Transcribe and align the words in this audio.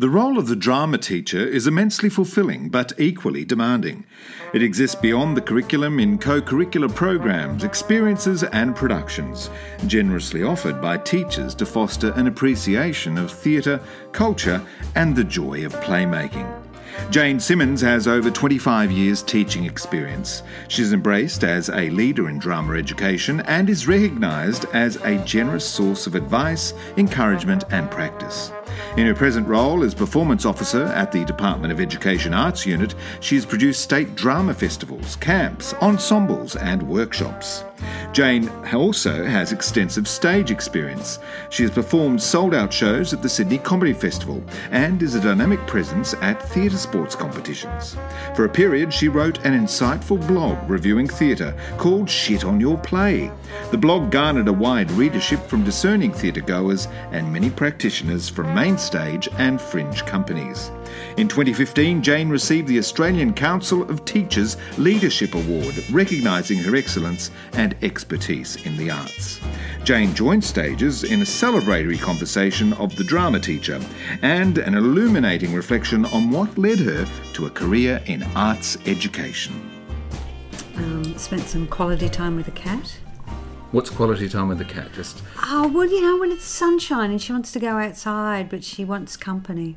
The 0.00 0.08
role 0.08 0.38
of 0.38 0.48
the 0.48 0.56
drama 0.56 0.96
teacher 0.96 1.46
is 1.46 1.66
immensely 1.66 2.08
fulfilling 2.08 2.70
but 2.70 2.94
equally 2.98 3.44
demanding. 3.44 4.06
It 4.54 4.62
exists 4.62 4.96
beyond 4.96 5.36
the 5.36 5.42
curriculum 5.42 6.00
in 6.00 6.16
co 6.16 6.40
curricular 6.40 6.88
programs, 6.88 7.64
experiences, 7.64 8.42
and 8.42 8.74
productions, 8.74 9.50
generously 9.86 10.42
offered 10.42 10.80
by 10.80 10.96
teachers 10.96 11.54
to 11.56 11.66
foster 11.66 12.12
an 12.12 12.28
appreciation 12.28 13.18
of 13.18 13.30
theatre, 13.30 13.78
culture, 14.12 14.62
and 14.94 15.14
the 15.14 15.22
joy 15.22 15.66
of 15.66 15.74
playmaking. 15.80 16.59
Jane 17.10 17.40
Simmons 17.40 17.80
has 17.80 18.06
over 18.06 18.30
25 18.30 18.90
years 18.90 19.22
teaching 19.22 19.64
experience. 19.64 20.42
She's 20.68 20.92
embraced 20.92 21.44
as 21.44 21.68
a 21.68 21.90
leader 21.90 22.28
in 22.28 22.38
drama 22.38 22.74
education 22.74 23.40
and 23.40 23.68
is 23.68 23.88
recognised 23.88 24.66
as 24.72 24.96
a 24.96 25.18
generous 25.24 25.68
source 25.68 26.06
of 26.06 26.14
advice, 26.14 26.74
encouragement, 26.96 27.64
and 27.70 27.90
practice. 27.90 28.52
In 28.96 29.06
her 29.06 29.14
present 29.14 29.46
role 29.46 29.82
as 29.82 29.94
Performance 29.94 30.44
Officer 30.44 30.84
at 30.84 31.12
the 31.12 31.24
Department 31.24 31.72
of 31.72 31.80
Education 31.80 32.34
Arts 32.34 32.66
Unit, 32.66 32.94
she 33.20 33.34
has 33.34 33.46
produced 33.46 33.82
state 33.82 34.14
drama 34.14 34.54
festivals, 34.54 35.16
camps, 35.16 35.74
ensembles, 35.74 36.56
and 36.56 36.82
workshops. 36.82 37.64
Jane 38.12 38.48
also 38.72 39.24
has 39.24 39.52
extensive 39.52 40.08
stage 40.08 40.50
experience. 40.50 41.18
She 41.50 41.62
has 41.62 41.70
performed 41.70 42.20
sold 42.20 42.54
out 42.54 42.72
shows 42.72 43.12
at 43.12 43.22
the 43.22 43.28
Sydney 43.28 43.58
Comedy 43.58 43.92
Festival 43.92 44.42
and 44.70 45.02
is 45.02 45.14
a 45.14 45.20
dynamic 45.20 45.64
presence 45.66 46.14
at 46.14 46.42
theatre 46.50 46.76
sports 46.76 47.14
competitions. 47.14 47.96
For 48.34 48.44
a 48.44 48.48
period, 48.48 48.92
she 48.92 49.08
wrote 49.08 49.44
an 49.44 49.58
insightful 49.58 50.24
blog 50.26 50.58
reviewing 50.68 51.08
theatre 51.08 51.54
called 51.78 52.08
Shit 52.08 52.44
on 52.44 52.60
Your 52.60 52.78
Play. 52.78 53.30
The 53.70 53.78
blog 53.78 54.10
garnered 54.10 54.48
a 54.48 54.52
wide 54.52 54.90
readership 54.92 55.46
from 55.46 55.64
discerning 55.64 56.12
theatre 56.12 56.40
goers 56.40 56.88
and 57.12 57.32
many 57.32 57.50
practitioners 57.50 58.28
from 58.28 58.54
main 58.54 58.78
stage 58.78 59.28
and 59.38 59.60
fringe 59.60 60.04
companies. 60.04 60.70
In 61.16 61.28
2015, 61.28 62.02
Jane 62.02 62.28
received 62.28 62.68
the 62.68 62.78
Australian 62.78 63.34
Council 63.34 63.82
of 63.90 64.04
Teachers 64.04 64.56
Leadership 64.78 65.34
Award, 65.34 65.74
recognising 65.90 66.58
her 66.58 66.76
excellence 66.76 67.30
and 67.52 67.76
expertise 67.82 68.56
in 68.64 68.76
the 68.76 68.90
arts. 68.90 69.40
Jane 69.84 70.14
joined 70.14 70.44
stages 70.44 71.04
in 71.04 71.20
a 71.20 71.24
celebratory 71.24 72.00
conversation 72.00 72.72
of 72.74 72.94
the 72.96 73.04
drama 73.04 73.40
teacher 73.40 73.80
and 74.22 74.58
an 74.58 74.74
illuminating 74.74 75.54
reflection 75.54 76.04
on 76.06 76.30
what 76.30 76.56
led 76.56 76.78
her 76.78 77.06
to 77.34 77.46
a 77.46 77.50
career 77.50 78.02
in 78.06 78.22
arts 78.34 78.76
education. 78.86 79.70
Um, 80.76 81.18
spent 81.18 81.42
some 81.42 81.66
quality 81.66 82.08
time 82.08 82.36
with 82.36 82.48
a 82.48 82.52
cat. 82.52 82.98
What's 83.72 83.90
quality 83.90 84.28
time 84.28 84.48
with 84.48 84.58
the 84.58 84.64
cat? 84.64 84.92
Just 84.94 85.22
Oh, 85.44 85.68
well, 85.68 85.86
you 85.86 86.00
know, 86.00 86.18
when 86.18 86.32
it's 86.32 86.44
sunshine 86.44 87.10
and 87.10 87.22
she 87.22 87.32
wants 87.32 87.52
to 87.52 87.60
go 87.60 87.78
outside, 87.78 88.48
but 88.48 88.64
she 88.64 88.84
wants 88.84 89.16
company. 89.16 89.76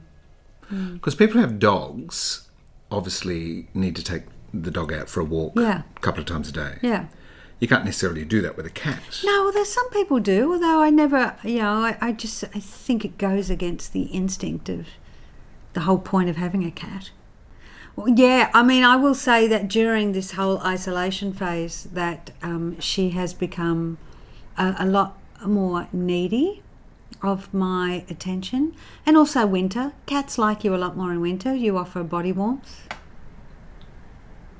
Because 0.69 1.15
people 1.15 1.35
who 1.35 1.41
have 1.41 1.59
dogs 1.59 2.47
obviously 2.91 3.67
need 3.73 3.95
to 3.95 4.03
take 4.03 4.23
the 4.53 4.71
dog 4.71 4.93
out 4.93 5.09
for 5.09 5.19
a 5.19 5.23
walk 5.25 5.53
Yeah. 5.55 5.83
a 5.95 5.99
couple 5.99 6.19
of 6.21 6.25
times 6.27 6.49
a 6.49 6.51
day. 6.51 6.77
Yeah. 6.81 7.05
You 7.59 7.67
can't 7.67 7.85
necessarily 7.85 8.25
do 8.25 8.41
that 8.41 8.57
with 8.57 8.65
a 8.65 8.69
cat. 8.69 9.21
No, 9.23 9.51
there's 9.51 9.69
some 9.73 9.89
people 9.91 10.19
do, 10.19 10.51
although 10.53 10.81
I 10.81 10.89
never, 10.89 11.35
you 11.43 11.59
know, 11.59 11.71
I, 11.85 11.97
I 12.01 12.11
just, 12.11 12.43
I 12.43 12.59
think 12.59 13.05
it 13.05 13.17
goes 13.17 13.49
against 13.49 13.93
the 13.93 14.03
instinct 14.03 14.69
of 14.69 14.87
the 15.73 15.81
whole 15.81 15.97
point 15.99 16.29
of 16.29 16.35
having 16.35 16.63
a 16.65 16.71
cat. 16.71 17.11
Well, 17.95 18.09
yeah, 18.09 18.49
I 18.53 18.63
mean, 18.63 18.83
I 18.83 18.95
will 18.95 19.15
say 19.15 19.47
that 19.47 19.67
during 19.69 20.11
this 20.11 20.31
whole 20.31 20.59
isolation 20.59 21.31
phase, 21.33 21.87
that 21.93 22.31
um, 22.41 22.79
she 22.79 23.11
has 23.11 23.33
become 23.33 23.97
a, 24.57 24.75
a 24.79 24.85
lot 24.85 25.17
more 25.45 25.87
needy 25.93 26.61
of 27.21 27.53
my 27.53 28.03
attention, 28.09 28.73
and 29.05 29.15
also 29.17 29.45
winter. 29.45 29.93
Cats 30.05 30.37
like 30.37 30.63
you 30.63 30.73
a 30.75 30.77
lot 30.77 30.95
more 30.97 31.11
in 31.11 31.21
winter. 31.21 31.53
You 31.53 31.77
offer 31.77 32.03
body 32.03 32.31
warmth. 32.31 32.87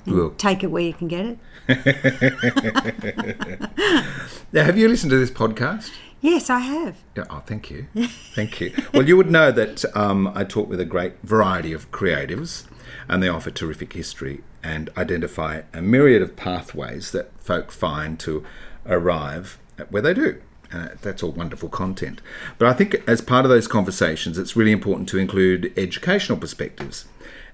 Well- 0.06 0.32
take 0.32 0.64
it 0.64 0.68
where 0.68 0.84
you 0.84 0.94
can 0.94 1.08
get 1.08 1.26
it. 1.26 1.38
Now, 4.54 4.66
have 4.66 4.78
you 4.78 4.88
listened 4.88 5.10
to 5.10 5.18
this 5.18 5.32
podcast? 5.32 5.90
Yes, 6.22 6.48
I 6.48 6.60
have. 6.60 6.98
Oh, 7.18 7.42
thank 7.48 7.72
you. 7.72 7.88
Thank 8.36 8.62
you. 8.62 8.72
Well, 8.94 9.08
you 9.08 9.18
would 9.18 9.32
know 9.32 9.52
that 9.52 9.84
um, 9.96 10.32
I 10.36 10.44
talk 10.44 10.70
with 10.70 10.80
a 10.80 10.86
great 10.86 11.14
variety 11.24 11.74
of 11.74 11.90
creatives, 11.92 12.66
and 13.10 13.24
they 13.24 13.28
offer 13.28 13.50
terrific 13.50 13.94
history 13.94 14.44
and 14.64 14.92
identify 14.96 15.64
a 15.74 15.82
myriad 15.82 16.22
of 16.22 16.36
pathways 16.36 17.12
that 17.14 17.32
folk 17.42 17.72
find 17.72 18.20
to 18.20 18.46
arrive 18.86 19.58
at 19.80 19.92
where 19.92 20.04
they 20.04 20.14
do. 20.14 20.40
Uh, 20.74 20.90
that's 21.02 21.22
all 21.22 21.32
wonderful 21.32 21.70
content. 21.70 22.20
But 22.58 22.68
I 22.68 22.74
think 22.74 22.96
as 23.08 23.22
part 23.22 23.46
of 23.46 23.50
those 23.50 23.68
conversations, 23.68 24.38
it's 24.38 24.56
really 24.56 24.72
important 24.72 25.08
to 25.10 25.20
include 25.20 25.72
educational 25.78 26.38
perspectives. 26.38 27.06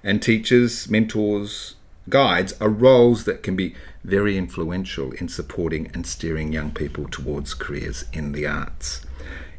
And 0.03 0.21
teachers, 0.21 0.89
mentors, 0.89 1.75
guides 2.07 2.53
are 2.61 2.69
roles 2.69 3.25
that 3.25 3.43
can 3.43 3.55
be 3.55 3.75
very 4.03 4.37
influential 4.37 5.11
in 5.11 5.27
supporting 5.27 5.91
and 5.93 6.07
steering 6.07 6.53
young 6.53 6.71
people 6.71 7.07
towards 7.09 7.53
careers 7.53 8.05
in 8.13 8.31
the 8.31 8.47
arts. 8.47 9.05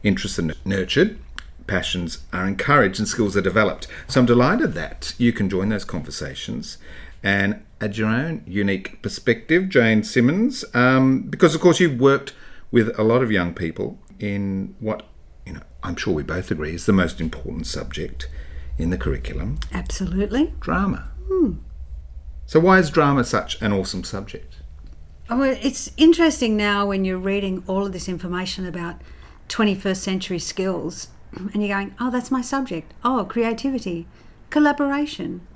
Interests 0.03 0.39
are 0.39 0.51
nurtured, 0.65 1.19
passions 1.67 2.19
are 2.33 2.47
encouraged, 2.47 2.99
and 2.99 3.07
skills 3.07 3.37
are 3.37 3.43
developed. 3.43 3.87
So 4.09 4.21
I'm 4.21 4.27
delighted 4.27 4.73
that 4.75 5.15
you 5.19 5.33
can 5.33 5.51
join 5.51 5.69
those 5.69 5.85
conversations 5.85 6.79
and 7.23 7.63
add 7.81 7.99
your 7.99 8.09
own 8.09 8.43
unique 8.47 9.03
perspective, 9.03 9.69
Jane 9.69 10.03
Simmons, 10.03 10.65
um, 10.73 11.23
because 11.23 11.55
of 11.55 11.61
course 11.61 11.79
you've 11.79 12.01
worked 12.01 12.33
with 12.71 12.97
a 12.99 13.03
lot 13.03 13.23
of 13.23 13.31
young 13.31 13.55
people 13.55 13.99
in 14.19 14.75
what 14.81 15.05
you 15.47 15.53
know 15.53 15.63
I'm 15.83 15.97
sure 15.97 16.15
we 16.15 16.23
both 16.23 16.51
agree 16.51 16.75
is 16.75 16.87
the 16.87 16.93
most 16.93 17.21
important 17.21 17.67
subject 17.67 18.29
in 18.79 18.91
the 18.91 18.99
curriculum, 18.99 19.59
Absolutely. 19.73 20.55
drama. 20.61 21.11
Hmm. 21.29 21.55
So 22.47 22.59
why 22.61 22.79
is 22.79 22.91
drama 22.91 23.25
such 23.25 23.61
an 23.63 23.73
awesome 23.73 24.05
subject? 24.05 24.57
Oh, 25.29 25.39
well, 25.39 25.57
it's 25.63 25.93
interesting 25.97 26.57
now 26.57 26.87
when 26.87 27.05
you're 27.05 27.19
reading 27.19 27.63
all 27.69 27.87
of 27.87 27.93
this 27.93 28.09
information 28.09 28.67
about 28.67 29.01
21st 29.49 29.97
century 29.97 30.39
skills 30.41 31.09
and 31.33 31.63
you're 31.63 31.77
going, 31.77 31.95
oh, 32.01 32.11
that's 32.11 32.33
my 32.33 32.41
subject. 32.41 32.93
Oh, 33.05 33.25
creativity, 33.29 34.09
collaboration, 34.51 35.47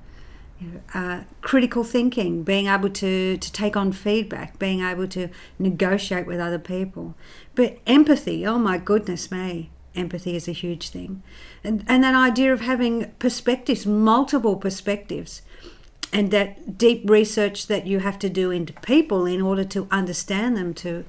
uh, 0.93 1.23
critical 1.41 1.85
thinking, 1.85 2.43
being 2.43 2.67
able 2.67 2.91
to, 2.91 3.37
to 3.37 3.53
take 3.53 3.77
on 3.77 3.93
feedback, 3.93 4.59
being 4.59 4.81
able 4.81 5.09
to 5.09 5.29
negotiate 5.59 6.27
with 6.27 6.41
other 6.41 6.59
people. 6.59 7.15
But 7.55 7.79
empathy, 7.87 8.47
oh 8.47 8.59
my 8.59 8.79
goodness 8.79 9.31
me, 9.31 9.71
empathy 9.95 10.37
is 10.37 10.49
a 10.49 10.53
huge 10.53 10.91
thing. 10.91 11.23
And, 11.63 11.85
and 11.89 12.05
that 12.05 12.15
idea 12.15 12.53
of 12.53 12.61
having 12.61 13.11
perspectives, 13.19 13.87
multiple 13.87 14.57
perspectives 14.57 15.43
and 16.15 16.31
that 16.31 16.79
deep 16.79 17.03
research 17.11 17.67
that 17.67 17.87
you 17.87 17.99
have 17.99 18.19
to 18.21 18.31
do 18.31 18.53
into 18.53 18.73
people 18.75 19.27
in 19.27 19.43
order 19.43 19.65
to 19.65 19.89
understand 19.91 20.57
them 20.57 20.73
to 20.73 21.05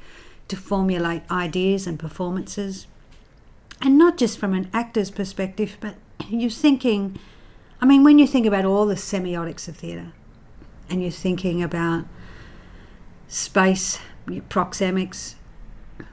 to 0.47 0.55
formulate 0.55 1.23
ideas 1.31 1.87
and 1.87 1.97
performances 1.99 2.87
and 3.81 3.97
not 3.97 4.17
just 4.17 4.37
from 4.37 4.53
an 4.53 4.69
actor's 4.73 5.11
perspective 5.11 5.77
but 5.79 5.95
you're 6.29 6.49
thinking 6.49 7.17
i 7.81 7.85
mean 7.85 8.03
when 8.03 8.19
you 8.19 8.27
think 8.27 8.45
about 8.45 8.65
all 8.65 8.85
the 8.85 8.95
semiotics 8.95 9.67
of 9.67 9.77
theatre 9.77 10.11
and 10.89 11.01
you're 11.01 11.11
thinking 11.11 11.63
about 11.63 12.05
space 13.27 13.99
proxemics 14.49 15.35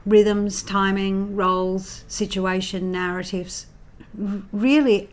rhythms 0.05 0.63
timing 0.63 1.35
roles 1.35 2.03
situation 2.07 2.91
narratives 2.91 3.67
really 4.51 5.09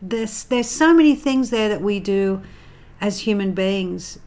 there's 0.00 0.44
there's 0.44 0.68
so 0.68 0.94
many 0.94 1.14
things 1.14 1.50
there 1.50 1.68
that 1.68 1.80
we 1.80 1.98
do 1.98 2.42
as 3.00 3.20
human 3.20 3.52
beings 3.52 4.18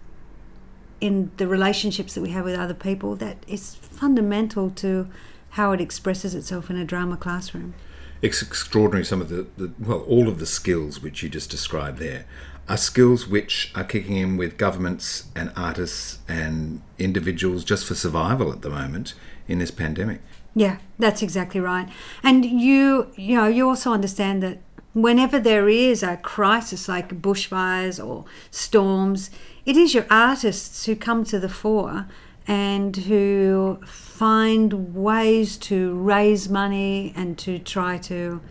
in 1.02 1.32
the 1.38 1.48
relationships 1.48 2.14
that 2.14 2.22
we 2.22 2.30
have 2.30 2.46
with 2.46 2.60
other 2.60 2.74
people 2.74 3.16
that 3.16 3.38
is 3.48 3.76
fundamental 3.76 4.70
to 4.70 5.08
how 5.52 5.72
it 5.72 5.82
expresses 5.82 6.36
itself 6.36 6.70
in 6.70 6.76
a 6.76 6.86
drama 6.86 7.18
classroom. 7.18 7.74
It's 8.22 8.42
extraordinary 8.42 9.06
some 9.06 9.22
of 9.22 9.30
the, 9.30 9.48
the 9.58 9.72
well, 9.80 10.02
all 10.02 10.28
of 10.28 10.40
the 10.40 10.46
skills 10.46 11.02
which 11.02 11.24
you 11.24 11.30
just 11.30 11.50
described 11.50 12.00
there 12.00 12.26
are 12.70 12.78
skills 12.78 13.28
which 13.28 13.72
are 13.74 13.84
kicking 13.84 14.16
in 14.16 14.38
with 14.38 14.56
governments 14.58 15.26
and 15.36 15.52
artists 15.56 16.20
and 16.28 16.82
individuals 17.00 17.64
just 17.64 17.86
for 17.86 17.96
survival 17.96 18.52
at 18.52 18.62
the 18.62 18.70
moment 18.70 19.16
in 19.48 19.58
this 19.58 19.72
pandemic. 19.72 20.22
Yeah, 20.54 20.78
that's 21.00 21.24
exactly 21.24 21.60
right. 21.60 21.90
And 22.24 22.46
you 22.46 23.12
you 23.16 23.36
know, 23.36 23.48
you 23.48 23.68
also 23.68 23.92
understand 23.92 24.44
that 24.44 24.60
whenever 24.94 25.40
there 25.40 25.68
is 25.68 26.04
a 26.04 26.18
crisis 26.18 26.88
like 26.88 27.22
bushfires 27.22 28.04
or 28.04 28.26
storms, 28.52 29.32
it 29.66 29.76
is 29.76 29.94
your 29.94 30.06
artists 30.10 30.86
who 30.86 30.96
come 30.96 31.24
to 31.26 31.40
the 31.40 31.50
fore 31.50 32.06
and 32.50 32.98
who 32.98 33.80
find 33.86 34.96
ways 34.96 35.56
to 35.56 35.94
raise 35.94 36.50
money 36.50 37.14
and 37.16 37.38
to 37.38 37.60
try 37.60 37.98
to 37.98 38.42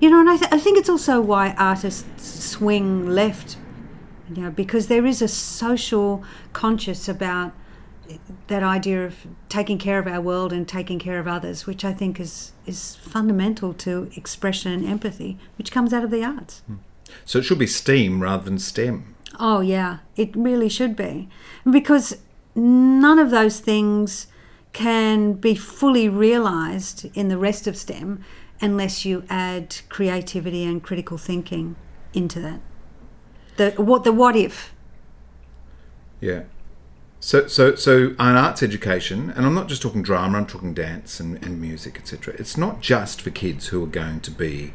you 0.00 0.08
know 0.08 0.20
and 0.20 0.30
I, 0.30 0.36
th- 0.36 0.52
I 0.52 0.58
think 0.58 0.78
it's 0.78 0.88
also 0.88 1.20
why 1.20 1.54
artists 1.58 2.44
swing 2.44 3.06
left 3.10 3.58
you 4.32 4.42
know 4.42 4.50
because 4.50 4.86
there 4.86 5.04
is 5.04 5.20
a 5.20 5.28
social 5.28 6.24
conscious 6.52 7.08
about 7.08 7.52
that 8.46 8.62
idea 8.62 9.04
of 9.04 9.26
taking 9.48 9.78
care 9.78 9.98
of 9.98 10.06
our 10.06 10.20
world 10.20 10.52
and 10.52 10.66
taking 10.66 10.98
care 10.98 11.18
of 11.20 11.28
others, 11.28 11.66
which 11.66 11.84
I 11.84 11.92
think 11.92 12.18
is 12.18 12.52
is 12.66 12.96
fundamental 12.96 13.72
to 13.74 14.10
expression 14.16 14.72
and 14.72 14.84
empathy, 14.84 15.38
which 15.58 15.70
comes 15.70 15.92
out 15.92 16.02
of 16.02 16.10
the 16.10 16.24
arts. 16.24 16.62
Hmm. 16.66 16.76
So 17.24 17.38
it 17.38 17.44
should 17.44 17.58
be 17.58 17.66
STEAM 17.66 18.20
rather 18.20 18.44
than 18.44 18.58
STEM. 18.58 19.14
Oh 19.38 19.60
yeah, 19.60 19.98
it 20.16 20.34
really 20.34 20.68
should 20.68 20.96
be, 20.96 21.28
because 21.70 22.16
none 22.54 23.18
of 23.18 23.30
those 23.30 23.60
things 23.60 24.26
can 24.72 25.34
be 25.34 25.54
fully 25.54 26.08
realized 26.08 27.08
in 27.14 27.28
the 27.28 27.38
rest 27.38 27.66
of 27.66 27.76
STEM 27.76 28.24
unless 28.60 29.04
you 29.04 29.24
add 29.28 29.76
creativity 29.88 30.64
and 30.64 30.82
critical 30.82 31.18
thinking 31.18 31.76
into 32.12 32.40
that. 32.40 32.60
The 33.56 33.70
what 33.82 34.04
the 34.04 34.12
what 34.12 34.36
if. 34.36 34.72
Yeah. 36.20 36.42
So, 37.22 37.46
so, 37.48 37.74
so, 37.74 38.14
an 38.18 38.36
arts 38.36 38.62
education, 38.62 39.30
and 39.36 39.44
I'm 39.44 39.54
not 39.54 39.68
just 39.68 39.82
talking 39.82 40.02
drama. 40.02 40.38
I'm 40.38 40.46
talking 40.46 40.72
dance 40.72 41.20
and, 41.20 41.42
and 41.44 41.60
music, 41.60 41.98
etc. 41.98 42.34
It's 42.38 42.56
not 42.56 42.80
just 42.80 43.20
for 43.20 43.28
kids 43.28 43.68
who 43.68 43.84
are 43.84 43.88
going 43.88 44.20
to 44.20 44.30
be 44.30 44.72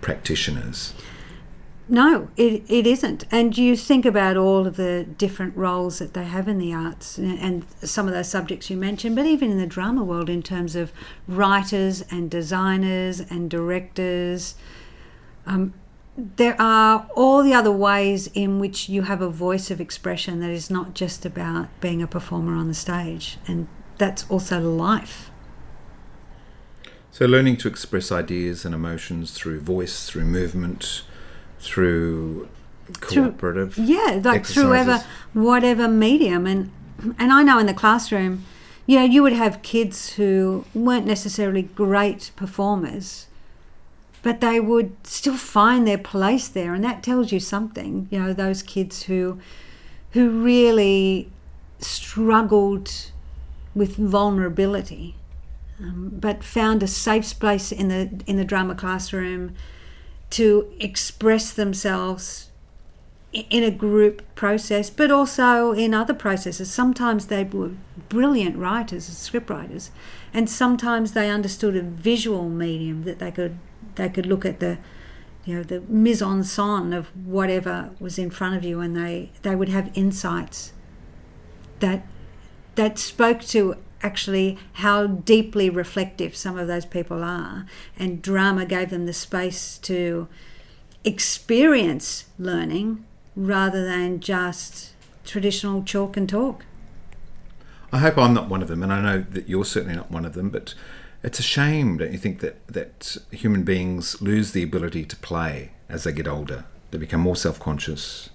practitioners. 0.00 0.92
No, 1.86 2.30
it, 2.36 2.62
it 2.66 2.86
isn't. 2.86 3.24
And 3.30 3.56
you 3.58 3.76
think 3.76 4.06
about 4.06 4.38
all 4.38 4.66
of 4.66 4.76
the 4.76 5.04
different 5.04 5.54
roles 5.54 5.98
that 5.98 6.14
they 6.14 6.24
have 6.24 6.48
in 6.48 6.58
the 6.58 6.72
arts 6.72 7.18
and, 7.18 7.66
some 7.82 8.08
of 8.08 8.14
those 8.14 8.28
subjects 8.28 8.70
you 8.70 8.76
mentioned, 8.76 9.16
but 9.16 9.26
even 9.26 9.50
in 9.50 9.58
the 9.58 9.66
drama 9.66 10.02
world, 10.02 10.30
in 10.30 10.42
terms 10.42 10.76
of 10.76 10.92
writers 11.28 12.02
and 12.10 12.30
designers 12.30 13.20
and 13.20 13.50
directors. 13.50 14.54
Um, 15.46 15.74
there 16.16 16.58
are 16.60 17.06
all 17.14 17.42
the 17.42 17.52
other 17.52 17.72
ways 17.72 18.28
in 18.28 18.60
which 18.60 18.88
you 18.88 19.02
have 19.02 19.20
a 19.20 19.28
voice 19.28 19.70
of 19.70 19.80
expression 19.80 20.40
that 20.40 20.50
is 20.50 20.70
not 20.70 20.94
just 20.94 21.26
about 21.26 21.68
being 21.80 22.00
a 22.00 22.06
performer 22.06 22.54
on 22.54 22.68
the 22.68 22.74
stage, 22.74 23.36
and 23.46 23.68
that's 23.98 24.28
also 24.30 24.60
life. 24.60 25.30
So, 27.10 27.26
learning 27.26 27.58
to 27.58 27.68
express 27.68 28.10
ideas 28.10 28.64
and 28.64 28.74
emotions 28.74 29.32
through 29.32 29.60
voice, 29.60 30.08
through 30.08 30.24
movement, 30.24 31.02
through 31.60 32.48
cooperative, 33.00 33.74
through, 33.74 33.84
yeah, 33.84 34.20
like 34.22 34.46
through 34.46 34.68
whatever, 34.68 35.04
whatever 35.32 35.88
medium, 35.88 36.46
and 36.46 36.70
and 37.18 37.32
I 37.32 37.42
know 37.42 37.58
in 37.58 37.66
the 37.66 37.74
classroom, 37.74 38.44
you 38.86 38.98
know, 38.98 39.04
you 39.04 39.22
would 39.22 39.32
have 39.32 39.62
kids 39.62 40.14
who 40.14 40.64
weren't 40.74 41.06
necessarily 41.06 41.62
great 41.62 42.30
performers 42.36 43.26
but 44.24 44.40
they 44.40 44.58
would 44.58 44.96
still 45.06 45.36
find 45.36 45.86
their 45.86 45.98
place 45.98 46.48
there. 46.48 46.72
And 46.72 46.82
that 46.82 47.02
tells 47.02 47.30
you 47.30 47.38
something 47.38 48.08
you 48.10 48.18
know 48.18 48.32
those 48.32 48.62
kids 48.62 49.04
who 49.04 49.38
who 50.12 50.30
really 50.30 51.30
struggled 51.78 53.10
with 53.74 53.96
vulnerability 53.96 55.16
um, 55.80 56.10
but 56.14 56.42
found 56.42 56.82
a 56.82 56.86
safe 56.86 57.26
space 57.26 57.70
in 57.70 57.88
the 57.88 58.22
in 58.26 58.36
the 58.36 58.44
drama 58.44 58.74
classroom 58.74 59.54
to 60.34 60.68
express 60.80 61.52
themselves 61.52 62.50
in 63.32 63.62
a 63.62 63.70
group 63.70 64.22
process, 64.34 64.90
but 64.90 65.10
also 65.12 65.72
in 65.72 65.94
other 65.94 66.14
processes. 66.14 66.72
Sometimes 66.72 67.26
they 67.26 67.44
were 67.44 67.70
brilliant 68.08 68.56
writers 68.56 69.08
and 69.08 69.16
scriptwriters, 69.16 69.90
and 70.32 70.50
sometimes 70.50 71.12
they 71.12 71.30
understood 71.30 71.76
a 71.76 71.82
visual 71.82 72.48
medium 72.48 73.04
that 73.04 73.20
they 73.20 73.30
could 73.30 73.58
they 73.94 74.08
could 74.08 74.26
look 74.26 74.44
at 74.44 74.58
the 74.58 74.78
you 75.44 75.54
know 75.54 75.62
the 75.62 75.80
mise 75.82 76.22
en 76.22 76.42
scène 76.42 76.96
of 76.96 77.06
whatever 77.26 77.90
was 78.00 78.18
in 78.18 78.30
front 78.30 78.56
of 78.56 78.64
you 78.64 78.80
and 78.80 78.96
they 78.96 79.30
they 79.42 79.54
would 79.54 79.68
have 79.68 79.90
insights 79.94 80.72
that 81.78 82.04
that 82.74 82.98
spoke 82.98 83.40
to 83.40 83.76
actually 84.04 84.58
how 84.74 85.06
deeply 85.06 85.68
reflective 85.68 86.36
some 86.36 86.58
of 86.58 86.68
those 86.68 86.84
people 86.84 87.24
are 87.24 87.66
and 87.98 88.22
drama 88.22 88.64
gave 88.64 88.90
them 88.90 89.06
the 89.06 89.12
space 89.12 89.78
to 89.78 90.28
experience 91.04 92.26
learning 92.38 93.04
rather 93.34 93.84
than 93.84 94.20
just 94.20 94.92
traditional 95.24 95.82
chalk 95.82 96.16
and 96.16 96.28
talk 96.28 96.64
I 97.92 97.98
hope 97.98 98.18
I'm 98.18 98.34
not 98.34 98.48
one 98.48 98.62
of 98.62 98.68
them 98.68 98.82
and 98.82 98.92
I 98.92 99.00
know 99.00 99.24
that 99.30 99.48
you're 99.48 99.64
certainly 99.64 99.96
not 99.96 100.10
one 100.10 100.24
of 100.24 100.34
them 100.34 100.50
but 100.50 100.74
it's 101.24 101.38
a 101.38 101.42
shame, 101.42 101.96
don't 101.96 102.12
you 102.12 102.18
think, 102.18 102.40
that, 102.40 102.64
that 102.66 103.16
human 103.30 103.62
beings 103.62 104.20
lose 104.20 104.52
the 104.52 104.62
ability 104.62 105.06
to 105.06 105.16
play 105.16 105.70
as 105.88 106.04
they 106.04 106.12
get 106.12 106.28
older? 106.28 106.66
They 106.90 106.98
become 106.98 107.22
more 107.22 107.34
self 107.34 107.58
conscious. 107.58 108.28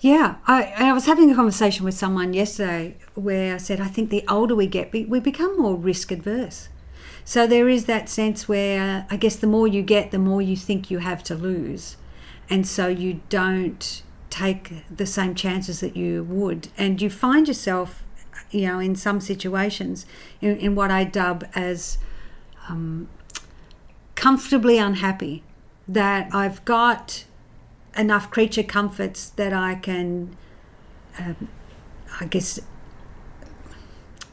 Yeah, 0.00 0.36
I, 0.46 0.72
I 0.76 0.92
was 0.94 1.04
having 1.04 1.30
a 1.30 1.34
conversation 1.34 1.84
with 1.84 1.94
someone 1.94 2.32
yesterday 2.32 2.96
where 3.14 3.54
I 3.54 3.58
said, 3.58 3.80
I 3.80 3.88
think 3.88 4.08
the 4.08 4.24
older 4.28 4.54
we 4.54 4.66
get, 4.66 4.92
we 4.92 5.20
become 5.20 5.58
more 5.58 5.76
risk 5.76 6.10
adverse. 6.10 6.70
So 7.24 7.46
there 7.46 7.68
is 7.68 7.84
that 7.84 8.08
sense 8.08 8.48
where 8.48 9.06
I 9.10 9.16
guess 9.16 9.36
the 9.36 9.46
more 9.46 9.68
you 9.68 9.82
get, 9.82 10.10
the 10.10 10.18
more 10.18 10.40
you 10.40 10.56
think 10.56 10.90
you 10.90 10.98
have 10.98 11.22
to 11.24 11.34
lose. 11.34 11.98
And 12.48 12.66
so 12.66 12.88
you 12.88 13.20
don't 13.28 14.02
take 14.30 14.72
the 14.90 15.06
same 15.06 15.34
chances 15.34 15.80
that 15.80 15.96
you 15.96 16.24
would. 16.24 16.68
And 16.78 17.02
you 17.02 17.10
find 17.10 17.46
yourself 17.46 18.02
you 18.50 18.66
know, 18.66 18.78
in 18.78 18.96
some 18.96 19.20
situations, 19.20 20.06
in, 20.40 20.56
in 20.56 20.74
what 20.74 20.90
I 20.90 21.04
dub 21.04 21.44
as 21.54 21.98
um, 22.68 23.08
comfortably 24.14 24.78
unhappy, 24.78 25.42
that 25.86 26.34
I've 26.34 26.64
got 26.64 27.24
enough 27.96 28.30
creature 28.30 28.62
comforts 28.62 29.30
that 29.30 29.52
I 29.52 29.74
can, 29.74 30.36
um, 31.18 31.48
I 32.20 32.26
guess, 32.26 32.60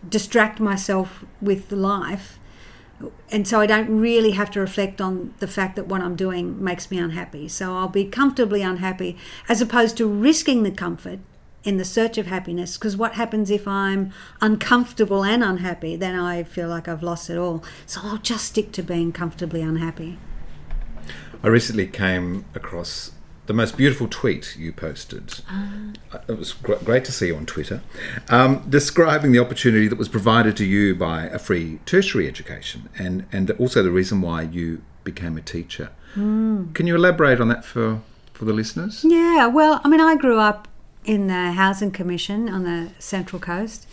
distract 0.08 0.60
myself 0.60 1.26
with 1.42 1.72
life. 1.72 2.40
And 3.32 3.48
so 3.48 3.60
I 3.60 3.68
don't 3.68 4.00
really 4.00 4.32
have 4.32 4.50
to 4.52 4.60
reflect 4.60 5.00
on 5.00 5.34
the 5.40 5.48
fact 5.48 5.76
that 5.76 5.88
what 5.88 6.02
I'm 6.02 6.16
doing 6.16 6.64
makes 6.64 6.90
me 6.90 6.98
unhappy. 6.98 7.48
So 7.48 7.76
I'll 7.76 7.88
be 7.88 8.06
comfortably 8.06 8.64
unhappy 8.64 9.18
as 9.48 9.62
opposed 9.62 9.98
to 9.98 10.08
risking 10.08 10.64
the 10.64 10.72
comfort 10.72 11.20
in 11.64 11.78
the 11.78 11.86
search 11.86 12.18
of 12.18 12.28
happiness 12.28 12.78
because 12.78 12.96
what 12.96 13.14
happens 13.14 13.52
if 13.52 13.68
I'm 13.68 14.12
uncomfortable 14.42 15.24
and 15.24 15.44
unhappy? 15.44 15.96
Then 15.96 16.18
I 16.18 16.44
feel 16.44 16.70
like 16.70 16.88
I've 16.88 17.04
lost 17.04 17.30
it 17.30 17.38
all. 17.38 17.64
So 17.86 18.02
I'll 18.04 18.18
just 18.18 18.46
stick 18.46 18.72
to 18.74 18.82
being 18.84 19.12
comfortably 19.12 19.62
unhappy. 19.62 20.18
I 21.44 21.50
recently 21.50 21.86
came 21.86 22.46
across 22.56 23.12
the 23.48 23.54
most 23.54 23.76
beautiful 23.78 24.08
tweet 24.08 24.56
you 24.58 24.72
posted. 24.72 25.42
Uh, 25.50 26.20
it 26.28 26.38
was 26.38 26.54
gr- 26.54 26.76
great 26.76 27.04
to 27.06 27.12
see 27.12 27.28
you 27.28 27.36
on 27.36 27.46
Twitter, 27.46 27.82
um, 28.30 28.66
describing 28.70 29.32
the 29.32 29.40
opportunity 29.40 29.88
that 29.88 29.98
was 29.98 30.10
provided 30.10 30.56
to 30.58 30.66
you 30.66 30.94
by 30.94 31.24
a 31.26 31.40
free 31.40 31.80
tertiary 31.86 32.28
education 32.28 32.90
and, 32.98 33.26
and 33.32 33.50
also 33.52 33.82
the 33.82 33.92
reason 33.92 34.22
why 34.22 34.44
you 34.44 34.84
became 35.04 35.38
a 35.38 35.42
teacher. 35.42 35.90
Mm. 36.16 36.74
Can 36.76 36.88
you 36.88 36.96
elaborate 36.96 37.40
on 37.40 37.48
that 37.48 37.64
for, 37.64 38.02
for 38.34 38.46
the 38.46 38.54
listeners? 38.54 39.04
Yeah, 39.04 39.48
well, 39.48 39.82
I 39.84 39.88
mean, 39.88 40.02
I 40.02 40.16
grew 40.16 40.40
up 40.40 40.68
in 41.06 41.28
the 41.28 41.54
Housing 41.54 41.92
Commission 41.92 42.50
on 42.50 42.64
the 42.64 42.92
Central 43.00 43.40
Coast 43.40 43.88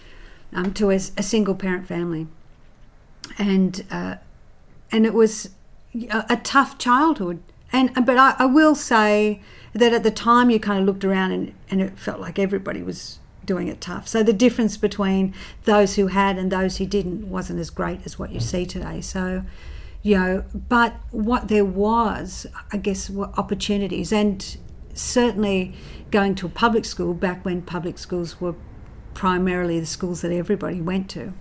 um, 0.53 0.75
to 0.75 0.91
a, 0.91 0.97
a, 0.97 1.23
single 1.23 1.55
parent 1.55 1.87
family. 1.87 2.27
And, 3.39 3.85
uh, 3.91 4.17
and 4.91 5.07
it 5.07 5.15
was 5.15 5.51
a, 5.95 6.25
a, 6.29 6.37
tough 6.37 6.77
childhood. 6.77 7.41
And, 7.75 8.07
but 8.07 8.17
I, 8.17 8.37
I 8.39 8.47
will 8.47 8.77
say 8.77 9.41
that 9.73 9.93
at 9.93 10.05
the 10.05 10.11
time 10.13 10.49
you 10.49 10.61
kind 10.61 10.79
of 10.79 10.87
looked 10.87 11.05
around 11.05 11.33
and, 11.33 11.55
and 11.69 11.83
it 11.83 11.99
felt 11.99 12.21
like 12.21 12.39
everybody 12.39 12.83
was 12.83 13.19
doing 13.45 13.67
it 13.67 13.81
tough. 13.81 14.07
So 14.07 14.23
the 14.23 14.33
difference 14.33 14.77
between 14.77 15.35
those 15.65 15.97
who 15.97 16.07
had 16.07 16.39
and 16.39 16.53
those 16.53 16.77
who 16.77 16.87
didn't 16.87 17.29
wasn't 17.29 17.59
as 17.59 17.71
great 17.71 18.01
as 18.05 18.17
what 18.17 18.31
you 18.31 18.39
see 18.39 18.65
today. 18.65 19.01
So, 19.01 19.43
you 20.03 20.17
know, 20.17 20.45
but 20.55 20.95
what 21.11 21.49
there 21.49 21.65
was, 21.65 22.47
I 22.73 22.77
guess, 22.77 23.11
were 23.11 23.31
opportunities. 23.37 24.13
And 24.13 24.57
certainly 24.95 25.75
going 26.13 26.37
to 26.37 26.47
a 26.47 26.51
public 26.51 26.85
school 26.85 27.13
back 27.13 27.45
when 27.45 27.61
public 27.61 27.99
schools 27.99 28.41
were 28.41 28.55
primarily 29.15 29.81
the 29.81 29.87
schools 29.87 30.21
that 30.21 30.31
everybody 30.31 30.81
went 30.81 31.11
to. 31.11 31.33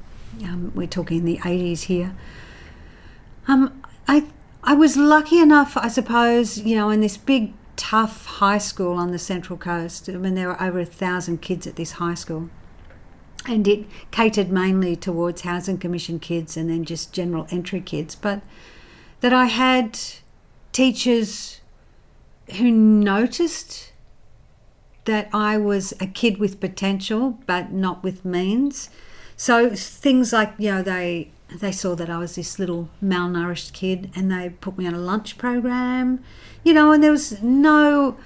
Um, 0.44 0.72
we're 0.74 0.88
talking 0.88 1.20
in 1.20 1.26
the 1.26 1.38
80s 1.38 1.84
here. 1.84 2.16
Um, 3.48 3.84
I 4.08 4.26
I 4.66 4.74
was 4.74 4.96
lucky 4.96 5.40
enough, 5.40 5.76
I 5.76 5.90
suppose, 5.90 6.58
you 6.60 6.76
know, 6.76 6.90
in 6.90 7.02
this 7.02 7.18
big 7.18 7.54
tough 7.76 8.26
high 8.26 8.60
school 8.60 8.94
on 8.94 9.12
the 9.12 9.20
Central 9.20 9.58
Coast. 9.58 10.08
I 10.08 10.14
mean, 10.14 10.36
there 10.36 10.48
were 10.48 10.62
over 10.62 10.80
a 10.80 10.86
thousand 10.86 11.42
kids 11.42 11.68
at 11.68 11.76
this 11.76 11.94
high 11.94 12.14
school, 12.14 12.50
and 13.46 13.68
it 13.68 13.86
catered 14.12 14.52
mainly 14.52 14.96
towards 14.96 15.42
housing 15.42 15.78
commission 15.78 16.18
kids 16.18 16.56
and 16.56 16.70
then 16.70 16.86
just 16.86 17.12
general 17.12 17.46
entry 17.52 17.82
kids. 17.82 18.16
But 18.16 18.42
that 19.20 19.34
I 19.34 19.46
had 19.46 20.00
teachers 20.72 21.60
who 22.58 22.72
noticed 22.72 23.92
that 25.04 25.28
I 25.34 25.58
was 25.58 25.94
a 26.00 26.08
kid 26.08 26.38
with 26.38 26.62
potential 26.62 27.38
but 27.46 27.74
not 27.74 28.02
with 28.02 28.24
means. 28.24 28.90
So 29.36 29.72
things 29.76 30.32
like, 30.32 30.54
you 30.58 30.72
know, 30.72 30.82
they 30.82 31.32
they 31.60 31.72
saw 31.72 31.96
that 31.96 32.10
I 32.10 32.18
was 32.18 32.36
this 32.36 32.60
little 32.60 32.90
malnourished 33.04 33.74
kid 33.74 34.12
and 34.16 34.32
they 34.32 34.50
put 34.50 34.78
me 34.78 34.88
on 34.88 34.94
a 34.94 35.00
lunch 35.00 35.38
program, 35.38 36.24
you 36.64 36.74
know, 36.74 36.92
and 36.92 37.04
there 37.04 37.12
was 37.12 37.42
no 37.42 38.18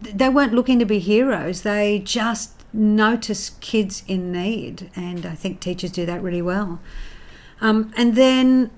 they 0.00 0.28
weren't 0.28 0.54
looking 0.54 0.78
to 0.78 0.84
be 0.84 0.98
heroes. 0.98 1.62
They 1.62 1.98
just 2.00 2.64
noticed 2.72 3.60
kids 3.60 4.02
in 4.06 4.32
need, 4.32 4.90
and 4.96 5.26
I 5.26 5.34
think 5.34 5.60
teachers 5.60 5.90
do 5.90 6.06
that 6.06 6.22
really 6.22 6.42
well. 6.42 6.80
Um, 7.60 7.92
and 7.96 8.14
then 8.14 8.70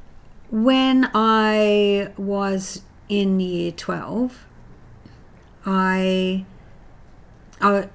when 0.51 1.11
I 1.15 2.13
was 2.17 2.83
in 3.09 3.41
year 3.41 3.73
12, 3.73 4.47
I, 5.67 6.45
I, 7.61 7.89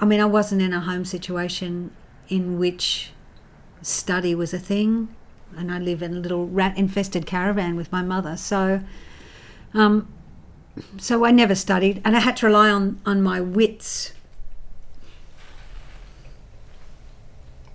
I 0.00 0.04
mean, 0.04 0.20
I 0.20 0.24
wasn't 0.24 0.62
in 0.62 0.72
a 0.72 0.80
home 0.80 1.04
situation 1.04 1.92
in 2.28 2.58
which 2.58 3.12
study 3.82 4.34
was 4.34 4.52
a 4.54 4.58
thing, 4.58 5.14
and 5.56 5.70
I 5.72 5.78
live 5.78 6.02
in 6.02 6.14
a 6.14 6.18
little 6.20 6.46
rat-infested 6.46 7.26
caravan 7.26 7.76
with 7.76 7.90
my 7.90 8.02
mother. 8.02 8.36
So, 8.36 8.82
um, 9.74 10.12
so 10.96 11.24
I 11.24 11.30
never 11.30 11.54
studied, 11.54 12.00
and 12.04 12.16
I 12.16 12.20
had 12.20 12.36
to 12.38 12.46
rely 12.46 12.70
on 12.70 13.00
on 13.04 13.22
my 13.22 13.40
wits. 13.40 14.12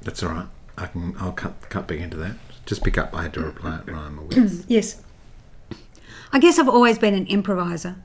That's 0.02 0.22
all 0.24 0.30
right. 0.30 0.48
I 0.78 0.88
can. 0.88 1.16
I'll 1.20 1.32
cut 1.32 1.70
cut 1.70 1.88
back 1.88 2.00
into 2.00 2.18
that. 2.18 2.36
Just 2.66 2.84
pick 2.84 2.98
up. 2.98 3.14
I 3.14 3.24
had 3.24 3.34
to 3.34 3.42
reply 3.42 3.80
rhyme 3.86 4.16
my 4.16 4.24
wits. 4.24 4.66
Yes. 4.68 5.02
I 6.32 6.40
guess 6.40 6.58
I've 6.58 6.70
always 6.70 6.98
been 6.98 7.14
an 7.14 7.28
improviser. 7.28 7.96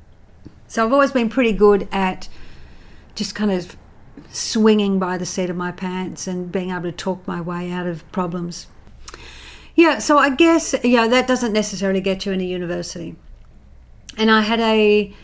So 0.66 0.84
I've 0.84 0.92
always 0.92 1.12
been 1.12 1.30
pretty 1.30 1.52
good 1.52 1.88
at 1.90 2.28
just 3.14 3.34
kind 3.34 3.50
of 3.50 3.74
swinging 4.30 4.98
by 4.98 5.18
the 5.18 5.26
seat 5.26 5.50
of 5.50 5.56
my 5.56 5.72
pants 5.72 6.26
and 6.26 6.50
being 6.52 6.70
able 6.70 6.82
to 6.82 6.92
talk 6.92 7.26
my 7.26 7.40
way 7.40 7.70
out 7.70 7.86
of 7.86 8.10
problems. 8.12 8.66
Yeah, 9.74 9.98
so 9.98 10.18
I 10.18 10.30
guess, 10.30 10.74
yeah, 10.82 11.06
that 11.06 11.26
doesn't 11.26 11.52
necessarily 11.52 12.00
get 12.00 12.26
you 12.26 12.32
in 12.32 12.40
a 12.40 12.44
university. 12.44 13.16
And 14.16 14.30
I 14.30 14.40
had 14.40 14.60
a 14.60 15.14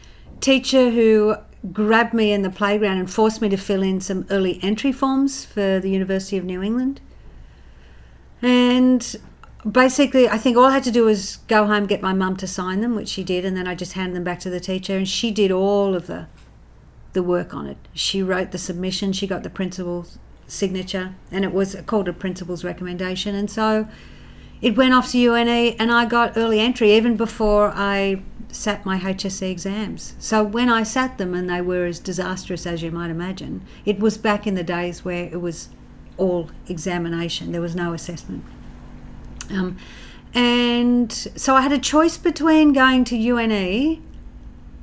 teacher 0.41 0.91
who 0.91 1.37
grabbed 1.73 2.15
me 2.15 2.33
in 2.33 2.43
the 2.43 2.51
playground 2.51 2.99
and 2.99 3.11
forced 3.11 3.41
me 3.41 3.49
to 3.49 3.57
fill 3.57 3.83
in 3.83 4.01
some 4.01 4.27
early 4.31 4.61
entry 4.63 4.93
forms 4.93 5.45
for 5.45 5.81
the 5.81 5.91
University 5.91 6.37
of 6.37 6.45
New 6.45 6.63
England. 6.63 7.01
And 8.43 9.17
basically, 9.69 10.29
I 10.29 10.39
think 10.39 10.57
all 10.57 10.67
I 10.67 10.73
had 10.73 10.85
to 10.85 10.91
do 10.91 11.05
was 11.05 11.37
go 11.49 11.67
home, 11.67 11.87
get 11.87 12.03
my 12.03 12.13
mum 12.13 12.37
to 12.37 12.47
sign 12.47 12.81
them, 12.81 12.95
which 12.95 13.09
she 13.09 13.25
did, 13.25 13.45
and 13.45 13.57
then 13.57 13.67
I 13.67 13.75
just 13.75 13.95
handed 13.95 14.15
them 14.15 14.25
back 14.25 14.39
to 14.41 14.51
the 14.51 14.61
teacher, 14.61 14.97
and 14.97 15.09
she 15.09 15.31
did 15.31 15.51
all 15.51 15.95
of 15.95 16.07
the 16.07 16.27
the 17.15 17.23
work 17.23 17.55
on 17.55 17.67
it. 17.67 17.79
She 17.95 18.23
wrote 18.23 18.51
the 18.51 18.59
submission, 18.59 19.13
she 19.13 19.27
got 19.27 19.43
the 19.43 19.51
principal's 19.51 20.19
signature, 20.47 21.15
and 21.31 21.45
it 21.45 21.53
was 21.53 21.77
called 21.87 22.09
a 22.09 22.13
principal's 22.13 22.63
recommendation, 22.63 23.35
and 23.35 23.51
so 23.51 23.89
it 24.61 24.77
went 24.77 24.93
off 24.93 25.11
to 25.13 25.19
UNE, 25.19 25.77
and 25.79 25.91
I 25.91 26.05
got 26.05 26.37
early 26.37 26.61
entry 26.61 26.93
even 26.93 27.17
before 27.17 27.73
I 27.75 28.23
sat 28.51 28.85
my 28.85 28.99
HSC 28.99 29.51
exams. 29.51 30.15
So 30.19 30.45
when 30.45 30.69
I 30.69 30.83
sat 30.83 31.19
them, 31.19 31.35
and 31.35 31.49
they 31.49 31.61
were 31.61 31.87
as 31.87 31.99
disastrous 31.99 32.67
as 32.67 32.83
you 32.83 32.91
might 32.91 33.11
imagine, 33.11 33.63
it 33.85 33.99
was 33.99 34.17
back 34.17 34.47
in 34.47 34.55
the 34.55 34.63
days 34.63 35.05
where 35.05 35.25
it 35.25 35.41
was 35.41 35.69
all 36.17 36.51
examination. 36.69 37.53
There 37.53 37.61
was 37.61 37.75
no 37.75 37.93
assessment. 37.93 38.45
Um, 39.51 39.77
and 40.33 41.13
so 41.13 41.55
I 41.55 41.61
had 41.61 41.73
a 41.73 41.79
choice 41.79 42.17
between 42.17 42.73
going 42.73 43.05
to 43.05 43.17
UNE 43.17 44.03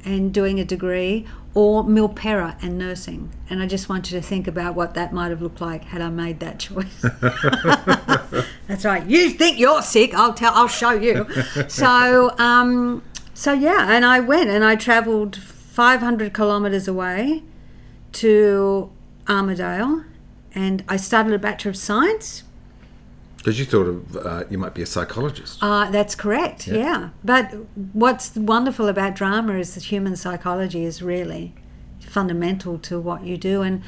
and 0.04 0.34
doing 0.34 0.60
a 0.60 0.66
degree 0.66 1.26
or 1.54 1.84
Milperra 1.84 2.56
and 2.64 2.78
nursing. 2.78 3.32
And 3.50 3.62
I 3.62 3.68
just 3.68 3.90
want 3.90 4.12
you 4.12 4.20
to 4.20 4.26
think 4.26 4.48
about 4.48 4.76
what 4.76 4.94
that 4.94 5.12
might 5.12 5.30
have 5.30 5.42
looked 5.42 5.62
like 5.62 5.86
had 5.86 6.02
I 6.02 6.10
made 6.10 6.40
that 6.40 6.60
choice. 6.60 7.02
That's 8.68 8.86
right. 8.86 9.06
You 9.06 9.30
think 9.32 9.60
you're 9.60 9.82
sick? 9.82 10.14
I'll 10.14 10.34
tell. 10.34 10.54
I'll 10.54 10.68
show 10.68 10.92
you. 10.92 11.28
So, 11.68 12.38
um, 12.38 13.04
so 13.34 13.54
yeah, 13.54 13.92
and 13.92 14.06
I 14.06 14.20
went 14.20 14.50
and 14.50 14.64
I 14.64 14.76
travelled 14.76 15.36
500 15.36 16.34
kilometres 16.34 16.88
away 16.88 17.44
to 18.14 18.92
Armidale, 19.26 20.06
and 20.54 20.84
I 20.88 20.98
started 20.98 21.34
a 21.34 21.40
Bachelor 21.40 21.70
of 21.70 21.78
Science 21.78 22.44
Because 23.42 23.58
you 23.58 23.66
thought 23.66 23.88
of 23.88 24.16
uh, 24.18 24.44
you 24.52 24.60
might 24.60 24.76
be 24.76 24.84
a 24.84 24.86
psychologist. 24.86 25.58
Uh, 25.64 25.90
that's 25.90 26.14
correct, 26.14 26.68
Yeah. 26.68 26.76
yeah. 26.78 27.10
But 27.24 27.52
what's 27.94 28.36
wonderful 28.36 28.88
about 28.88 29.16
drama 29.16 29.56
is 29.56 29.74
that 29.74 29.86
human 29.86 30.16
psychology 30.16 30.84
is 30.86 31.02
really 31.02 31.56
fundamental 32.00 32.78
to 32.80 33.00
what 33.00 33.24
you 33.26 33.38
do. 33.38 33.64
And 33.64 33.82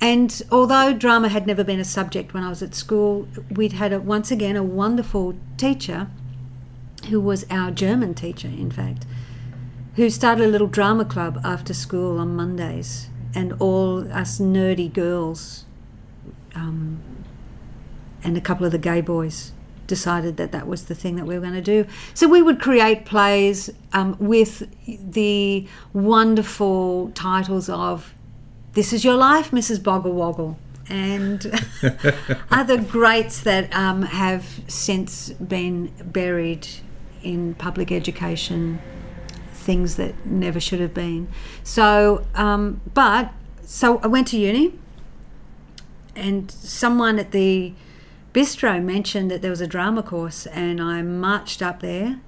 and 0.00 0.42
although 0.52 0.92
drama 0.92 1.28
had 1.30 1.46
never 1.46 1.64
been 1.64 1.80
a 1.80 1.84
subject 1.86 2.34
when 2.34 2.42
I 2.44 2.50
was 2.50 2.62
at 2.62 2.74
school, 2.74 3.26
we'd 3.50 3.72
had 3.72 3.92
a, 3.94 3.98
once 3.98 4.30
again 4.30 4.56
a 4.56 4.62
wonderful 4.62 5.34
teacher 5.56 6.08
who 7.08 7.18
was 7.20 7.46
our 7.50 7.70
German 7.70 8.12
teacher, 8.14 8.48
in 8.48 8.70
fact, 8.70 9.06
who 9.96 10.10
started 10.10 10.44
a 10.44 10.48
little 10.48 10.66
drama 10.68 11.04
club 11.06 11.40
after 11.42 11.72
school 11.72 12.18
on 12.18 12.36
Mondays. 12.36 13.08
And 13.34 13.54
all 13.58 14.10
us 14.12 14.38
nerdy 14.38 14.92
girls 14.92 15.64
um, 16.54 17.00
and 18.22 18.36
a 18.36 18.40
couple 18.40 18.66
of 18.66 18.72
the 18.72 18.78
gay 18.78 19.00
boys 19.00 19.52
decided 19.88 20.36
that 20.36 20.52
that 20.52 20.68
was 20.68 20.84
the 20.84 20.94
thing 20.94 21.16
that 21.16 21.26
we 21.26 21.34
were 21.34 21.40
going 21.40 21.54
to 21.54 21.60
do. 21.60 21.86
So 22.14 22.28
we 22.28 22.40
would 22.42 22.60
create 22.60 23.04
plays 23.04 23.70
um, 23.92 24.16
with 24.20 24.68
the 24.86 25.66
wonderful 25.92 27.10
titles 27.14 27.68
of 27.68 28.14
"This 28.74 28.92
Is 28.92 29.04
Your 29.04 29.16
Life, 29.16 29.50
Mrs. 29.50 29.82
Boggle 29.82 30.12
Woggle." 30.12 30.56
And 30.90 31.60
other 32.50 32.80
greats 32.80 33.40
that 33.40 33.74
um, 33.74 34.02
have 34.02 34.60
since 34.68 35.30
been 35.32 35.92
buried 36.02 36.66
in 37.22 37.54
public 37.54 37.92
education, 37.92 38.80
things 39.52 39.96
that 39.96 40.24
never 40.24 40.60
should 40.60 40.80
have 40.80 40.94
been. 40.94 41.28
So, 41.62 42.24
um, 42.34 42.80
but 42.94 43.32
so 43.62 43.98
I 43.98 44.06
went 44.06 44.28
to 44.28 44.38
uni, 44.38 44.78
and 46.16 46.50
someone 46.50 47.18
at 47.18 47.32
the 47.32 47.74
bistro 48.38 48.80
mentioned 48.80 49.30
that 49.32 49.42
there 49.42 49.50
was 49.50 49.60
a 49.60 49.66
drama 49.66 50.00
course, 50.00 50.46
and 50.46 50.80
I 50.80 51.02
marched 51.02 51.60
up 51.60 51.80
there 51.80 52.20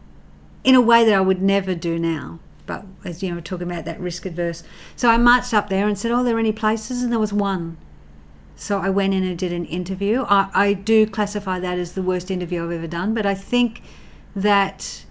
in 0.64 0.74
a 0.74 0.80
way 0.80 1.04
that 1.04 1.14
I 1.14 1.20
would 1.20 1.40
never 1.40 1.72
do 1.72 2.00
now. 2.00 2.40
But 2.66 2.84
as 3.04 3.22
you 3.22 3.30
know, 3.30 3.36
we're 3.36 3.42
talking 3.42 3.70
about 3.70 3.84
that 3.84 4.00
risk 4.00 4.26
adverse. 4.26 4.64
So 4.96 5.08
I 5.08 5.18
marched 5.18 5.54
up 5.54 5.68
there 5.68 5.86
and 5.86 5.96
said, 5.96 6.10
"Oh, 6.10 6.16
are 6.16 6.24
there 6.24 6.38
any 6.38 6.50
places?" 6.50 7.02
And 7.02 7.12
there 7.12 7.20
was 7.20 7.32
one. 7.32 7.76
So 8.56 8.80
I 8.80 8.90
went 8.90 9.14
in 9.14 9.22
and 9.22 9.38
did 9.38 9.52
an 9.52 9.64
interview. 9.66 10.24
I, 10.28 10.50
I 10.52 10.72
do 10.72 11.06
classify 11.06 11.60
that 11.60 11.78
as 11.78 11.92
the 11.92 12.02
worst 12.02 12.28
interview 12.28 12.64
I've 12.64 12.72
ever 12.72 12.88
done, 12.88 13.14
but 13.14 13.24
I 13.24 13.34
think 13.34 13.80
that 14.34 15.04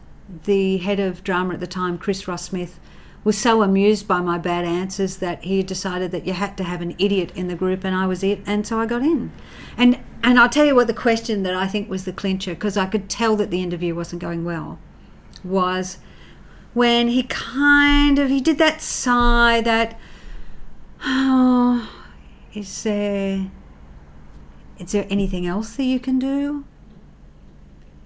the 0.44 0.78
head 0.78 1.00
of 1.00 1.24
drama 1.24 1.54
at 1.56 1.60
the 1.62 1.68
time, 1.68 1.98
Chris 1.98 2.28
Ross 2.28 2.44
Smith, 2.44 2.78
was 3.24 3.38
so 3.38 3.62
amused 3.62 4.08
by 4.08 4.22
my 4.22 4.38
bad 4.38 4.66
answers 4.66 5.18
that 5.18 5.44
he 5.44 5.62
decided 5.62 6.12
that 6.12 6.26
you 6.26 6.34
had 6.34 6.58
to 6.58 6.64
have 6.64 6.82
an 6.82 6.96
idiot 6.98 7.32
in 7.36 7.48
the 7.48 7.56
group, 7.56 7.84
and 7.84 7.96
I 7.96 8.08
was 8.08 8.24
it, 8.24 8.42
and 8.46 8.66
so 8.66 8.80
I 8.80 8.86
got 8.86 9.02
in. 9.02 9.32
And 9.78 10.00
and 10.24 10.40
I'll 10.40 10.50
tell 10.50 10.66
you 10.66 10.76
what 10.76 10.88
the 10.88 10.94
question 10.94 11.44
that 11.44 11.56
I 11.56 11.68
think 11.68 11.90
was 11.90 12.06
the 12.06 12.14
clincher, 12.14 12.54
because 12.54 12.78
I 12.78 12.86
could 12.86 13.10
tell 13.10 13.36
that 13.38 13.52
the 13.52 13.62
interview 13.62 13.96
wasn't 13.96 14.22
going 14.22 14.46
well, 14.46 14.80
was 15.44 15.98
when 16.74 17.08
he 17.08 17.24
kind 17.24 18.20
of 18.20 18.30
he 18.30 18.40
did 18.40 18.58
that 18.58 18.82
sigh 18.82 19.62
that 19.62 20.00
oh 21.04 21.90
is 22.54 22.84
there 22.84 23.50
is 24.78 24.92
there 24.92 25.08
anything 25.10 25.48
else 25.48 25.76
that 25.76 25.84
you 25.84 26.00
can 26.00 26.20
do 26.20 26.64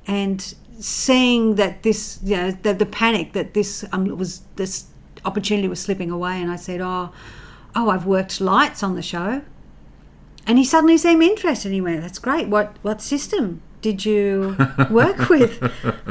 and 0.08 0.56
seeing 0.80 1.56
that 1.56 1.84
this 1.84 2.20
you 2.24 2.36
know 2.36 2.52
the, 2.52 2.74
the 2.74 2.86
panic 2.86 3.34
that 3.34 3.54
this 3.54 3.86
um, 3.92 4.06
was 4.18 4.42
this 4.56 4.88
opportunity 5.26 5.68
was 5.68 5.80
slipping 5.80 6.12
away 6.12 6.42
and 6.42 6.52
i 6.52 6.56
said 6.56 6.82
oh 6.82 7.12
oh 7.76 7.90
i've 7.90 8.06
worked 8.06 8.40
lights 8.42 8.84
on 8.84 8.96
the 8.96 9.02
show. 9.02 9.42
And 10.46 10.58
he 10.58 10.66
suddenly 10.66 10.98
seemed 10.98 11.24
interested 11.24 11.70
and 11.70 11.76
he 11.76 11.82
went 11.82 12.02
that's 12.02 12.20
great. 12.20 12.48
What 12.50 12.76
what 12.82 13.02
system 13.02 13.62
did 13.82 14.06
you 14.06 14.56
work 14.90 15.30
with? 15.30 15.62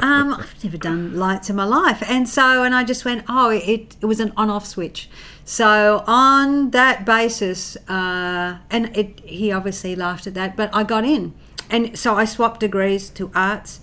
Um, 0.03 0.35
i've 0.35 0.65
never 0.65 0.79
done 0.79 1.17
lights 1.17 1.51
in 1.51 1.57
my 1.57 1.65
life. 1.65 2.03
And 2.09 2.29
so 2.29 2.63
and 2.63 2.75
i 2.75 2.83
just 2.83 3.05
went 3.05 3.25
oh 3.29 3.51
it, 3.51 3.97
it 4.01 4.07
was 4.07 4.21
an 4.21 4.33
on-off 4.37 4.67
switch. 4.67 5.11
So 5.45 6.03
on 6.07 6.71
that 6.71 7.05
basis 7.05 7.77
uh, 7.89 8.59
and 8.71 8.97
it, 8.97 9.21
he 9.21 9.53
obviously 9.53 9.95
laughed 9.95 10.27
at 10.27 10.35
that 10.35 10.57
but 10.57 10.71
i 10.75 10.83
got 10.83 11.05
in. 11.05 11.35
And 11.69 11.99
so 11.99 12.15
i 12.17 12.25
swapped 12.25 12.61
degrees 12.61 13.11
to 13.11 13.31
arts 13.35 13.81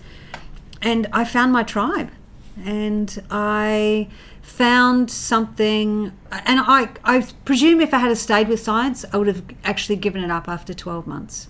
and 0.82 1.06
I 1.12 1.24
found 1.24 1.52
my 1.52 1.62
tribe, 1.62 2.10
and 2.64 3.22
I 3.30 4.08
found 4.50 5.10
something. 5.10 6.12
And 6.30 6.60
I, 6.60 6.90
I 7.04 7.26
presume 7.44 7.80
if 7.80 7.94
I 7.94 7.98
had 7.98 8.16
stayed 8.18 8.48
with 8.48 8.60
science, 8.60 9.04
I 9.12 9.16
would 9.16 9.26
have 9.26 9.42
actually 9.64 9.96
given 9.96 10.22
it 10.22 10.30
up 10.30 10.48
after 10.48 10.74
twelve 10.74 11.06
months. 11.06 11.48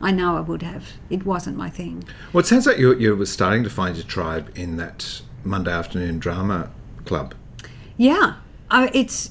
I 0.00 0.10
know 0.10 0.36
I 0.36 0.40
would 0.40 0.62
have. 0.62 0.92
It 1.08 1.24
wasn't 1.24 1.56
my 1.56 1.70
thing. 1.70 2.04
Well, 2.32 2.40
it 2.40 2.46
sounds 2.46 2.66
like 2.66 2.78
you, 2.78 2.94
you 2.96 3.16
were 3.16 3.26
starting 3.26 3.64
to 3.64 3.70
find 3.70 3.96
your 3.96 4.04
tribe 4.04 4.52
in 4.54 4.76
that 4.76 5.22
Monday 5.42 5.72
afternoon 5.72 6.18
drama 6.18 6.70
club. 7.04 7.34
Yeah, 7.96 8.36
I, 8.70 8.90
it's 8.92 9.30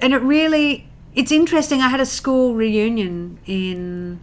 and 0.00 0.12
it 0.12 0.22
really 0.22 0.88
it's 1.14 1.32
interesting. 1.32 1.80
I 1.80 1.88
had 1.88 2.00
a 2.00 2.06
school 2.06 2.54
reunion 2.54 3.38
in 3.46 4.20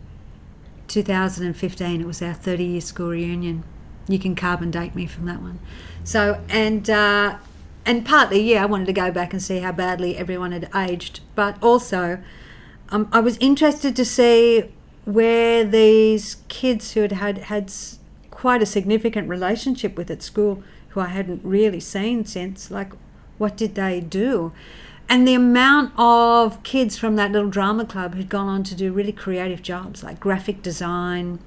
2015. 0.87 2.01
It 2.01 2.07
was 2.07 2.21
our 2.21 2.33
30 2.33 2.63
year 2.63 2.81
school 2.81 3.09
reunion. 3.09 3.63
You 4.07 4.19
can 4.19 4.35
carbon 4.35 4.71
date 4.71 4.95
me 4.95 5.05
from 5.05 5.25
that 5.25 5.41
one. 5.41 5.59
So 6.03 6.41
and 6.49 6.89
uh, 6.89 7.37
and 7.89 8.05
partly, 8.05 8.39
yeah, 8.39 8.61
I 8.61 8.65
wanted 8.67 8.85
to 8.85 8.93
go 8.93 9.09
back 9.09 9.33
and 9.33 9.41
see 9.41 9.61
how 9.61 9.71
badly 9.71 10.15
everyone 10.15 10.51
had 10.51 10.69
aged, 10.75 11.21
but 11.33 11.57
also. 11.63 12.19
um, 12.89 13.09
I 13.11 13.19
was 13.19 13.35
interested 13.39 13.95
to 13.95 14.05
see 14.05 14.71
where 15.05 15.63
these 15.63 16.37
kids 16.49 16.93
who 16.93 17.01
had 17.01 17.13
had, 17.13 17.37
had 17.37 17.73
quite 18.29 18.61
a 18.61 18.65
significant 18.67 19.27
relationship 19.27 19.97
with 19.97 20.11
at 20.11 20.21
school, 20.21 20.61
who 20.89 20.99
I 20.99 21.07
hadn't 21.07 21.41
really 21.43 21.79
seen 21.79 22.25
since, 22.25 22.69
like, 22.69 22.93
what 23.39 23.57
did 23.57 23.73
they 23.73 24.01
do? 24.01 24.51
And 25.07 25.27
the 25.27 25.33
amount 25.33 25.91
of 25.97 26.61
kids 26.61 26.95
from 26.95 27.15
that 27.15 27.31
little 27.31 27.49
drama 27.49 27.85
club 27.85 28.13
who'd 28.13 28.29
gone 28.29 28.47
on 28.47 28.63
to 28.65 28.75
do 28.75 28.93
really 28.93 29.11
creative 29.11 29.63
jobs 29.63 30.03
like 30.03 30.19
graphic 30.19 30.61
design, 30.61 31.39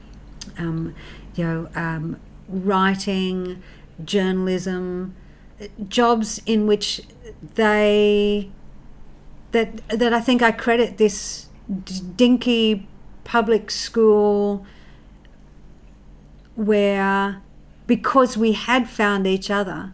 um, 0.58 0.92
you 1.36 1.44
know, 1.44 1.68
um, 1.76 2.16
writing, 2.48 3.62
journalism, 4.04 5.14
jobs 5.88 6.40
in 6.46 6.66
which 6.66 7.02
they 7.54 8.50
that 9.52 9.86
that 9.88 10.12
I 10.12 10.20
think 10.20 10.42
I 10.42 10.52
credit 10.52 10.98
this 10.98 11.48
dinky 12.16 12.86
public 13.24 13.70
school 13.70 14.66
where 16.54 17.40
because 17.86 18.36
we 18.36 18.52
had 18.52 18.88
found 18.88 19.26
each 19.26 19.50
other 19.50 19.92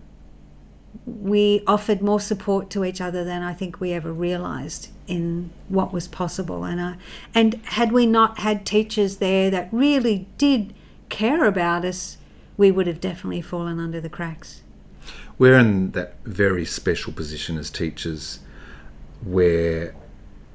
we 1.06 1.62
offered 1.66 2.02
more 2.02 2.20
support 2.20 2.70
to 2.70 2.84
each 2.84 3.00
other 3.00 3.24
than 3.24 3.42
I 3.42 3.54
think 3.54 3.80
we 3.80 3.92
ever 3.92 4.12
realized 4.12 4.88
in 5.06 5.50
what 5.68 5.92
was 5.92 6.06
possible. 6.06 6.64
And 6.64 6.80
I, 6.80 6.96
and 7.34 7.54
had 7.64 7.92
we 7.92 8.06
not 8.06 8.40
had 8.40 8.66
teachers 8.66 9.16
there 9.16 9.50
that 9.50 9.68
really 9.72 10.26
did 10.36 10.74
care 11.08 11.44
about 11.44 11.84
us 11.84 12.18
we 12.58 12.70
would 12.70 12.86
have 12.86 13.00
definitely 13.00 13.40
fallen 13.40 13.80
under 13.80 14.00
the 14.00 14.10
cracks 14.10 14.62
We're 15.38 15.58
in 15.58 15.92
that 15.92 16.16
very 16.24 16.64
special 16.64 17.12
position 17.12 17.58
as 17.58 17.70
teachers 17.70 18.40
where, 19.22 19.94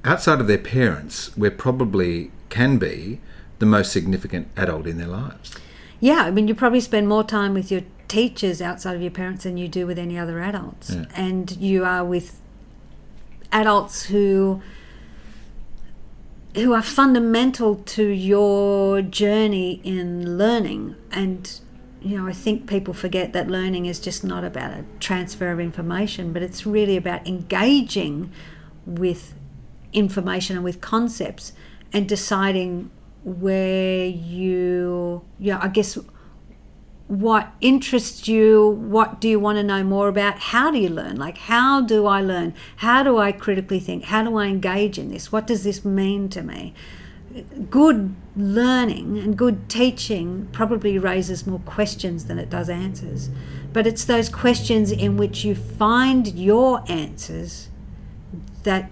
outside 0.03 0.39
of 0.41 0.47
their 0.47 0.57
parents, 0.57 1.35
we're 1.37 1.51
probably 1.51 2.31
can 2.49 2.77
be 2.77 3.19
the 3.59 3.65
most 3.65 3.91
significant 3.91 4.47
adult 4.57 4.85
in 4.85 4.97
their 4.97 5.07
lives. 5.07 5.55
Yeah, 5.99 6.23
I 6.23 6.31
mean, 6.31 6.47
you 6.47 6.55
probably 6.55 6.81
spend 6.81 7.07
more 7.07 7.23
time 7.23 7.53
with 7.53 7.71
your 7.71 7.81
teachers 8.09 8.61
outside 8.61 8.95
of 8.95 9.01
your 9.01 9.11
parents 9.11 9.45
than 9.45 9.57
you 9.57 9.67
do 9.67 9.87
with 9.87 9.97
any 9.97 10.19
other 10.19 10.39
adults. 10.39 10.89
Yeah. 10.89 11.05
And 11.15 11.55
you 11.57 11.85
are 11.85 12.03
with 12.03 12.39
adults 13.51 14.03
who 14.05 14.61
who 16.55 16.73
are 16.73 16.83
fundamental 16.83 17.77
to 17.77 18.05
your 18.05 19.01
journey 19.01 19.81
in 19.83 20.37
learning 20.37 20.95
and 21.11 21.59
you 22.03 22.17
know 22.17 22.27
i 22.27 22.33
think 22.33 22.67
people 22.67 22.93
forget 22.93 23.33
that 23.33 23.47
learning 23.47 23.85
is 23.85 23.99
just 23.99 24.23
not 24.23 24.43
about 24.43 24.71
a 24.71 24.83
transfer 24.99 25.51
of 25.51 25.59
information 25.59 26.33
but 26.33 26.41
it's 26.41 26.65
really 26.65 26.97
about 26.97 27.25
engaging 27.27 28.31
with 28.85 29.33
information 29.93 30.55
and 30.55 30.63
with 30.63 30.81
concepts 30.81 31.53
and 31.91 32.09
deciding 32.09 32.91
where 33.23 34.05
you 34.05 35.23
yeah 35.39 35.59
i 35.61 35.67
guess 35.67 35.97
what 37.07 37.53
interests 37.61 38.27
you 38.27 38.67
what 38.67 39.21
do 39.21 39.27
you 39.27 39.39
want 39.39 39.57
to 39.57 39.63
know 39.63 39.83
more 39.83 40.07
about? 40.07 40.39
How 40.39 40.71
do 40.71 40.79
you 40.79 40.89
learn? 40.89 41.17
Like 41.17 41.37
how 41.37 41.81
do 41.81 42.07
i 42.07 42.21
learn? 42.21 42.53
How 42.77 43.03
do 43.03 43.17
i 43.17 43.31
critically 43.31 43.79
think? 43.79 44.05
How 44.05 44.23
do 44.23 44.37
i 44.37 44.47
engage 44.47 44.97
in 44.97 45.09
this? 45.11 45.31
What 45.31 45.45
does 45.45 45.63
this 45.63 45.83
mean 45.83 46.29
to 46.29 46.41
me 46.41 46.73
good 47.69 48.15
learning 48.35 49.17
and 49.17 49.37
good 49.37 49.69
teaching 49.69 50.47
probably 50.51 50.97
raises 50.99 51.45
more 51.47 51.59
questions 51.59 52.25
than 52.25 52.37
it 52.37 52.49
does 52.49 52.69
answers 52.69 53.29
but 53.71 53.87
it's 53.87 54.05
those 54.05 54.29
questions 54.29 54.91
in 54.91 55.17
which 55.17 55.43
you 55.43 55.55
find 55.55 56.27
your 56.37 56.83
answers 56.91 57.69
that 58.63 58.91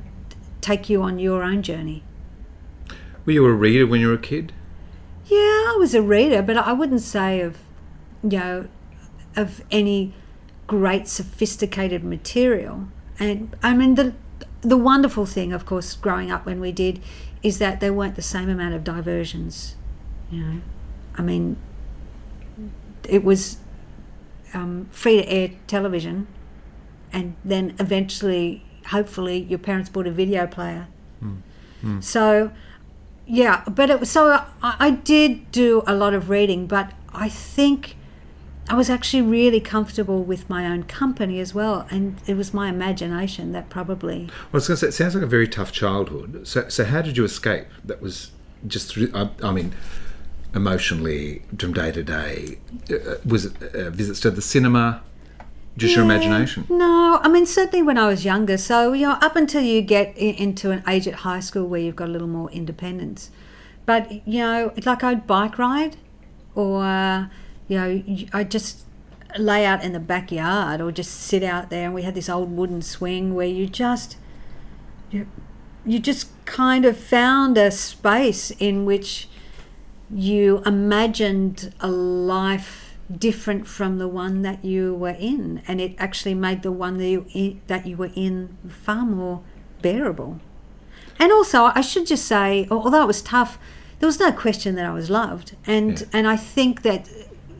take 0.60 0.90
you 0.90 1.02
on 1.02 1.20
your 1.20 1.44
own 1.44 1.62
journey 1.62 2.04
Were 3.26 3.34
you 3.34 3.46
a 3.46 3.54
reader 3.54 3.86
when 3.86 4.02
you 4.02 4.08
were 4.08 4.14
a 4.14 4.18
kid? 4.18 4.52
yeah, 5.26 5.38
I 5.38 5.76
was 5.80 5.96
a 5.96 6.02
reader, 6.02 6.42
but 6.42 6.58
I 6.58 6.74
wouldn't 6.74 7.00
say 7.02 7.40
of, 7.40 7.58
you 8.22 8.38
know, 8.38 8.68
of 9.38 9.64
any 9.72 10.14
great 10.68 11.08
sophisticated 11.08 12.04
material. 12.04 12.88
And 13.18 13.56
I 13.64 13.74
mean, 13.74 13.96
the 13.96 14.14
the 14.62 14.76
wonderful 14.78 15.26
thing, 15.26 15.54
of 15.54 15.66
course, 15.66 15.96
growing 15.96 16.30
up 16.32 16.46
when 16.46 16.60
we 16.60 16.74
did, 16.74 17.02
is 17.44 17.60
that 17.60 17.80
there 17.80 17.94
weren't 17.94 18.16
the 18.16 18.22
same 18.22 18.50
amount 18.50 18.74
of 18.74 18.84
diversions. 18.84 19.76
You 20.30 20.44
know, 20.44 20.62
I 21.16 21.22
mean, 21.22 21.58
it 23.08 23.24
was 23.24 23.58
um, 24.54 24.88
free 24.92 25.18
to 25.18 25.28
air 25.28 25.52
television, 25.68 26.28
and 27.12 27.36
then 27.44 27.76
eventually, 27.80 28.64
hopefully, 28.88 29.40
your 29.40 29.60
parents 29.60 29.90
bought 29.90 30.08
a 30.08 30.12
video 30.12 30.48
player. 30.48 30.88
So 32.00 32.52
yeah 33.32 33.64
but 33.70 33.90
it 33.90 34.00
was 34.00 34.10
so 34.10 34.28
I, 34.30 34.76
I 34.80 34.92
did 34.92 35.52
do 35.52 35.84
a 35.88 35.94
lot 35.94 36.14
of 36.14 36.30
reading 36.30 36.68
but 36.68 36.92
i 37.14 37.30
think 37.30 37.96
i 38.72 38.76
was 38.76 38.90
actually 38.90 39.22
really 39.22 39.60
comfortable 39.60 40.24
with 40.24 40.50
my 40.50 40.66
own 40.66 40.84
company 40.84 41.40
as 41.40 41.54
well 41.54 41.86
and 41.92 42.20
it 42.26 42.36
was 42.36 42.54
my 42.54 42.70
imagination 42.70 43.52
that 43.52 43.70
probably 43.70 44.20
Well, 44.52 44.54
I 44.54 44.58
was 44.58 44.68
going 44.68 44.76
to 44.78 44.82
say, 44.82 44.88
it 44.88 44.94
sounds 44.94 45.14
like 45.16 45.24
a 45.24 45.34
very 45.38 45.48
tough 45.48 45.72
childhood. 45.72 46.48
So, 46.48 46.70
so 46.70 46.86
how 46.86 47.02
did 47.02 47.18
you 47.18 47.26
escape? 47.26 47.68
That 47.84 48.02
was 48.02 48.32
just, 48.68 48.92
through, 48.92 49.12
I, 49.14 49.30
I 49.44 49.52
mean, 49.52 49.74
emotionally 50.54 51.42
from 51.58 51.74
day 51.74 51.92
to 51.92 52.04
day. 52.04 52.60
Uh, 52.90 53.16
was 53.26 53.46
it 53.46 53.54
uh, 53.76 53.90
visits 53.90 54.20
to 54.22 54.32
the 54.32 54.42
cinema? 54.42 55.02
Just 55.78 55.96
your 55.96 56.04
imagination? 56.04 56.66
no 56.70 57.20
i 57.24 57.30
mean 57.30 57.46
certainly 57.46 57.82
when 57.82 57.98
i 57.98 58.06
was 58.06 58.26
younger 58.26 58.58
so 58.58 58.92
you 58.92 59.08
know 59.08 59.18
up 59.22 59.38
until 59.38 59.62
you 59.62 59.82
get 59.82 60.16
into 60.18 60.70
an 60.70 60.84
age 60.86 61.08
at 61.08 61.16
high 61.28 61.40
school 61.40 61.66
where 61.66 61.80
you've 61.80 61.96
got 61.96 62.10
a 62.10 62.12
little 62.12 62.28
more 62.28 62.52
independence 62.52 63.32
but 63.86 64.12
you 64.28 64.40
know 64.40 64.74
like 64.86 65.02
i'd 65.02 65.26
bike 65.26 65.58
ride 65.58 65.96
or 66.56 66.84
uh, 66.84 67.28
you 67.72 67.78
know 67.78 68.28
i'd 68.34 68.52
just 68.52 68.84
lay 69.40 69.66
out 69.66 69.82
in 69.82 69.94
the 69.94 70.00
backyard 70.00 70.82
or 70.82 70.92
just 70.92 71.12
sit 71.14 71.42
out 71.42 71.70
there 71.70 71.86
and 71.86 71.94
we 71.94 72.02
had 72.02 72.14
this 72.14 72.28
old 72.28 72.52
wooden 72.52 72.82
swing 72.82 73.34
where 73.34 73.48
you 73.48 73.66
just 73.66 74.18
you, 75.10 75.26
you 75.86 75.98
just 75.98 76.28
kind 76.46 76.84
of 76.84 76.98
found 76.98 77.58
a 77.58 77.72
space 77.72 78.52
in 78.60 78.84
which 78.84 79.30
you 80.14 80.62
imagined 80.66 81.74
a 81.80 81.88
life 81.90 82.98
different 83.18 83.66
from 83.68 83.98
the 84.00 84.08
one 84.08 84.42
that 84.42 84.66
you 84.66 84.94
were 84.94 85.16
in 85.18 85.62
and 85.66 85.80
it 85.80 85.96
actually 85.98 86.34
made 86.34 86.62
the 86.62 86.72
one 86.72 86.98
that 86.98 87.08
you, 87.34 87.62
that 87.68 87.86
you 87.88 87.96
were 87.96 88.12
in 88.16 88.58
far 88.68 89.06
more 89.06 89.42
bearable 89.82 90.40
and 91.20 91.32
also 91.32 91.72
i 91.74 91.80
should 91.82 92.06
just 92.06 92.26
say 92.26 92.68
although 92.70 93.02
it 93.04 93.08
was 93.08 93.22
tough 93.22 93.58
there 94.00 94.08
was 94.08 94.20
no 94.20 94.32
question 94.32 94.76
that 94.76 94.86
i 94.86 94.92
was 94.92 95.10
loved 95.10 95.56
and 95.66 96.02
Yeah. 96.02 96.08
and 96.14 96.28
i 96.28 96.36
think 96.36 96.82
that 96.82 97.08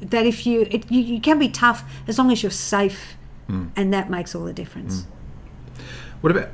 that 0.02 0.26
if 0.26 0.46
you, 0.46 0.68
it, 0.72 0.92
you 0.92 1.02
you 1.02 1.22
can 1.22 1.40
be 1.40 1.50
tough 1.50 1.84
as 2.08 2.18
long 2.18 2.32
as 2.32 2.44
you're 2.44 2.50
safe 2.50 3.16
hmm. 3.48 3.68
and 3.76 3.94
that 3.94 4.10
makes 4.10 4.36
all 4.36 4.46
the 4.46 4.54
difference 4.54 5.04
hmm. 5.04 5.12
What 6.22 6.30
about 6.30 6.50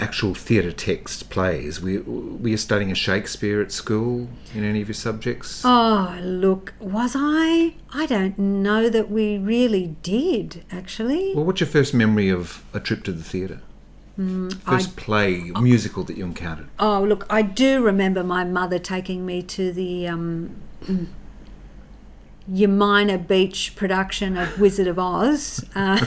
actual 0.00 0.34
theatre 0.34 0.72
text 0.72 1.30
plays? 1.30 1.80
Were 1.80 1.90
you, 1.90 2.38
were 2.42 2.48
you 2.48 2.56
studying 2.56 2.90
a 2.90 2.94
Shakespeare 2.94 3.62
at 3.62 3.70
school 3.70 4.28
in 4.52 4.64
any 4.64 4.82
of 4.82 4.88
your 4.88 4.94
subjects? 4.94 5.62
Oh, 5.64 6.18
look, 6.20 6.74
was 6.80 7.14
I? 7.16 7.74
I 7.94 8.06
don't 8.06 8.36
know 8.36 8.90
that 8.90 9.10
we 9.10 9.38
really 9.38 9.94
did, 10.02 10.64
actually. 10.72 11.32
Well, 11.34 11.44
what's 11.44 11.60
your 11.60 11.68
first 11.68 11.94
memory 11.94 12.28
of 12.30 12.64
a 12.74 12.80
trip 12.80 13.04
to 13.04 13.12
the 13.12 13.22
theatre? 13.22 13.60
Hmm, 14.16 14.50
first 14.50 14.96
play, 14.96 15.52
oh. 15.54 15.60
musical 15.60 16.02
that 16.04 16.16
you 16.16 16.24
encountered? 16.24 16.68
Oh, 16.80 17.02
look, 17.02 17.24
I 17.30 17.42
do 17.42 17.80
remember 17.82 18.24
my 18.24 18.44
mother 18.44 18.80
taking 18.80 19.24
me 19.24 19.42
to 19.44 19.72
the 19.72 20.08
um, 20.08 20.56
mm, 20.82 21.06
Umina 22.50 23.24
Beach 23.26 23.74
production 23.76 24.36
of 24.36 24.60
Wizard 24.60 24.86
of 24.86 24.98
Oz 24.98 25.64
uh, 25.74 26.04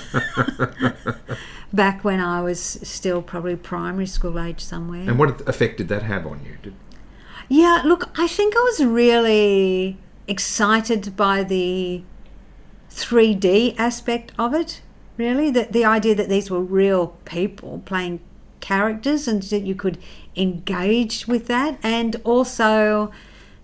back 1.74 2.04
when 2.04 2.20
I 2.20 2.42
was 2.42 2.60
still 2.60 3.22
probably 3.22 3.56
primary 3.56 4.08
school 4.08 4.40
age 4.40 4.62
somewhere. 4.62 5.02
And 5.10 5.18
what 5.18 5.48
effect 5.48 5.78
did 5.78 5.88
that 5.90 6.04
have 6.04 6.26
on 6.26 6.44
you? 6.46 6.58
Did, 6.62 6.74
Yeah, 7.48 7.82
look, 7.86 8.10
I 8.20 8.28
think 8.28 8.56
I 8.56 8.60
was 8.60 8.84
really 8.84 9.98
excited 10.28 11.16
by 11.16 11.44
the 11.44 12.04
3D 12.90 13.76
aspect 13.78 14.32
of 14.38 14.54
it, 14.54 14.82
really. 15.18 15.52
The, 15.52 15.68
the 15.70 15.86
idea 15.86 16.16
that 16.16 16.30
these 16.30 16.50
were 16.50 16.62
real 16.62 17.16
people 17.26 17.82
playing 17.86 18.20
characters 18.60 19.28
and 19.28 19.44
that 19.44 19.62
you 19.62 19.76
could 19.76 19.98
engage 20.36 21.28
with 21.28 21.48
that, 21.48 21.78
and 21.84 22.20
also 22.24 23.12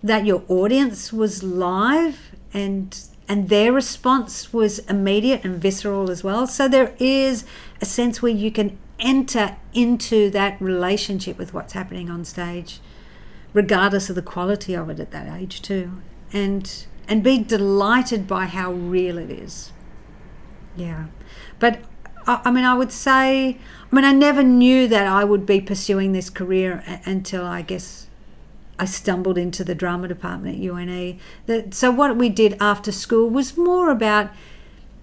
that 0.02 0.24
your 0.26 0.42
audience 0.48 1.12
was 1.12 1.42
live 1.42 2.31
and 2.52 2.98
and 3.28 3.48
their 3.48 3.72
response 3.72 4.52
was 4.52 4.80
immediate 4.80 5.44
and 5.44 5.60
visceral 5.60 6.10
as 6.10 6.22
well. 6.24 6.46
So 6.46 6.68
there 6.68 6.94
is 6.98 7.44
a 7.80 7.84
sense 7.84 8.20
where 8.20 8.32
you 8.32 8.50
can 8.50 8.78
enter 8.98 9.56
into 9.72 10.30
that 10.30 10.60
relationship 10.60 11.38
with 11.38 11.54
what's 11.54 11.72
happening 11.72 12.10
on 12.10 12.24
stage 12.24 12.80
regardless 13.52 14.08
of 14.08 14.14
the 14.14 14.22
quality 14.22 14.74
of 14.74 14.88
it 14.88 15.00
at 15.00 15.10
that 15.10 15.28
age 15.40 15.60
too 15.60 16.00
and 16.32 16.86
and 17.08 17.22
be 17.22 17.36
delighted 17.38 18.26
by 18.26 18.46
how 18.46 18.72
real 18.72 19.18
it 19.18 19.30
is 19.30 19.72
yeah 20.76 21.06
but 21.58 21.80
I, 22.26 22.40
I 22.44 22.50
mean, 22.50 22.64
I 22.64 22.74
would 22.74 22.92
say, 22.92 23.58
I 23.90 23.94
mean, 23.94 24.04
I 24.04 24.12
never 24.12 24.42
knew 24.42 24.86
that 24.88 25.06
I 25.06 25.24
would 25.24 25.44
be 25.46 25.60
pursuing 25.60 26.12
this 26.12 26.30
career 26.30 26.82
a- 26.86 27.00
until 27.04 27.44
I 27.44 27.62
guess 27.62 28.01
I 28.78 28.84
stumbled 28.84 29.38
into 29.38 29.64
the 29.64 29.74
drama 29.74 30.08
department 30.08 30.56
at 30.56 30.62
UNE. 30.62 31.20
That, 31.46 31.74
so 31.74 31.90
what 31.90 32.16
we 32.16 32.28
did 32.28 32.56
after 32.60 32.90
school 32.90 33.28
was 33.28 33.56
more 33.56 33.90
about, 33.90 34.30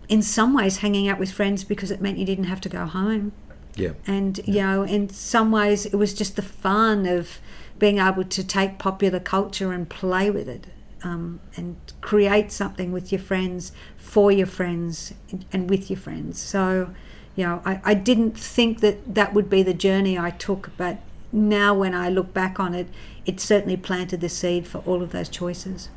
in 0.08 0.22
some 0.22 0.54
ways, 0.54 0.78
hanging 0.78 1.08
out 1.08 1.20
with 1.20 1.32
friends 1.32 1.64
because 1.64 1.92
it 1.92 2.02
meant 2.02 2.18
you 2.18 2.26
didn't 2.26 2.46
have 2.46 2.62
to 2.62 2.70
go 2.70 2.86
home. 2.86 3.32
Yeah. 3.76 3.92
And, 4.06 4.40
you 4.46 4.62
know, 4.62 4.84
in 4.84 5.10
some 5.10 5.52
ways, 5.52 5.86
it 5.86 5.96
was 5.96 6.14
just 6.14 6.36
the 6.36 6.42
fun 6.42 7.06
of 7.06 7.40
being 7.78 8.00
able 8.00 8.26
to 8.26 8.44
take 8.44 8.78
popular 8.78 9.20
culture 9.20 9.72
and 9.72 9.90
play 9.90 10.30
with 10.30 10.50
it 10.50 10.68
um, 11.04 11.40
and 11.56 11.78
create 12.02 12.52
something 12.52 12.92
with 12.92 13.12
your 13.12 13.22
friends, 13.22 13.72
for 13.98 14.32
your 14.32 14.48
friends, 14.48 15.14
and 15.54 15.70
with 15.70 15.90
your 15.90 15.98
friends. 15.98 16.42
So, 16.42 16.94
you 17.36 17.46
know, 17.46 17.62
I, 17.66 17.80
I 17.86 17.94
didn't 17.94 18.38
think 18.38 18.82
that 18.82 19.16
that 19.16 19.34
would 19.34 19.50
be 19.50 19.64
the 19.64 19.74
journey 19.74 20.20
I 20.20 20.32
took, 20.32 20.72
but 20.76 20.98
now 21.32 21.74
when 21.74 21.94
I 21.94 22.10
look 22.10 22.34
back 22.34 22.60
on 22.60 22.74
it, 22.74 22.88
it 23.30 23.40
certainly 23.40 23.78
planted 23.78 24.22
the 24.22 24.28
seed 24.28 24.68
for 24.68 24.80
all 24.88 25.04
of 25.04 25.12
those 25.12 25.30
choices. 25.30 25.90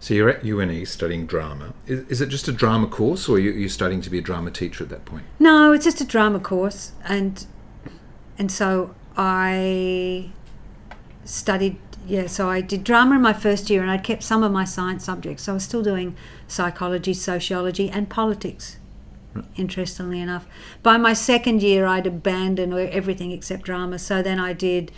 So 0.00 0.14
you're 0.14 0.30
at 0.30 0.42
UNE 0.42 0.86
studying 0.86 1.26
drama. 1.26 1.74
Is, 1.86 2.08
is 2.08 2.20
it 2.22 2.30
just 2.30 2.48
a 2.48 2.52
drama 2.52 2.86
course, 2.86 3.28
or 3.28 3.36
are 3.36 3.38
you, 3.38 3.50
you 3.50 3.68
studying 3.68 4.00
to 4.00 4.08
be 4.08 4.16
a 4.16 4.22
drama 4.22 4.50
teacher 4.50 4.82
at 4.82 4.88
that 4.88 5.04
point? 5.04 5.24
No, 5.38 5.72
it's 5.72 5.84
just 5.84 6.00
a 6.00 6.06
drama 6.06 6.40
course, 6.40 6.92
and 7.04 7.46
and 8.38 8.50
so 8.50 8.94
I 9.14 10.30
studied. 11.26 11.76
Yeah, 12.06 12.26
so 12.28 12.48
I 12.48 12.62
did 12.62 12.82
drama 12.82 13.16
in 13.16 13.22
my 13.22 13.34
first 13.34 13.68
year, 13.68 13.82
and 13.82 13.90
I 13.90 13.98
kept 13.98 14.22
some 14.22 14.42
of 14.42 14.50
my 14.50 14.64
science 14.64 15.04
subjects. 15.04 15.42
So 15.42 15.52
I 15.52 15.54
was 15.54 15.64
still 15.64 15.82
doing 15.82 16.16
psychology, 16.48 17.12
sociology, 17.12 17.90
and 17.90 18.08
politics. 18.08 18.78
Interestingly 19.56 20.20
enough, 20.20 20.46
by 20.82 20.96
my 20.96 21.12
second 21.12 21.62
year, 21.62 21.86
I'd 21.86 22.06
abandoned 22.06 22.72
everything 22.74 23.32
except 23.32 23.62
drama. 23.62 23.98
So 23.98 24.22
then 24.22 24.38
I 24.40 24.52
did 24.54 24.92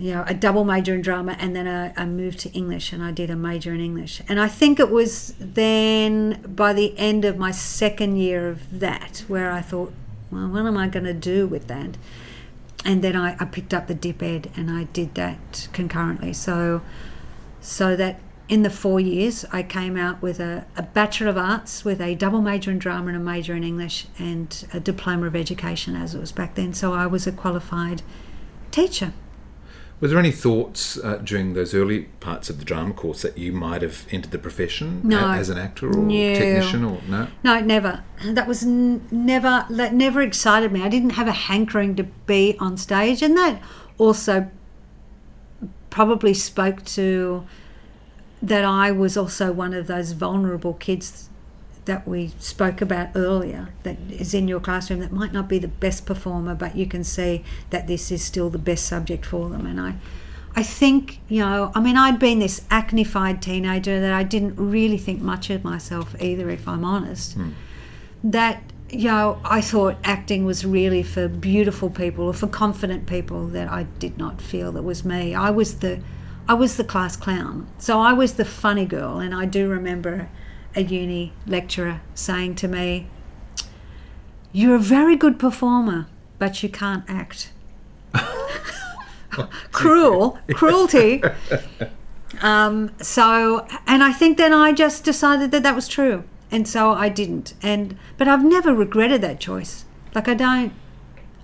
you 0.00 0.14
know, 0.14 0.24
a 0.26 0.32
double 0.32 0.64
major 0.64 0.94
in 0.94 1.02
drama, 1.02 1.36
and 1.38 1.54
then 1.54 1.68
I, 1.68 2.06
moved 2.06 2.38
to 2.40 2.50
English, 2.52 2.90
and 2.90 3.02
I 3.02 3.10
did 3.10 3.28
a 3.28 3.36
major 3.36 3.74
in 3.74 3.80
English. 3.80 4.22
And 4.30 4.40
I 4.40 4.48
think 4.48 4.80
it 4.80 4.90
was 4.90 5.34
then 5.38 6.40
by 6.42 6.72
the 6.72 6.98
end 6.98 7.26
of 7.26 7.36
my 7.36 7.50
second 7.50 8.16
year 8.16 8.48
of 8.48 8.80
that 8.80 9.24
where 9.28 9.52
I 9.52 9.60
thought, 9.60 9.92
well, 10.30 10.48
what 10.48 10.64
am 10.64 10.78
I 10.78 10.88
going 10.88 11.04
to 11.04 11.12
do 11.12 11.46
with 11.46 11.66
that? 11.66 11.98
And 12.82 13.04
then 13.04 13.14
I, 13.14 13.36
I 13.38 13.44
picked 13.44 13.74
up 13.74 13.88
the 13.88 13.94
dip 13.94 14.22
ed, 14.22 14.50
and 14.56 14.70
I 14.70 14.84
did 14.84 15.14
that 15.16 15.68
concurrently. 15.74 16.32
So, 16.32 16.80
so 17.60 17.94
that 17.94 18.20
in 18.48 18.62
the 18.62 18.70
four 18.70 19.00
years, 19.00 19.44
I 19.52 19.62
came 19.62 19.98
out 19.98 20.22
with 20.22 20.40
a, 20.40 20.64
a 20.78 20.82
Bachelor 20.82 21.28
of 21.28 21.36
Arts 21.36 21.84
with 21.84 22.00
a 22.00 22.14
double 22.14 22.40
major 22.40 22.70
in 22.70 22.78
drama 22.78 23.08
and 23.08 23.16
a 23.18 23.20
major 23.20 23.54
in 23.54 23.64
English, 23.64 24.06
and 24.18 24.66
a 24.72 24.80
diploma 24.80 25.26
of 25.26 25.36
education 25.36 25.94
as 25.94 26.14
it 26.14 26.20
was 26.20 26.32
back 26.32 26.54
then. 26.54 26.72
So 26.72 26.94
I 26.94 27.06
was 27.06 27.26
a 27.26 27.32
qualified 27.32 28.00
teacher. 28.70 29.12
Were 30.00 30.08
there 30.08 30.18
any 30.18 30.30
thoughts 30.30 30.96
uh, 30.98 31.18
during 31.22 31.52
those 31.52 31.74
early 31.74 32.04
parts 32.20 32.48
of 32.48 32.58
the 32.58 32.64
drama 32.64 32.94
course 32.94 33.20
that 33.22 33.36
you 33.36 33.52
might 33.52 33.82
have 33.82 34.06
entered 34.10 34.30
the 34.32 34.38
profession 34.38 35.00
no. 35.04 35.26
a- 35.26 35.36
as 35.36 35.50
an 35.50 35.58
actor 35.58 35.88
or 35.88 35.96
No. 35.96 36.34
technician 36.34 36.84
or 36.84 37.00
no? 37.08 37.28
No, 37.44 37.60
never. 37.60 38.02
That 38.24 38.46
was 38.48 38.62
n- 38.62 39.06
never 39.10 39.66
that 39.70 39.94
never 39.94 40.22
excited 40.22 40.72
me. 40.72 40.82
I 40.82 40.88
didn't 40.88 41.10
have 41.10 41.28
a 41.28 41.32
hankering 41.32 41.96
to 41.96 42.04
be 42.26 42.56
on 42.58 42.76
stage, 42.76 43.22
and 43.22 43.36
that 43.36 43.60
also 43.98 44.50
probably 45.90 46.34
spoke 46.34 46.84
to 46.84 47.44
that 48.42 48.64
I 48.64 48.90
was 48.92 49.16
also 49.16 49.52
one 49.52 49.74
of 49.74 49.86
those 49.86 50.12
vulnerable 50.12 50.74
kids 50.74 51.29
that 51.90 52.06
we 52.06 52.30
spoke 52.38 52.80
about 52.80 53.08
earlier 53.16 53.68
that 53.82 53.96
is 54.10 54.32
in 54.32 54.46
your 54.46 54.60
classroom 54.60 55.00
that 55.00 55.10
might 55.10 55.32
not 55.32 55.48
be 55.48 55.58
the 55.58 55.66
best 55.66 56.06
performer 56.06 56.54
but 56.54 56.76
you 56.76 56.86
can 56.86 57.02
see 57.02 57.44
that 57.70 57.88
this 57.88 58.12
is 58.12 58.22
still 58.22 58.48
the 58.48 58.58
best 58.58 58.86
subject 58.86 59.26
for 59.26 59.48
them. 59.48 59.66
And 59.66 59.80
I 59.80 59.96
I 60.54 60.62
think 60.62 61.18
you 61.28 61.40
know 61.40 61.72
I 61.74 61.80
mean 61.80 61.96
I'd 61.96 62.20
been 62.20 62.38
this 62.38 62.62
acnified 62.70 63.42
teenager 63.42 64.00
that 64.00 64.12
I 64.12 64.22
didn't 64.22 64.54
really 64.54 64.98
think 64.98 65.20
much 65.20 65.50
of 65.50 65.64
myself 65.64 66.14
either 66.20 66.48
if 66.48 66.68
I'm 66.68 66.84
honest. 66.84 67.34
Hmm. 67.34 67.50
That 68.22 68.62
you 68.88 69.08
know 69.08 69.40
I 69.44 69.60
thought 69.60 69.96
acting 70.04 70.44
was 70.44 70.64
really 70.64 71.02
for 71.02 71.26
beautiful 71.26 71.90
people 71.90 72.26
or 72.26 72.34
for 72.34 72.46
confident 72.46 73.08
people 73.08 73.48
that 73.48 73.68
I 73.68 73.82
did 73.98 74.16
not 74.16 74.40
feel 74.40 74.70
that 74.70 74.84
was 74.84 75.04
me. 75.04 75.34
I 75.34 75.50
was 75.50 75.80
the 75.80 76.00
I 76.48 76.54
was 76.54 76.76
the 76.76 76.84
class 76.84 77.16
clown. 77.16 77.66
So 77.80 77.98
I 77.98 78.12
was 78.12 78.34
the 78.34 78.44
funny 78.44 78.86
girl 78.86 79.18
and 79.18 79.34
I 79.34 79.44
do 79.44 79.68
remember 79.68 80.28
a 80.74 80.82
uni 80.82 81.32
lecturer 81.46 82.00
saying 82.14 82.54
to 82.56 82.68
me, 82.68 83.06
You're 84.52 84.76
a 84.76 84.80
very 84.80 85.16
good 85.16 85.38
performer, 85.38 86.06
but 86.38 86.62
you 86.62 86.68
can't 86.68 87.04
act. 87.08 87.52
Cruel, 89.72 90.38
cruelty. 90.54 91.22
Um, 92.40 92.92
so, 93.00 93.66
and 93.86 94.02
I 94.02 94.12
think 94.12 94.38
then 94.38 94.52
I 94.52 94.72
just 94.72 95.04
decided 95.04 95.50
that 95.50 95.62
that 95.62 95.74
was 95.74 95.88
true. 95.88 96.24
And 96.50 96.66
so 96.66 96.92
I 96.92 97.08
didn't. 97.08 97.54
And, 97.62 97.96
but 98.18 98.26
I've 98.26 98.44
never 98.44 98.74
regretted 98.74 99.20
that 99.20 99.38
choice. 99.38 99.84
Like, 100.14 100.26
I 100.26 100.34
don't, 100.34 100.72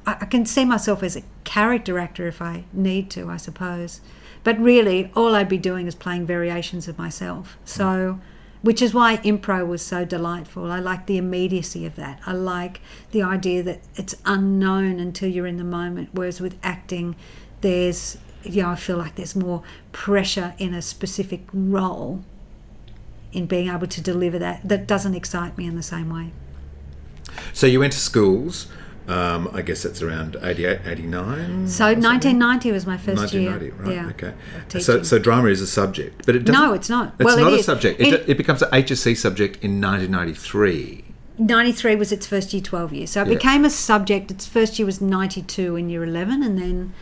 I, 0.07 0.17
I 0.21 0.25
can 0.25 0.47
see 0.47 0.65
myself 0.65 1.03
as 1.03 1.17
a 1.17 1.23
character 1.45 1.99
actor 1.99 2.27
if 2.27 2.43
I 2.43 2.65
need 2.73 3.11
to, 3.11 3.31
I 3.31 3.37
suppose. 3.37 4.01
But 4.43 4.59
really, 4.59 5.11
all 5.15 5.35
I'd 5.35 5.49
be 5.49 5.59
doing 5.59 5.87
is 5.87 5.95
playing 5.95 6.27
variations 6.27 6.89
of 6.89 6.99
myself. 6.99 7.57
So, 7.65 8.21
which 8.67 8.83
is 8.83 8.93
why 8.93 9.19
impro 9.19 9.65
was 9.65 9.81
so 9.81 10.05
delightful. 10.05 10.73
I 10.73 10.81
like 10.81 11.07
the 11.07 11.19
immediacy 11.19 11.87
of 11.87 11.95
that. 11.95 12.19
I 12.27 12.33
like 12.33 12.81
the 13.13 13.23
idea 13.23 13.63
that 13.63 13.79
it's 13.95 14.17
unknown 14.25 14.99
until 14.99 15.29
you're 15.29 15.47
in 15.47 15.57
the 15.57 15.63
moment. 15.63 16.09
Whereas 16.11 16.41
with 16.41 16.59
acting, 16.65 17.15
there's, 17.61 18.19
you 18.43 18.65
know, 18.65 18.71
I 18.71 18.75
feel 18.75 18.97
like 18.97 19.15
there's 19.15 19.37
more 19.37 19.63
pressure 19.93 20.57
in 20.59 20.75
a 20.75 20.83
specific 20.83 21.43
role 21.53 22.25
in 23.33 23.47
being 23.47 23.69
able 23.69 23.87
to 23.87 24.01
deliver 24.01 24.37
that. 24.41 24.69
That 24.69 24.89
doesn't 24.89 25.15
excite 25.15 25.57
me 25.57 25.65
in 25.65 25.77
the 25.77 25.83
same 25.83 26.13
way. 26.13 26.33
So 27.53 27.69
you 27.69 27.79
went 27.79 27.93
to 27.93 28.01
schools. 28.01 28.67
Um, 29.09 29.49
I 29.53 29.63
guess 29.63 29.85
that's 29.85 30.03
around 30.03 30.37
88, 30.43 30.81
89? 30.85 31.69
So 31.69 31.85
1990 31.87 32.73
was 32.73 32.87
my 32.87 32.97
first 32.97 33.19
1990, 33.19 33.65
year. 33.67 33.75
right? 33.77 33.95
yeah, 34.19 34.29
okay. 34.71 34.81
So, 34.81 35.03
so 35.05 35.19
drama 35.19 35.49
is 35.49 35.61
a 35.61 35.67
subject, 35.67 36.27
but 36.27 36.35
it 36.35 36.41
doesn't. 36.45 36.61
No, 36.61 36.73
it's 36.73 36.91
not. 36.91 37.15
It's 37.19 37.25
Well, 37.25 37.39
it 37.39 37.43
not 37.43 37.53
a 37.53 37.57
is. 37.57 37.65
subject. 37.67 38.01
It, 38.01 38.13
It- 38.13 38.29
it 38.31 38.37
becomes 38.37 38.63
an 38.63 38.71
HSC 38.73 39.15
subject 39.17 39.63
in 39.63 39.81
1993. 39.81 41.05
93 41.39 41.97
was 41.97 42.11
its 42.13 42.27
first 42.27 42.53
year 42.55 42.63
12 42.63 42.93
years 42.95 43.11
so 43.11 43.21
it 43.21 43.29
Yeah. 43.29 43.35
became 43.35 43.65
a 43.67 43.69
subject 43.71 44.31
its 44.31 44.47
first 44.47 44.79
year 44.79 44.87
was 44.87 45.03
92 45.03 45.77
in 45.77 45.91
year 45.91 46.03
11 46.03 46.43
and 46.43 46.57
then 46.59 46.95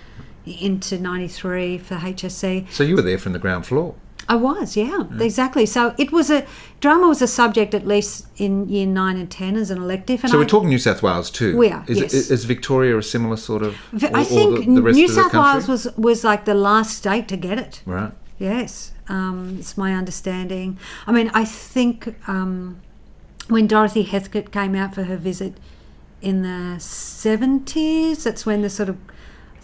into 0.45 0.99
93 0.99 1.79
for 1.79 1.95
hsc 1.95 2.67
So 2.73 2.83
you 2.83 2.97
were 2.97 3.03
there 3.03 3.17
from 3.17 3.33
the 3.33 3.39
ground 3.39 3.65
floor. 3.65 3.95
I 4.29 4.35
was 4.35 4.77
yeah, 4.77 5.05
exactly 5.21 5.67
so 5.67 5.95
it 5.99 6.13
was 6.13 6.31
a 6.31 6.47
drama 6.81 7.09
was 7.09 7.23
a 7.23 7.27
subject 7.27 7.75
at 7.75 7.87
least 7.87 8.27
in 8.37 8.69
year 8.69 8.87
9 8.87 9.17
and 9.17 9.31
10 9.31 9.57
as 9.57 9.71
an 9.71 9.79
elective 9.79 10.23
and 10.23 10.31
So 10.31 10.37
I, 10.39 10.41
we're 10.41 10.47
talking 10.47 10.69
New 10.69 10.79
South 10.79 11.03
Wales 11.03 11.31
too. 11.31 11.57
We 11.57 11.71
are, 11.71 11.85
Is, 11.87 11.99
yes. 12.01 12.15
is 12.15 12.45
Victoria 12.45 12.99
a 12.99 13.03
similar 13.03 13.37
sort 13.37 13.63
of? 13.63 13.75
Or- 13.93 14.17
I 14.17 14.25
think 14.25 14.67
the, 14.67 14.81
the 14.81 14.93
new 14.93 15.09
south 15.09 15.33
wales 15.33 15.69
was 15.69 15.89
was 15.97 16.25
like 16.25 16.45
the 16.45 16.55
last 16.55 16.97
state 16.99 17.29
to 17.29 17.37
get 17.37 17.59
it 17.59 17.83
right. 17.87 18.13
Yes, 18.39 18.93
um, 19.09 19.57
it's 19.61 19.77
my 19.77 19.95
understanding. 19.95 20.79
I 21.07 21.13
mean, 21.13 21.31
I 21.35 21.45
think 21.45 22.17
um, 22.29 22.81
when 23.49 23.67
Dorothy 23.67 24.03
Heathcote 24.03 24.51
came 24.51 24.75
out 24.75 24.95
for 24.95 25.05
her 25.05 25.17
visit 25.17 25.55
in 26.21 26.43
the 26.43 26.79
70s, 26.79 28.25
that's 28.25 28.45
when 28.47 28.63
the 28.63 28.71
sort 28.71 28.89
of, 28.89 28.97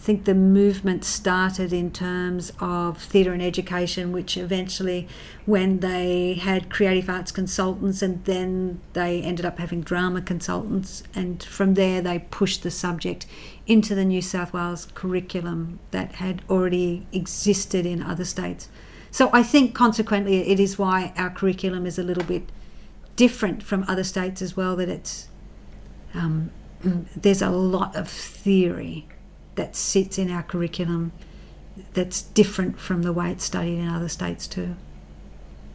I 0.01 0.03
think 0.03 0.25
the 0.25 0.33
movement 0.33 1.05
started 1.05 1.71
in 1.71 1.91
terms 1.91 2.51
of 2.59 2.97
theatre 2.97 3.33
and 3.33 3.41
education, 3.41 4.11
which 4.11 4.35
eventually, 4.35 5.07
when 5.45 5.79
they 5.79 6.33
had 6.41 6.71
creative 6.71 7.07
arts 7.07 7.31
consultants 7.31 8.01
and 8.01 8.25
then 8.25 8.81
they 8.93 9.21
ended 9.21 9.45
up 9.45 9.59
having 9.59 9.81
drama 9.81 10.23
consultants, 10.23 11.03
and 11.13 11.43
from 11.43 11.75
there 11.75 12.01
they 12.01 12.17
pushed 12.17 12.63
the 12.63 12.71
subject 12.71 13.27
into 13.67 13.93
the 13.93 14.03
New 14.03 14.23
South 14.23 14.53
Wales 14.53 14.87
curriculum 14.95 15.79
that 15.91 16.13
had 16.13 16.41
already 16.49 17.05
existed 17.11 17.85
in 17.85 18.01
other 18.01 18.25
states. 18.25 18.69
So 19.11 19.29
I 19.31 19.43
think 19.43 19.75
consequently 19.75 20.49
it 20.49 20.59
is 20.59 20.79
why 20.79 21.13
our 21.15 21.29
curriculum 21.29 21.85
is 21.85 21.99
a 21.99 22.03
little 22.03 22.23
bit 22.23 22.49
different 23.15 23.61
from 23.61 23.85
other 23.87 24.03
states 24.03 24.41
as 24.41 24.57
well, 24.57 24.75
that 24.77 24.89
it's 24.89 25.27
um, 26.15 26.49
there's 27.15 27.43
a 27.43 27.51
lot 27.51 27.95
of 27.95 28.09
theory 28.09 29.05
that 29.55 29.75
sits 29.75 30.17
in 30.17 30.31
our 30.31 30.43
curriculum 30.43 31.11
that's 31.93 32.21
different 32.21 32.79
from 32.79 33.03
the 33.03 33.13
way 33.13 33.31
it's 33.31 33.43
studied 33.43 33.79
in 33.79 33.87
other 33.87 34.09
states 34.09 34.47
too. 34.47 34.75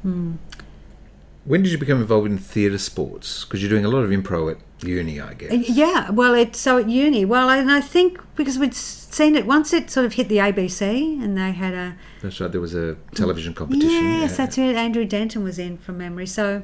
When 0.02 1.62
did 1.62 1.72
you 1.72 1.78
become 1.78 2.00
involved 2.00 2.26
in 2.26 2.38
theatre 2.38 2.78
sports? 2.78 3.44
Because 3.44 3.62
you're 3.62 3.70
doing 3.70 3.84
a 3.84 3.88
lot 3.88 4.00
of 4.00 4.10
improv 4.10 4.52
at 4.52 4.86
uni, 4.86 5.20
I 5.20 5.34
guess. 5.34 5.52
Uh, 5.52 5.62
Yeah, 5.66 6.10
well, 6.10 6.34
it 6.34 6.54
so 6.56 6.78
at 6.78 6.88
uni. 6.88 7.24
Well, 7.24 7.50
and 7.50 7.70
I 7.70 7.80
think 7.80 8.20
because 8.34 8.58
we'd 8.58 8.74
seen 8.74 9.34
it 9.34 9.46
once, 9.46 9.72
it 9.72 9.90
sort 9.90 10.06
of 10.06 10.14
hit 10.14 10.28
the 10.28 10.38
ABC, 10.38 11.22
and 11.22 11.36
they 11.36 11.52
had 11.52 11.74
a 11.74 11.96
That's 12.22 12.40
right. 12.40 12.50
There 12.50 12.60
was 12.60 12.74
a 12.74 12.96
television 13.14 13.54
competition. 13.54 13.90
Yes, 13.90 14.30
yeah. 14.30 14.36
that's 14.36 14.58
it. 14.58 14.76
Andrew 14.76 15.04
Denton 15.04 15.42
was 15.44 15.58
in 15.58 15.78
from 15.78 15.98
memory. 15.98 16.26
So, 16.26 16.62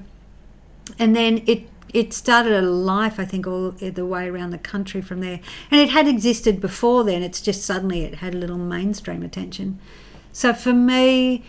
and 0.98 1.16
then 1.16 1.42
it 1.46 1.68
it 1.92 2.12
started 2.12 2.52
a 2.52 2.62
life, 2.62 3.18
I 3.18 3.24
think, 3.24 3.46
all 3.46 3.72
the 3.72 4.06
way 4.06 4.28
around 4.28 4.50
the 4.50 4.58
country 4.58 5.02
from 5.02 5.20
there. 5.20 5.40
And 5.70 5.80
it 5.80 5.90
had 5.90 6.08
existed 6.08 6.60
before 6.60 7.04
then. 7.04 7.22
It's 7.22 7.40
just 7.40 7.64
suddenly 7.64 8.02
it 8.02 8.16
had 8.16 8.34
a 8.34 8.38
little 8.38 8.58
mainstream 8.58 9.22
attention. 9.22 9.78
So 10.32 10.54
for 10.54 10.72
me, 10.72 11.44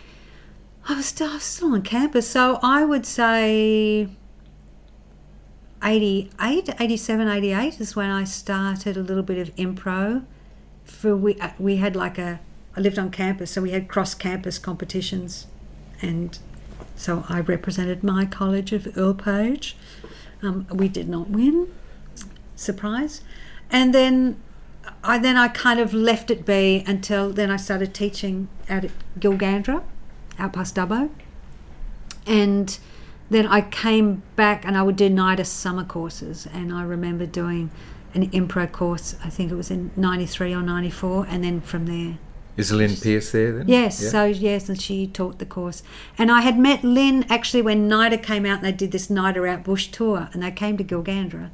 I 0.86 0.94
was 0.94 1.06
still, 1.06 1.30
I 1.30 1.34
was 1.34 1.42
still 1.44 1.72
on 1.72 1.82
campus. 1.82 2.28
So 2.28 2.58
I 2.62 2.84
would 2.84 3.06
say 3.06 4.08
88, 5.82 6.74
87, 6.78 7.28
88 7.28 7.80
is 7.80 7.96
when 7.96 8.10
I 8.10 8.24
started 8.24 8.96
a 8.98 9.02
little 9.02 9.22
bit 9.22 9.38
of 9.38 9.54
impro. 9.56 10.24
For 10.84 11.16
we, 11.16 11.40
uh, 11.40 11.50
we 11.58 11.76
had 11.76 11.96
like 11.96 12.18
a, 12.18 12.40
I 12.76 12.80
lived 12.80 12.98
on 12.98 13.10
campus, 13.10 13.52
so 13.52 13.62
we 13.62 13.70
had 13.70 13.88
cross 13.88 14.14
campus 14.14 14.58
competitions. 14.58 15.46
And 16.02 16.38
so 16.96 17.24
I 17.30 17.40
represented 17.40 18.04
my 18.04 18.26
college 18.26 18.72
of 18.72 18.96
Earle 18.98 19.14
Page. 19.14 19.76
Um, 20.44 20.66
we 20.70 20.88
did 20.88 21.08
not 21.08 21.30
win, 21.30 21.72
surprise. 22.54 23.22
And 23.70 23.94
then 23.94 24.40
I 25.02 25.18
then 25.18 25.36
I 25.36 25.48
kind 25.48 25.80
of 25.80 25.94
left 25.94 26.30
it 26.30 26.44
be 26.44 26.84
until 26.86 27.30
then 27.30 27.50
I 27.50 27.56
started 27.56 27.94
teaching 27.94 28.48
out 28.68 28.84
at 28.84 28.90
Gilgandra, 29.18 29.82
out 30.38 30.52
past 30.52 30.74
Dubbo. 30.74 31.10
And 32.26 32.78
then 33.30 33.46
I 33.46 33.62
came 33.62 34.22
back 34.36 34.64
and 34.64 34.76
I 34.76 34.82
would 34.82 34.96
do 34.96 35.08
NIDA 35.08 35.46
summer 35.46 35.84
courses. 35.84 36.46
And 36.52 36.72
I 36.72 36.82
remember 36.82 37.26
doing 37.26 37.70
an 38.14 38.30
impro 38.30 38.70
course, 38.70 39.16
I 39.24 39.30
think 39.30 39.50
it 39.50 39.54
was 39.54 39.70
in 39.70 39.90
93 39.96 40.54
or 40.54 40.62
94. 40.62 41.26
And 41.28 41.44
then 41.44 41.60
from 41.60 41.86
there. 41.86 42.18
Is 42.56 42.70
Lynn 42.70 42.94
Pierce 42.94 43.32
there 43.32 43.52
then? 43.52 43.68
Yes, 43.68 44.00
yeah. 44.00 44.10
so 44.10 44.24
yes, 44.26 44.68
and 44.68 44.80
she 44.80 45.06
taught 45.08 45.38
the 45.38 45.46
course. 45.46 45.82
And 46.16 46.30
I 46.30 46.42
had 46.42 46.58
met 46.58 46.84
Lynn 46.84 47.24
actually 47.28 47.62
when 47.62 47.88
NIDA 47.88 48.22
came 48.22 48.46
out 48.46 48.58
and 48.58 48.66
they 48.66 48.72
did 48.72 48.92
this 48.92 49.08
NIDA 49.08 49.48
Out 49.48 49.64
Bush 49.64 49.88
tour 49.88 50.28
and 50.32 50.42
they 50.42 50.52
came 50.52 50.76
to 50.76 50.84
Gilgandra. 50.84 51.50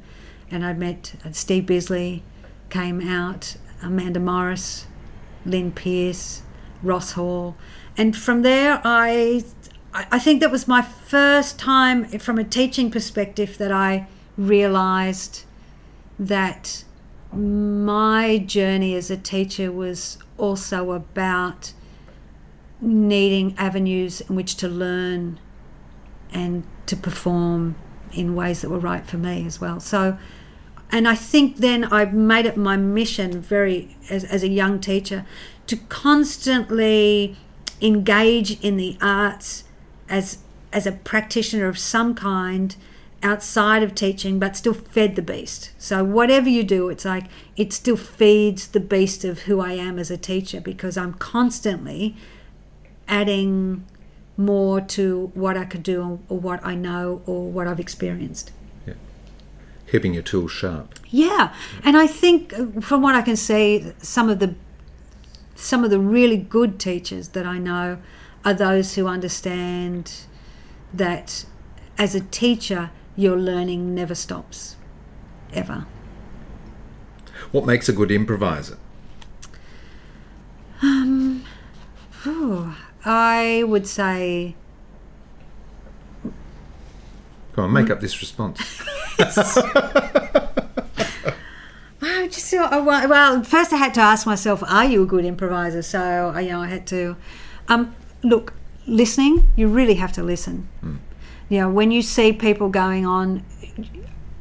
And 0.51 0.65
I 0.65 0.73
met 0.73 1.15
uh, 1.25 1.31
Steve 1.31 1.65
Bisley, 1.65 2.23
came 2.69 3.01
out, 3.01 3.55
Amanda 3.81 4.19
Morris, 4.19 4.85
Lynn 5.45 5.71
Pierce, 5.71 6.43
Ross 6.83 7.13
Hall. 7.13 7.55
And 7.97 8.15
from 8.15 8.43
there, 8.43 8.81
I 8.83 9.43
I 9.93 10.19
think 10.19 10.39
that 10.39 10.51
was 10.51 10.67
my 10.67 10.81
first 10.81 11.59
time, 11.59 12.05
from 12.19 12.37
a 12.37 12.45
teaching 12.45 12.89
perspective, 12.89 13.57
that 13.57 13.71
I 13.71 14.07
realized 14.37 15.43
that 16.17 16.85
my 17.33 18.37
journey 18.37 18.95
as 18.95 19.11
a 19.11 19.17
teacher 19.17 19.71
was 19.71 20.17
also 20.41 20.91
about 20.91 21.73
needing 22.81 23.55
avenues 23.57 24.21
in 24.21 24.35
which 24.35 24.55
to 24.55 24.67
learn 24.67 25.39
and 26.33 26.63
to 26.87 26.95
perform 26.95 27.75
in 28.11 28.35
ways 28.35 28.61
that 28.61 28.69
were 28.69 28.79
right 28.79 29.05
for 29.05 29.17
me 29.17 29.45
as 29.45 29.61
well. 29.61 29.79
So, 29.79 30.17
and 30.91 31.07
I 31.07 31.15
think 31.15 31.57
then 31.57 31.91
I 31.93 32.05
made 32.05 32.45
it 32.45 32.57
my 32.57 32.75
mission, 32.75 33.39
very 33.39 33.95
as, 34.09 34.23
as 34.25 34.43
a 34.43 34.49
young 34.49 34.79
teacher, 34.79 35.25
to 35.67 35.77
constantly 35.77 37.37
engage 37.79 38.59
in 38.63 38.77
the 38.77 38.97
arts 39.01 39.63
as 40.09 40.39
as 40.73 40.85
a 40.85 40.91
practitioner 40.91 41.67
of 41.67 41.77
some 41.77 42.15
kind 42.15 42.75
outside 43.23 43.83
of 43.83 43.93
teaching 43.93 44.39
but 44.39 44.55
still 44.55 44.73
fed 44.73 45.15
the 45.15 45.21
beast. 45.21 45.71
So 45.77 46.03
whatever 46.03 46.49
you 46.49 46.63
do 46.63 46.89
it's 46.89 47.05
like 47.05 47.25
it 47.55 47.71
still 47.73 47.97
feeds 47.97 48.67
the 48.67 48.79
beast 48.79 49.23
of 49.23 49.41
who 49.41 49.59
i 49.59 49.73
am 49.73 49.99
as 49.99 50.09
a 50.09 50.17
teacher 50.17 50.59
because 50.59 50.97
i'm 50.97 51.13
constantly 51.13 52.15
adding 53.07 53.85
more 54.37 54.81
to 54.81 55.31
what 55.33 55.57
i 55.57 55.65
could 55.65 55.83
do 55.83 56.19
or 56.29 56.39
what 56.39 56.65
i 56.65 56.73
know 56.73 57.21
or 57.25 57.49
what 57.49 57.67
i've 57.67 57.79
experienced. 57.79 58.51
Yeah. 58.87 58.93
keeping 59.89 60.13
your 60.13 60.23
tools 60.23 60.51
sharp. 60.51 60.95
Yeah. 61.09 61.53
And 61.83 61.97
i 61.97 62.07
think 62.07 62.53
uh, 62.53 62.81
from 62.81 63.01
what 63.01 63.15
i 63.15 63.21
can 63.21 63.35
see 63.35 63.93
some 63.99 64.29
of 64.29 64.39
the 64.39 64.55
some 65.55 65.83
of 65.83 65.91
the 65.91 65.99
really 65.99 66.37
good 66.37 66.79
teachers 66.79 67.29
that 67.29 67.45
i 67.45 67.59
know 67.59 67.99
are 68.43 68.53
those 68.53 68.95
who 68.95 69.07
understand 69.07 70.11
that 70.93 71.45
as 71.97 72.15
a 72.15 72.19
teacher, 72.19 72.89
your 73.15 73.37
learning 73.37 73.93
never 73.93 74.15
stops, 74.15 74.75
ever. 75.53 75.85
What 77.51 77.65
makes 77.65 77.89
a 77.89 77.93
good 77.93 78.11
improviser? 78.11 78.77
Um, 80.81 81.43
oh, 82.25 82.77
I 83.05 83.63
would 83.67 83.87
say. 83.87 84.55
Come 87.53 87.65
on, 87.65 87.73
make 87.73 87.89
up 87.89 87.99
this 87.99 88.21
response. 88.21 88.81
I 92.03 92.27
just 92.27 92.53
well, 92.53 93.43
first 93.43 93.73
I 93.73 93.77
had 93.77 93.93
to 93.95 94.01
ask 94.01 94.25
myself, 94.25 94.63
"Are 94.63 94.85
you 94.85 95.03
a 95.03 95.05
good 95.05 95.25
improviser?" 95.25 95.81
So 95.81 96.37
you 96.37 96.49
know, 96.49 96.61
I 96.61 96.67
had 96.67 96.87
to. 96.87 97.17
Um, 97.67 97.93
look, 98.23 98.53
listening, 98.87 99.47
you 99.55 99.67
really 99.67 99.95
have 99.95 100.11
to 100.13 100.23
listen. 100.23 100.67
Mm. 100.83 100.97
You 101.51 101.59
know, 101.59 101.69
when 101.69 101.91
you 101.91 102.01
see 102.01 102.31
people 102.31 102.69
going 102.69 103.05
on 103.05 103.43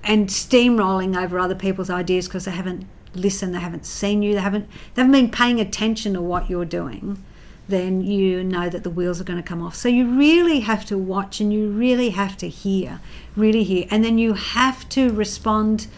and 0.05 0.29
steamrolling 0.29 1.21
over 1.21 1.41
other 1.41 1.57
people's 1.57 1.91
ideas 1.91 2.29
because 2.29 2.45
they 2.45 2.53
haven't 2.53 2.87
listened, 3.15 3.53
they 3.53 3.59
haven't 3.59 3.85
seen 3.85 4.23
you, 4.23 4.35
they 4.35 4.41
haven't 4.41 4.69
they 4.95 5.03
haven't 5.03 5.11
been 5.11 5.29
paying 5.29 5.59
attention 5.59 6.15
to 6.15 6.23
what 6.23 6.49
you're 6.49 6.65
doing, 6.65 7.21
then 7.69 8.01
you 8.01 8.45
know 8.45 8.69
that 8.69 8.85
the 8.85 8.91
wheels 8.91 9.21
are 9.21 9.25
going 9.25 9.43
to 9.43 9.43
come 9.43 9.61
off. 9.61 9.75
So 9.75 9.89
you 9.89 10.07
really 10.07 10.61
have 10.61 10.85
to 10.85 10.97
watch 10.97 11.41
and 11.41 11.53
you 11.53 11.69
really 11.69 12.11
have 12.11 12.37
to 12.37 12.49
hear, 12.49 13.01
really 13.35 13.65
hear, 13.65 13.89
and 13.91 14.05
then 14.05 14.17
you 14.19 14.35
have 14.35 14.89
to 14.91 15.11
respond 15.11 15.89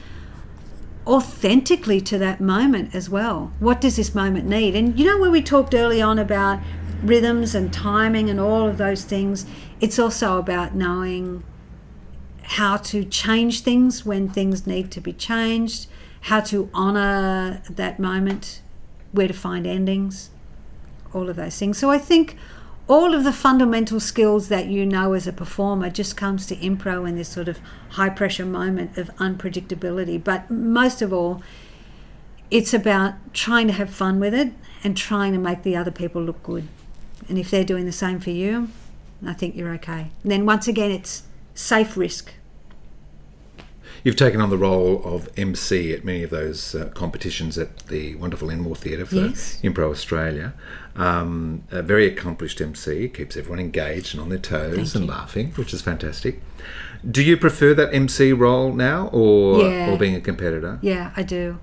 authentically 1.06 2.00
to 2.00 2.16
that 2.16 2.40
moment 2.40 2.94
as 2.94 3.10
well. 3.10 3.52
What 3.58 3.82
does 3.82 3.96
this 3.96 4.14
moment 4.14 4.46
need? 4.46 4.74
And 4.74 4.98
you 4.98 5.04
know, 5.04 5.18
when 5.18 5.30
we 5.30 5.42
talked 5.42 5.74
early 5.74 6.00
on 6.00 6.18
about 6.18 6.60
rhythms 7.02 7.54
and 7.54 7.72
timing 7.72 8.30
and 8.30 8.38
all 8.40 8.68
of 8.68 8.78
those 8.78 9.04
things. 9.04 9.44
It's 9.82 9.98
also 9.98 10.38
about 10.38 10.76
knowing 10.76 11.42
how 12.42 12.76
to 12.76 13.04
change 13.04 13.62
things 13.62 14.06
when 14.06 14.28
things 14.28 14.64
need 14.64 14.92
to 14.92 15.00
be 15.00 15.12
changed, 15.12 15.88
how 16.22 16.38
to 16.42 16.70
honor 16.72 17.60
that 17.68 17.98
moment, 17.98 18.62
where 19.10 19.26
to 19.26 19.34
find 19.34 19.66
endings, 19.66 20.30
all 21.12 21.28
of 21.28 21.34
those 21.34 21.58
things. 21.58 21.78
So 21.78 21.90
I 21.90 21.98
think 21.98 22.36
all 22.86 23.12
of 23.12 23.24
the 23.24 23.32
fundamental 23.32 23.98
skills 23.98 24.46
that 24.50 24.66
you 24.66 24.86
know 24.86 25.14
as 25.14 25.26
a 25.26 25.32
performer 25.32 25.90
just 25.90 26.16
comes 26.16 26.46
to 26.46 26.56
impro 26.56 27.08
in 27.08 27.16
this 27.16 27.28
sort 27.28 27.48
of 27.48 27.58
high 27.90 28.10
pressure 28.10 28.46
moment 28.46 28.96
of 28.96 29.08
unpredictability. 29.16 30.22
But 30.22 30.48
most 30.48 31.02
of 31.02 31.12
all, 31.12 31.42
it's 32.52 32.72
about 32.72 33.14
trying 33.34 33.66
to 33.66 33.72
have 33.72 33.90
fun 33.90 34.20
with 34.20 34.32
it 34.32 34.52
and 34.84 34.96
trying 34.96 35.32
to 35.32 35.40
make 35.40 35.64
the 35.64 35.74
other 35.74 35.90
people 35.90 36.22
look 36.22 36.40
good. 36.44 36.68
And 37.28 37.36
if 37.36 37.50
they're 37.50 37.64
doing 37.64 37.84
the 37.84 37.90
same 37.90 38.20
for 38.20 38.30
you, 38.30 38.68
I 39.24 39.32
think 39.32 39.54
you're 39.56 39.72
okay. 39.74 40.08
And 40.22 40.32
then 40.32 40.46
once 40.46 40.66
again, 40.68 40.90
it's 40.90 41.22
safe 41.54 41.96
risk. 41.96 42.32
You've 44.04 44.16
taken 44.16 44.40
on 44.40 44.50
the 44.50 44.58
role 44.58 45.00
of 45.04 45.28
MC 45.36 45.92
at 45.92 46.04
many 46.04 46.24
of 46.24 46.30
those 46.30 46.74
uh, 46.74 46.86
competitions 46.92 47.56
at 47.56 47.86
the 47.86 48.16
wonderful 48.16 48.50
Enmore 48.50 48.74
Theatre 48.74 49.06
for 49.06 49.14
yes. 49.14 49.60
Impro 49.62 49.90
Australia. 49.92 50.54
Um, 50.96 51.62
a 51.70 51.82
very 51.82 52.06
accomplished 52.08 52.60
MC, 52.60 53.08
keeps 53.08 53.36
everyone 53.36 53.60
engaged 53.60 54.12
and 54.12 54.20
on 54.20 54.28
their 54.28 54.38
toes 54.38 54.74
Thank 54.74 54.94
and 54.96 55.04
you. 55.04 55.10
laughing, 55.10 55.52
which 55.52 55.72
is 55.72 55.82
fantastic. 55.82 56.42
Do 57.08 57.22
you 57.22 57.36
prefer 57.36 57.74
that 57.74 57.94
MC 57.94 58.32
role 58.32 58.72
now 58.72 59.08
or, 59.12 59.62
Yeah. 59.62 59.90
or 59.92 59.96
being 59.98 60.16
a 60.16 60.20
competitor? 60.20 60.80
Yeah, 60.82 61.12
I 61.16 61.22
do. 61.22 61.58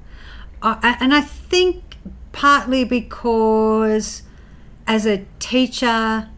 I 0.62 0.98
and 1.00 1.14
I 1.14 1.22
think 1.22 1.98
partly 2.32 2.84
because 2.84 4.24
as 4.88 5.06
a 5.06 5.26
teacher, 5.40 6.30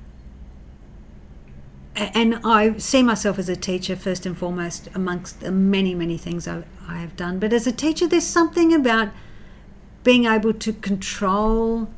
and 1.95 2.39
I 2.43 2.77
see 2.77 3.04
myself 3.04 3.38
as 3.38 3.49
a 3.49 3.56
teacher 3.56 3.95
first 3.95 4.25
and 4.25 4.38
foremost 4.38 4.88
amongst 4.95 5.41
the 5.41 5.51
many, 5.51 5.93
many 5.93 6.17
things 6.17 6.47
I, 6.47 6.63
I 6.88 6.99
have 6.99 7.15
done. 7.15 7.39
But 7.39 7.54
as 7.54 7.67
a 7.67 7.71
teacher, 7.71 8.08
there's 8.08 8.25
something 8.25 8.73
about 8.73 9.10
being 10.04 10.25
able 10.25 10.54
to 10.54 10.73
control 10.73 11.89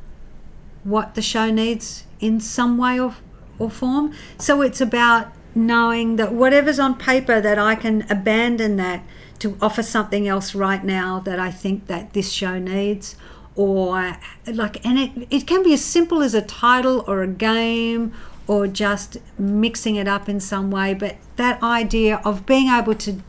what 0.82 1.14
the 1.14 1.22
show 1.22 1.50
needs 1.50 2.04
in 2.20 2.40
some 2.40 2.76
way 2.76 2.98
or, 3.00 3.14
or 3.58 3.70
form. 3.70 4.12
So 4.38 4.62
it's 4.62 4.80
about 4.80 5.32
knowing 5.54 6.16
that 6.16 6.32
whatever's 6.32 6.78
on 6.78 6.96
paper 6.96 7.40
that 7.40 7.58
I 7.58 7.76
can 7.76 8.04
abandon 8.10 8.76
that 8.76 9.04
to 9.38 9.56
offer 9.62 9.82
something 9.82 10.26
else 10.26 10.54
right 10.54 10.84
now 10.84 11.20
that 11.20 11.38
I 11.38 11.50
think 11.50 11.86
that 11.86 12.12
this 12.12 12.32
show 12.32 12.58
needs 12.58 13.16
or 13.56 14.16
like 14.46 14.84
and 14.84 14.98
it, 14.98 15.28
it 15.30 15.46
can 15.46 15.62
be 15.62 15.72
as 15.72 15.84
simple 15.84 16.22
as 16.22 16.34
a 16.34 16.42
title 16.42 17.04
or 17.06 17.22
a 17.22 17.28
game 17.28 18.12
or 18.46 18.66
just 18.66 19.18
mixing 19.38 19.96
it 19.96 20.06
up 20.08 20.28
in 20.28 20.40
some 20.40 20.70
way 20.70 20.94
but 20.94 21.16
that 21.36 21.62
idea 21.62 22.20
of 22.24 22.46
being 22.46 22.68
able 22.68 22.94
to 22.94 23.22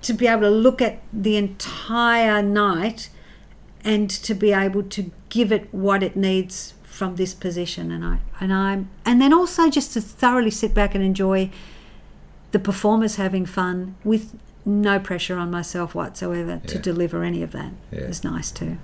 to 0.00 0.12
be 0.12 0.26
able 0.26 0.42
to 0.42 0.50
look 0.50 0.82
at 0.82 1.00
the 1.12 1.36
entire 1.36 2.42
night 2.42 3.08
and 3.84 4.10
to 4.10 4.34
be 4.34 4.52
able 4.52 4.82
to 4.82 5.10
give 5.28 5.52
it 5.52 5.72
what 5.72 6.02
it 6.02 6.16
needs 6.16 6.74
from 6.82 7.16
this 7.16 7.34
position 7.34 7.90
and 7.90 8.04
I 8.04 8.18
and 8.40 8.52
I'm 8.52 8.90
and 9.04 9.20
then 9.20 9.32
also 9.32 9.70
just 9.70 9.92
to 9.94 10.00
thoroughly 10.00 10.50
sit 10.50 10.74
back 10.74 10.94
and 10.94 11.02
enjoy 11.02 11.50
the 12.52 12.58
performers 12.58 13.16
having 13.16 13.46
fun 13.46 13.96
with 14.04 14.38
no 14.64 15.00
pressure 15.00 15.36
on 15.36 15.50
myself 15.50 15.94
whatsoever 15.94 16.60
to 16.66 16.78
deliver 16.78 17.24
any 17.24 17.42
of 17.42 17.52
that. 17.52 17.72
Yeah. 17.90 18.06
Was 18.06 18.22
nice 18.22 18.50
too. 18.50 18.78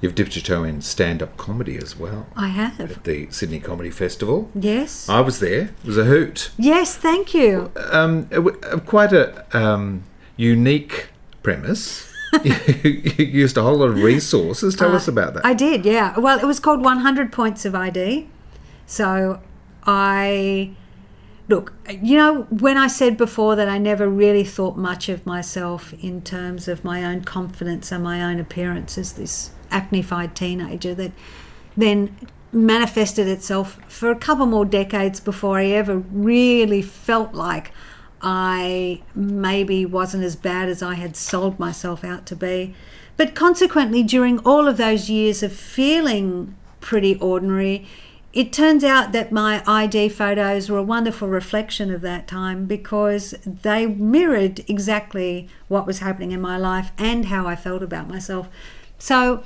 You've 0.00 0.14
dipped 0.14 0.34
your 0.34 0.42
toe 0.42 0.64
in 0.64 0.80
stand-up 0.80 1.36
comedy 1.36 1.76
as 1.76 1.94
well 1.94 2.26
I 2.34 2.48
have. 2.48 2.80
at 2.80 3.04
the 3.04 3.30
Sydney 3.30 3.60
Comedy 3.60 3.90
Festival. 3.90 4.50
Yes. 4.54 5.08
I 5.08 5.20
was 5.20 5.40
there. 5.40 5.74
It 5.82 5.84
was 5.84 5.98
a 5.98 6.04
hoot. 6.04 6.50
yes, 6.56 6.96
thank 6.96 7.34
you. 7.34 7.70
Um, 7.76 8.28
uh, 8.32 8.78
quite 8.80 9.12
a 9.12 9.44
um, 9.56 10.04
unique 10.36 11.08
premise. 11.42 12.10
you 12.44 12.92
used 13.18 13.58
a 13.58 13.62
whole 13.62 13.76
lot 13.76 13.90
of 13.90 13.96
resources. 13.96 14.74
Tell 14.74 14.94
us 14.94 15.06
about 15.06 15.34
that. 15.34 15.44
Uh, 15.44 15.48
I 15.48 15.54
did, 15.54 15.84
yeah. 15.84 16.18
Well, 16.18 16.38
it 16.38 16.46
was 16.46 16.60
called 16.60 16.82
100 16.82 17.32
Points 17.32 17.64
of 17.64 17.74
ID. 17.74 18.28
So 18.86 19.40
I. 19.84 20.74
Look, 21.48 21.72
you 21.90 22.16
know, 22.16 22.42
when 22.42 22.76
I 22.76 22.86
said 22.86 23.16
before 23.16 23.56
that 23.56 23.68
I 23.68 23.76
never 23.76 24.08
really 24.08 24.44
thought 24.44 24.76
much 24.76 25.08
of 25.08 25.26
myself 25.26 25.92
in 25.94 26.22
terms 26.22 26.68
of 26.68 26.84
my 26.84 27.04
own 27.04 27.24
confidence 27.24 27.90
and 27.90 28.04
my 28.04 28.22
own 28.22 28.38
appearance 28.38 28.96
as 28.96 29.14
this 29.14 29.50
acnified 29.70 30.34
teenager 30.34 30.94
that 30.94 31.12
then 31.76 32.16
manifested 32.52 33.28
itself 33.28 33.78
for 33.88 34.10
a 34.10 34.16
couple 34.16 34.46
more 34.46 34.64
decades 34.64 35.20
before 35.20 35.58
I 35.58 35.66
ever 35.66 35.98
really 35.98 36.82
felt 36.82 37.34
like 37.34 37.72
I 38.22 39.02
maybe 39.14 39.86
wasn't 39.86 40.24
as 40.24 40.36
bad 40.36 40.68
as 40.68 40.82
I 40.82 40.94
had 40.94 41.16
sold 41.16 41.58
myself 41.58 42.04
out 42.04 42.26
to 42.26 42.36
be. 42.36 42.74
But 43.16 43.34
consequently, 43.34 44.02
during 44.02 44.38
all 44.40 44.66
of 44.66 44.76
those 44.76 45.08
years 45.08 45.42
of 45.42 45.52
feeling 45.52 46.56
pretty 46.80 47.16
ordinary, 47.16 47.86
it 48.32 48.52
turns 48.52 48.84
out 48.84 49.12
that 49.12 49.32
my 49.32 49.62
ID 49.66 50.10
photos 50.10 50.70
were 50.70 50.78
a 50.78 50.82
wonderful 50.82 51.28
reflection 51.28 51.92
of 51.92 52.00
that 52.02 52.28
time 52.28 52.66
because 52.66 53.32
they 53.44 53.86
mirrored 53.86 54.60
exactly 54.68 55.48
what 55.68 55.86
was 55.86 55.98
happening 55.98 56.30
in 56.30 56.40
my 56.40 56.56
life 56.56 56.92
and 56.96 57.26
how 57.26 57.46
I 57.46 57.56
felt 57.56 57.82
about 57.82 58.08
myself. 58.08 58.48
So 58.98 59.42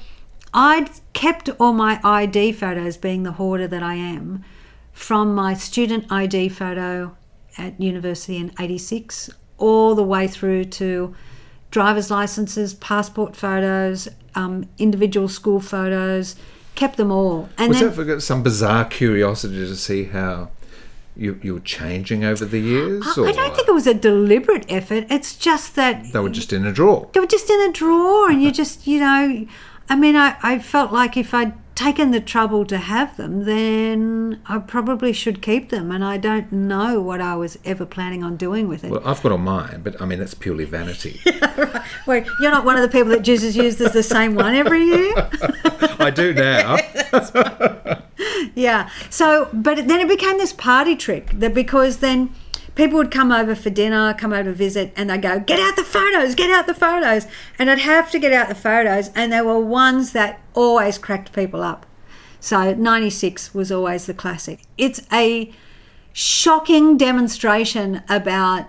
I'd 0.55 0.89
kept 1.13 1.51
all 1.59 1.73
my 1.73 2.01
ID 2.05 2.53
photos, 2.53 2.97
being 2.97 3.25
the 3.25 3.33
hoarder 3.33 3.67
that 3.67 3.83
I 3.83 3.95
am, 3.95 4.45
from 4.93 5.35
my 5.35 5.55
student 5.55 6.11
ID 6.11 6.49
photo 6.49 7.17
at 7.59 7.79
university 7.81 8.37
in 8.37 8.53
86 8.59 9.31
all 9.59 9.95
the 9.97 10.05
way 10.05 10.29
through 10.29 10.65
to 10.65 11.15
driver's 11.73 12.11
licenses, 12.11 12.75
passport 12.75 13.35
photos, 13.35 14.09
um, 14.37 14.69
individual 14.79 15.29
school 15.29 15.59
photos, 15.59 16.37
kept 16.77 16.97
them 16.97 17.11
all. 17.11 17.49
And 17.59 17.71
was 17.71 17.81
then, 17.81 17.89
that 17.89 18.15
for 18.15 18.21
some 18.21 18.45
bizarre 18.45 18.85
curiosity 18.85 19.57
to 19.57 19.77
see 19.77 20.05
how 20.05 20.51
you, 21.17 21.39
you 21.43 21.55
were 21.55 21.61
changing 21.61 22.25
over 22.25 22.45
the 22.45 22.59
years? 22.59 23.05
I, 23.17 23.23
I 23.23 23.33
don't 23.33 23.55
think 23.55 23.69
it 23.69 23.75
was 23.75 23.87
a 23.87 23.95
deliberate 23.95 24.67
effort. 24.69 25.07
It's 25.11 25.37
just 25.37 25.77
that 25.77 26.13
they 26.13 26.21
were 26.21 26.31
just 26.31 26.53
in 26.53 26.65
a 26.67 26.73
drawer. 26.73 27.09
they 27.13 27.21
were 27.21 27.27
just 27.27 27.51
in 27.51 27.61
a 27.61 27.73
drawer 27.73 28.31
and 28.31 28.43
you 28.43 28.51
just 28.63 28.87
you 28.87 29.01
know 29.01 29.47
i 29.89 29.97
mean 29.97 30.17
I, 30.17 30.37
I 30.43 30.59
felt 30.59 30.93
like 30.93 31.17
if 31.17 31.33
i'd 31.35 31.55
taken 31.75 32.13
the 32.13 32.21
trouble 32.21 32.65
to 32.67 32.79
have 32.79 33.17
them 33.17 33.45
then 33.45 34.41
i 34.47 34.59
probably 34.59 35.13
should 35.13 35.43
keep 35.43 35.71
them 35.71 35.91
and 35.91 36.05
i 36.05 36.17
don't 36.17 36.53
know 36.53 37.01
what 37.01 37.21
i 37.21 37.35
was 37.35 37.59
ever 37.65 37.85
planning 37.85 38.23
on 38.23 38.37
doing 38.37 38.69
with 38.69 38.85
it 38.85 38.91
Well, 38.93 39.03
I've 39.05 39.21
got 39.23 39.33
on 39.33 39.41
mine, 39.41 39.81
but 39.83 40.01
I 40.01 40.07
mean 40.07 40.21
that's 40.21 40.35
purely 40.35 40.65
vanity. 40.67 41.21
Wait, 42.07 42.27
you're 42.41 42.53
not 42.53 42.65
one 42.65 42.77
of 42.77 42.83
the 42.83 42.89
people 42.89 43.11
that 43.11 43.23
just 43.23 43.57
uses 43.57 43.93
the 43.93 44.03
same 44.05 44.35
one 44.37 44.55
every 44.55 44.85
year 44.85 45.13
I 45.99 46.11
do 46.15 46.33
now. 46.33 46.77
yeah 48.55 48.89
so 49.11 49.49
but 49.53 49.89
then 49.89 50.01
it 50.01 50.09
became 50.09 50.39
this 50.39 50.53
party 50.53 50.95
trick 50.95 51.31
that 51.33 51.53
because 51.55 51.99
then 51.99 52.33
people 52.75 52.99
would 52.99 53.11
come 53.11 53.33
over 53.33 53.55
for 53.55 53.71
dinner 53.71 54.15
come 54.15 54.33
over 54.33 54.45
to 54.45 54.53
visit 54.53 54.93
and 54.97 55.11
they'd 55.11 55.23
go 55.23 55.39
get 55.41 55.61
out 55.61 55.77
the 55.77 55.85
photos 55.85 56.35
get 56.35 56.51
out 56.51 56.67
the 56.67 56.75
photos. 56.75 57.27
And 57.59 57.71
i'd 57.71 57.81
have 57.81 58.11
to 58.11 58.19
get 58.19 58.33
out 58.33 58.49
the 58.49 58.55
photos 58.55 59.11
and 59.15 59.33
there 59.33 59.45
were 59.45 59.59
ones 59.59 60.13
that 60.13 60.41
always 60.55 60.99
cracked 60.99 61.33
people 61.33 61.63
up. 61.63 61.87
So 62.41 62.75
96 62.75 63.55
was 63.55 63.73
always 63.73 64.07
the 64.07 64.15
classic. 64.15 64.61
It's 64.77 65.01
a 65.13 65.53
shocking 66.13 66.97
demonstration 66.97 68.03
about 68.09 68.67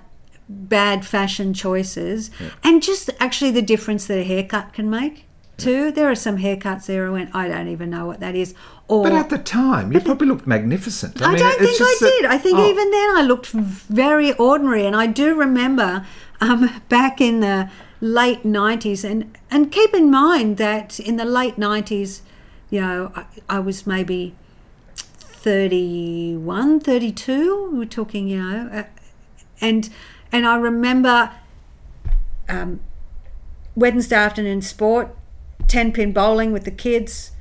bad 0.48 1.06
fashion 1.06 1.54
choices 1.54 2.32
and 2.63 2.82
just 2.82 3.10
actually 3.20 3.52
the 3.52 3.62
difference 3.62 4.06
that 4.08 4.20
a 4.20 4.24
haircut 4.24 4.74
can 4.74 4.89
make 4.89 5.26
too. 5.58 5.91
There 5.91 6.10
are 6.10 6.15
some 6.15 6.38
haircuts 6.38 6.86
there. 6.86 7.08
I 7.08 7.10
went 7.10 7.36
i 7.36 7.48
don't 7.48 7.68
even 7.68 7.89
know 7.89 8.06
what 8.06 8.20
that 8.20 8.36
is 8.36 8.54
or 8.88 9.04
But 9.04 9.13
at 9.13 9.30
the 9.30 9.38
time, 9.38 9.91
you 9.91 10.00
probably 10.00 10.28
looked 10.28 10.45
magnificent. 10.45 11.21
I, 11.21 11.30
mean, 11.30 11.39
don't 11.39 11.60
think 11.60 11.82
I 11.82 11.98
did. 12.00 12.26
I 12.26 12.38
think 12.38 12.60
oh, 12.60 12.69
even 12.69 12.91
then 12.91 13.17
I 13.17 13.24
looked 13.24 13.48
very 13.48 14.34
ordinary, 14.34 14.86
and 14.86 14.95
I 14.95 15.08
do 15.08 15.34
remember 15.34 16.06
um, 16.39 16.82
back 16.89 17.19
in 17.19 17.39
the 17.39 17.69
late 18.00 18.43
'90s, 18.43 19.04
and 19.04 19.36
and 19.50 19.71
keep 19.71 19.93
in 19.93 20.12
mind 20.12 20.58
that 20.58 21.00
in 21.00 21.15
the 21.15 21.26
late 21.26 21.56
'90s, 21.56 22.21
you 22.69 22.82
know, 22.82 23.12
I, 23.15 23.26
I 23.50 23.60
was 23.60 23.88
maybe 23.88 24.36
31, 24.95 26.80
32. 26.80 27.69
We 27.71 27.80
We're 27.80 27.86
talking, 27.86 28.28
you 28.28 28.43
know, 28.43 28.69
uh, 28.71 28.84
and 29.62 29.89
and 30.32 30.45
I 30.45 30.58
remember 30.58 31.32
um, 32.48 32.82
Wednesday 33.74 34.15
afternoon 34.15 34.62
sport, 34.62 35.15
ten 35.67 35.91
pin 35.91 36.13
bowling 36.13 36.52
with 36.52 36.65
the 36.65 36.71
kids 36.71 37.32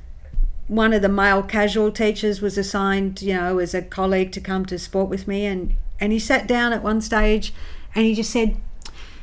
one 0.67 0.93
of 0.93 1.01
the 1.01 1.09
male 1.09 1.43
casual 1.43 1.91
teachers 1.91 2.41
was 2.41 2.57
assigned, 2.57 3.21
you 3.21 3.35
know, 3.35 3.59
as 3.59 3.73
a 3.73 3.81
colleague 3.81 4.31
to 4.33 4.41
come 4.41 4.65
to 4.65 4.79
sport 4.79 5.09
with 5.09 5.27
me, 5.27 5.45
and 5.45 5.75
and 5.99 6.11
he 6.11 6.19
sat 6.19 6.47
down 6.47 6.73
at 6.73 6.83
one 6.83 7.01
stage, 7.01 7.53
and 7.93 8.05
he 8.05 8.15
just 8.15 8.31
said, 8.31 8.57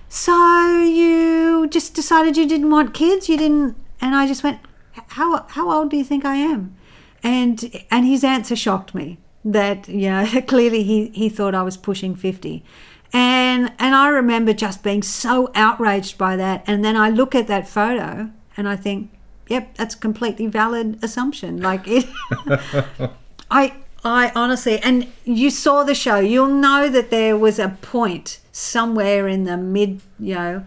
"So 0.08 0.82
you 0.82 1.66
just 1.68 1.94
decided 1.94 2.36
you 2.36 2.46
didn't 2.46 2.70
want 2.70 2.94
kids? 2.94 3.28
You 3.28 3.36
didn't?" 3.36 3.76
And 4.00 4.14
I 4.14 4.26
just 4.26 4.44
went, 4.44 4.60
"How 5.08 5.46
how 5.48 5.70
old 5.70 5.90
do 5.90 5.96
you 5.96 6.04
think 6.04 6.24
I 6.24 6.36
am?" 6.36 6.76
And 7.22 7.84
and 7.90 8.06
his 8.06 8.24
answer 8.24 8.56
shocked 8.56 8.94
me. 8.94 9.18
That 9.44 9.88
you 9.88 10.10
know, 10.10 10.26
clearly 10.46 10.84
he 10.84 11.08
he 11.08 11.28
thought 11.28 11.54
I 11.54 11.62
was 11.62 11.76
pushing 11.76 12.14
fifty. 12.14 12.64
And 13.12 13.72
and 13.78 13.94
I 13.94 14.08
remember 14.08 14.52
just 14.52 14.82
being 14.82 15.02
so 15.02 15.50
outraged 15.54 16.16
by 16.16 16.36
that. 16.36 16.64
And 16.66 16.84
then 16.84 16.96
I 16.96 17.10
look 17.10 17.34
at 17.34 17.46
that 17.48 17.68
photo 17.68 18.30
and 18.56 18.68
I 18.68 18.76
think, 18.76 19.10
yep, 19.48 19.74
that's 19.76 19.94
a 19.94 19.98
completely 19.98 20.46
valid 20.46 20.98
assumption. 21.02 21.60
Like 21.60 21.82
it, 21.86 22.06
I, 23.50 23.74
I 24.04 24.32
honestly, 24.34 24.78
and 24.78 25.08
you 25.24 25.50
saw 25.50 25.84
the 25.84 25.94
show, 25.94 26.18
you'll 26.18 26.48
know 26.48 26.88
that 26.88 27.10
there 27.10 27.36
was 27.36 27.58
a 27.58 27.70
point 27.80 28.40
somewhere 28.50 29.28
in 29.28 29.44
the 29.44 29.56
mid, 29.56 30.00
you 30.18 30.34
know, 30.34 30.64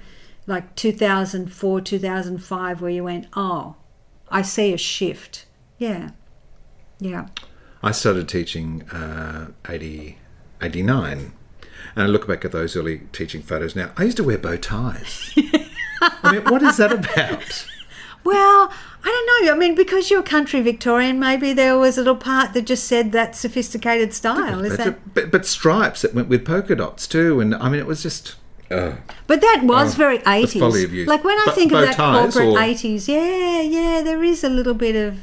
like 0.47 0.75
2004, 0.75 1.81
2005, 1.81 2.81
where 2.81 2.91
you 2.91 3.03
went, 3.03 3.27
oh, 3.35 3.75
I 4.29 4.41
see 4.41 4.73
a 4.73 4.77
shift. 4.77 5.45
Yeah, 5.77 6.11
yeah. 6.99 7.27
I 7.83 7.91
started 7.91 8.27
teaching 8.27 8.83
uh, 8.89 9.51
80, 9.67 10.17
89. 10.61 11.33
And 11.95 12.03
I 12.03 12.07
look 12.07 12.27
back 12.27 12.43
at 12.43 12.51
those 12.51 12.75
early 12.75 13.01
teaching 13.11 13.41
photos 13.41 13.75
now. 13.75 13.91
I 13.95 14.03
used 14.03 14.17
to 14.17 14.23
wear 14.23 14.37
bow 14.37 14.57
ties. 14.57 15.31
I 16.01 16.33
mean, 16.33 16.43
what 16.45 16.61
is 16.61 16.77
that 16.77 16.91
about? 16.91 17.67
Well, 18.25 18.71
I 19.03 19.07
don't 19.07 19.45
know. 19.45 19.53
I 19.53 19.57
mean, 19.57 19.75
because 19.75 20.09
you're 20.09 20.23
country 20.23 20.59
Victorian, 20.61 21.19
maybe 21.19 21.53
there 21.53 21.77
was 21.77 21.97
a 21.97 22.01
little 22.01 22.15
part 22.15 22.53
that 22.53 22.63
just 22.63 22.85
said 22.85 23.11
that 23.11 23.35
sophisticated 23.35 24.13
style. 24.13 24.65
Is 24.65 24.75
But, 24.77 24.83
that? 24.85 25.13
but, 25.13 25.31
but 25.31 25.45
stripes 25.45 26.01
that 26.01 26.13
went 26.15 26.27
with 26.27 26.43
polka 26.43 26.75
dots 26.75 27.07
too. 27.07 27.39
And 27.39 27.53
I 27.55 27.69
mean, 27.69 27.79
it 27.79 27.85
was 27.85 28.01
just. 28.03 28.35
Uh, 28.71 28.93
But 29.27 29.41
that 29.41 29.61
was 29.63 29.93
Oh, 29.93 29.97
very 29.97 30.19
eighties. 30.25 30.59
folly 30.59 30.83
of 30.83 30.91
youth. 30.91 31.07
Like 31.07 31.23
when 31.23 31.37
I 31.37 31.51
think 31.53 31.71
of 31.71 31.81
that 31.81 31.95
corporate 31.97 32.47
or- 32.47 32.59
eighties, 32.59 33.07
yeah, 33.07 33.61
yeah, 33.61 34.01
there 34.01 34.23
is 34.23 34.43
a 34.43 34.49
little 34.49 34.73
bit 34.73 34.95
of 34.95 35.19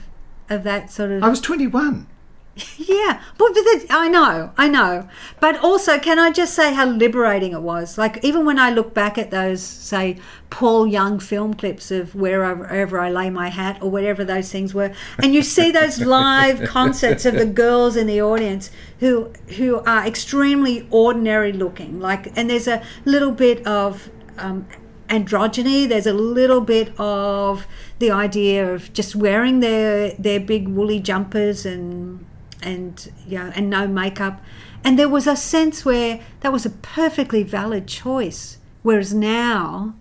of 0.49 0.63
that 0.63 0.91
sort 0.93 1.11
of 1.11 1.25
I 1.25 1.29
was 1.29 1.41
21. 1.41 2.07
yeah. 2.77 3.23
But, 3.39 3.53
I 3.91 4.09
know, 4.09 4.53
I 4.59 4.69
know. 4.69 5.09
But 5.41 5.59
also, 5.59 5.99
can 5.99 6.19
I 6.19 6.31
just 6.31 6.55
say 6.55 6.75
how 6.75 6.87
liberating 6.87 7.53
it 7.53 7.63
was? 7.63 7.97
Like 7.97 8.23
even 8.23 8.45
when 8.45 8.59
I 8.59 8.71
look 8.71 8.93
back 8.93 9.17
at 9.17 9.31
those, 9.31 9.63
say, 9.63 10.19
Paul 10.51 10.87
Young 10.87 11.19
film 11.19 11.55
clips 11.55 11.91
of 11.91 12.15
wherever, 12.15 12.65
wherever 12.65 13.01
I 13.01 13.11
lay 13.11 13.31
my 13.31 13.49
hat 13.49 13.79
or 13.81 13.91
whatever 13.91 14.23
those 14.23 14.53
things 14.53 14.75
were, 14.75 14.93
and 15.23 15.33
you 15.33 15.43
see 15.43 15.71
those 15.71 16.01
live 16.05 16.69
concerts 16.69 17.25
of 17.25 17.35
the 17.35 17.47
girls 17.47 17.97
in 17.97 18.07
the 18.07 18.21
audience 18.21 18.71
who 19.01 19.33
who 19.57 19.81
are 19.81 20.07
extremely 20.07 20.87
ordinary 20.91 21.53
looking, 21.53 22.01
like, 22.01 22.37
and 22.37 22.51
there's 22.51 22.69
a 22.69 22.83
little 23.07 23.33
bit 23.33 23.67
of 23.67 24.11
um, 24.37 24.67
androgyny. 25.09 25.89
There's 25.89 26.07
a 26.07 26.13
little 26.13 26.61
bit 26.61 26.93
of 27.01 27.67
the 27.99 28.11
idea 28.11 28.71
of 28.71 28.93
just 28.93 29.17
wearing 29.17 29.61
their 29.61 30.13
their 30.19 30.39
big 30.39 30.69
woolly 30.69 31.01
jumpers 31.01 31.65
and 31.65 32.27
and 32.63 33.13
yeah 33.27 33.53
and 33.55 33.69
no 33.71 33.87
makeup. 33.87 34.41
And 34.85 34.99
there 34.99 35.09
was 35.09 35.27
a 35.27 35.37
sense 35.37 35.85
where 35.85 36.21
that 36.41 36.53
was 36.53 36.67
a 36.67 36.71
perfectly 36.71 37.43
valid 37.45 37.87
choice. 37.87 38.59
Whereas 38.83 39.15
now, 39.15 39.95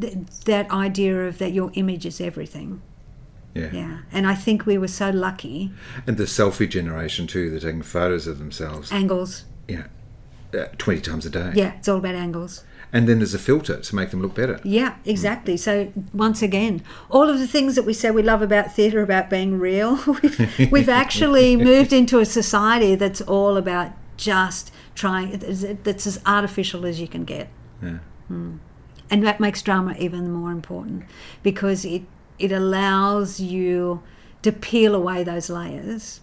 th- 0.00 0.14
that 0.44 0.70
idea 0.70 1.26
of 1.26 1.38
that 1.38 1.52
your 1.52 1.70
image 1.74 2.06
is 2.06 2.20
everything. 2.20 2.80
Yeah. 3.54 3.70
Yeah. 3.72 3.98
And 4.12 4.26
I 4.26 4.34
think 4.34 4.66
we 4.66 4.78
were 4.78 4.88
so 4.88 5.10
lucky. 5.10 5.72
And 6.06 6.16
the 6.16 6.24
selfie 6.24 6.68
generation 6.68 7.26
too. 7.26 7.50
They're 7.50 7.60
taking 7.60 7.82
photos 7.82 8.26
of 8.26 8.38
themselves. 8.38 8.92
Angles. 8.92 9.44
Yeah. 9.68 9.86
uh, 10.52 10.66
20 10.78 11.00
times 11.00 11.26
a 11.26 11.30
day. 11.30 11.52
Yeah, 11.54 11.72
it's 11.78 11.88
all 11.88 11.98
about 11.98 12.14
angles. 12.14 12.64
And 12.94 13.08
then 13.08 13.18
there's 13.18 13.34
a 13.34 13.40
filter 13.40 13.80
to 13.80 13.96
make 13.96 14.10
them 14.10 14.22
look 14.22 14.34
better. 14.36 14.60
Yeah, 14.62 14.94
hmm. 14.94 15.10
exactly. 15.10 15.56
So 15.56 15.92
once 16.12 16.42
again, 16.42 16.80
all 17.10 17.28
of 17.28 17.40
the 17.40 17.48
things 17.48 17.74
that 17.74 17.82
we 17.82 17.92
say 17.92 18.12
we 18.12 18.22
love 18.22 18.40
about 18.40 18.72
theatre 18.72 19.02
about 19.02 19.28
being 19.28 19.58
real, 19.58 19.98
we've, 20.22 20.70
we've 20.70 20.88
actually 20.88 21.56
moved 21.70 21.92
into 21.92 22.20
a 22.20 22.24
society 22.24 22.94
that's 22.94 23.20
all 23.20 23.56
about 23.56 23.90
just 24.16 24.72
trying. 24.94 25.36
That's 25.82 26.06
as 26.06 26.20
artificial 26.24 26.86
as 26.86 27.00
you 27.00 27.08
can 27.08 27.24
get. 27.24 27.48
Yeah. 27.82 27.98
Hmm. 28.28 28.56
and 29.10 29.26
that 29.26 29.40
makes 29.40 29.60
drama 29.60 29.94
even 29.98 30.30
more 30.30 30.50
important 30.50 31.04
because 31.42 31.84
it 31.84 32.02
it 32.38 32.50
allows 32.50 33.38
you 33.38 34.02
to 34.40 34.50
peel 34.50 34.94
away 34.94 35.22
those 35.22 35.50
layers 35.50 36.20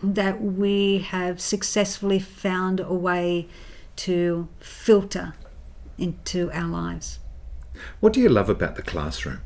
that 0.00 0.40
we 0.40 0.98
have 0.98 1.40
successfully 1.40 2.20
found 2.20 2.78
a 2.78 2.94
way 2.94 3.48
to 3.96 4.46
filter 4.60 5.34
into 5.98 6.50
our 6.52 6.68
lives. 6.68 7.18
What 8.00 8.12
do 8.12 8.20
you 8.20 8.28
love 8.28 8.48
about 8.48 8.76
the 8.76 8.82
classroom? 8.82 9.40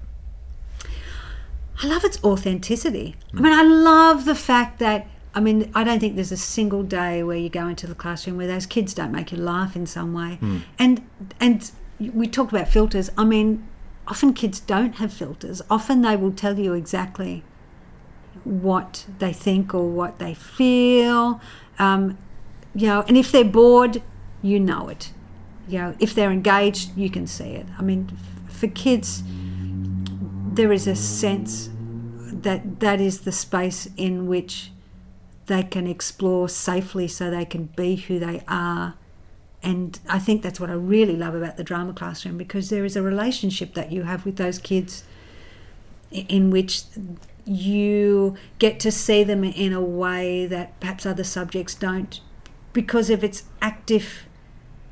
I 1.83 1.87
love 1.87 2.05
its 2.05 2.23
authenticity. 2.25 3.17
I 3.35 3.41
mean, 3.41 3.53
I 3.53 3.63
love 3.63 4.25
the 4.25 4.35
fact 4.35 4.79
that 4.81 5.07
I 5.35 5.41
mean, 5.41 5.71
I 5.75 5.85
don't 5.85 6.01
think 6.01 6.17
there's 6.17 6.33
a 6.33 6.37
single 6.37 6.83
day 6.83 7.23
where 7.23 7.37
you 7.37 7.49
go 7.49 7.69
into 7.69 7.87
the 7.87 7.95
classroom 7.95 8.39
where 8.39 8.47
those 8.47 8.67
kids 8.67 8.93
don't 8.95 9.13
make 9.13 9.31
you 9.31 9.39
laugh 9.39 9.77
in 9.77 9.87
some 9.87 10.13
way. 10.13 10.39
And 10.79 11.07
and 11.39 11.71
we 12.01 12.27
talked 12.27 12.53
about 12.53 12.69
filters. 12.69 13.11
I 13.17 13.25
mean, 13.25 13.67
often 14.09 14.33
kids 14.33 14.59
don't 14.59 14.97
have 14.97 15.13
filters. 15.13 15.63
Often 15.71 16.03
they 16.03 16.17
will 16.17 16.33
tell 16.33 16.59
you 16.59 16.73
exactly 16.75 17.45
what 18.43 19.07
they 19.19 19.33
think 19.33 19.75
or 19.75 19.89
what 19.89 20.19
they 20.19 20.35
feel. 20.35 21.41
Um, 21.79 22.19
you 22.75 22.87
know, 22.87 23.05
and 23.07 23.17
if 23.17 23.31
they're 23.31 23.45
bored, 23.45 24.03
you 24.43 24.59
know 24.59 24.89
it. 24.89 25.13
You 25.69 25.79
know, 25.79 25.95
if 25.99 26.15
they're 26.15 26.31
engaged, 26.31 26.97
you 26.97 27.11
can 27.11 27.27
see 27.27 27.51
it. 27.51 27.67
I 27.79 27.83
mean, 27.83 28.11
f- 28.13 28.55
for 28.55 28.69
kids, 28.69 29.23
there 30.53 30.73
is 30.73 30.87
a 30.87 30.97
sense 30.97 31.71
that 31.77 32.81
that 32.81 33.01
is 33.01 33.21
the 33.21 33.33
space 33.33 33.89
in 33.97 34.27
which 34.27 34.71
they 35.47 35.63
can 35.63 35.87
explore 35.87 36.49
safely 36.49 37.09
so 37.09 37.31
they 37.31 37.45
can 37.45 37.67
be 37.77 37.97
who 37.97 38.19
they 38.19 38.43
are. 38.49 38.95
And 39.63 39.99
I 40.09 40.19
think 40.19 40.43
that's 40.43 40.61
what 40.61 40.71
I 40.71 40.75
really 40.75 41.17
love 41.17 41.35
about 41.35 41.57
the 41.57 41.65
drama 41.65 41.93
classroom 41.93 42.39
because 42.39 42.71
there 42.71 42.85
is 42.85 42.97
a 42.97 43.03
relationship 43.03 43.75
that 43.75 43.91
you 43.91 44.05
have 44.05 44.25
with 44.25 44.37
those 44.37 44.59
kids 44.59 45.05
in 46.11 46.51
which 46.51 46.83
you 47.45 48.37
get 48.59 48.79
to 48.81 48.93
see 48.93 49.25
them 49.25 49.43
in 49.43 49.73
a 49.73 49.81
way 49.81 50.47
that 50.47 50.79
perhaps 50.81 51.07
other 51.07 51.25
subjects 51.25 51.75
don't 51.75 52.21
because 52.73 53.11
of 53.11 53.25
its 53.25 53.45
active 53.61 54.27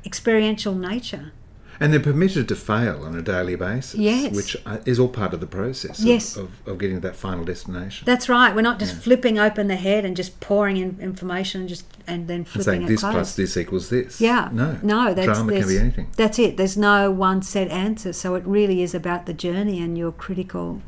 experiential 0.07 0.73
nature. 0.73 1.31
And 1.79 1.93
they're 1.93 1.99
permitted 1.99 2.47
to 2.47 2.55
fail 2.55 3.03
on 3.05 3.13
a 3.15 3.21
daily 3.21 3.55
basis, 3.55 3.93
Yes. 3.99 4.35
which 4.35 4.57
uh, 4.65 4.79
is 4.85 4.97
all 4.99 5.09
part 5.09 5.31
of 5.35 5.41
the 5.41 5.45
process 5.45 5.99
of, 5.99 6.05
Yes. 6.05 6.35
of, 6.35 6.49
of 6.65 6.79
getting 6.79 6.97
to 6.97 7.01
that 7.01 7.15
final 7.15 7.45
destination. 7.45 8.03
That's 8.05 8.27
right. 8.27 8.55
We're 8.55 8.63
not 8.63 8.79
just 8.79 8.95
flipping 8.95 9.37
open 9.37 9.67
the 9.67 9.75
head 9.75 10.03
and 10.03 10.15
just 10.15 10.39
pouring 10.39 10.77
in 10.77 10.97
information 10.99 11.61
and 11.61 11.69
just 11.69 11.85
and 12.07 12.27
then 12.27 12.45
flipping 12.45 12.73
and 12.73 12.79
saying 12.79 12.87
this 12.87 13.01
closed. 13.01 13.13
plus 13.13 13.35
this 13.35 13.57
equals 13.57 13.89
this. 13.89 14.19
Yeah. 14.19 14.49
No. 14.51 14.79
No. 14.81 15.13
That's 15.13 15.27
Drama 15.27 15.53
can 15.59 15.67
be 15.67 15.77
anything. 15.77 16.07
That's 16.17 16.39
it. 16.39 16.57
There's 16.57 16.77
no 16.77 17.11
one 17.11 17.43
set 17.43 17.67
answer. 17.67 18.11
So 18.11 18.33
it 18.33 18.43
really 18.47 18.81
is 18.81 18.95
about 18.95 19.27
the 19.27 19.33
journey 19.33 19.79
and 19.79 19.95
your 19.95 20.11
critical 20.11 20.81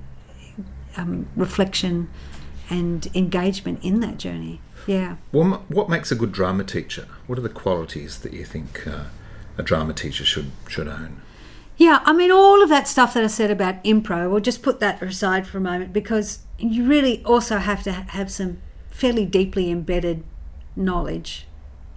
um, 0.98 1.28
reflection 1.36 2.10
and 2.70 3.08
engagement 3.14 3.80
in 3.84 4.00
that 4.00 4.18
journey. 4.18 4.60
Yeah. 4.90 5.18
What, 5.30 5.70
what 5.70 5.88
makes 5.88 6.12
a 6.12 6.16
good 6.16 6.32
drama 6.32 6.64
teacher? 6.64 7.08
What 7.28 7.38
are 7.38 7.44
the 7.44 7.50
qualities 7.50 8.18
that 8.22 8.34
you 8.34 8.44
think 8.44 8.88
uh, 8.88 9.04
a 9.56 9.62
drama 9.62 9.94
teacher 9.94 10.26
should 10.26 10.50
should 10.68 10.88
own? 10.88 11.22
Yeah, 11.78 12.02
I 12.06 12.12
mean, 12.12 12.32
all 12.32 12.64
of 12.64 12.70
that 12.70 12.88
stuff 12.88 13.14
that 13.14 13.24
I 13.24 13.28
said 13.28 13.52
about 13.52 13.84
improv, 13.84 14.32
we'll 14.32 14.40
just 14.40 14.64
put 14.64 14.80
that 14.80 15.00
aside 15.04 15.46
for 15.46 15.60
a 15.60 15.62
moment 15.62 15.94
because 15.94 16.40
you 16.58 16.88
really 16.88 17.24
also 17.24 17.60
have 17.60 17.84
to 17.84 17.92
have 17.92 18.32
some 18.32 18.62
fairly 18.90 19.26
deeply 19.26 19.70
embedded 19.70 20.24
knowledge 20.76 21.46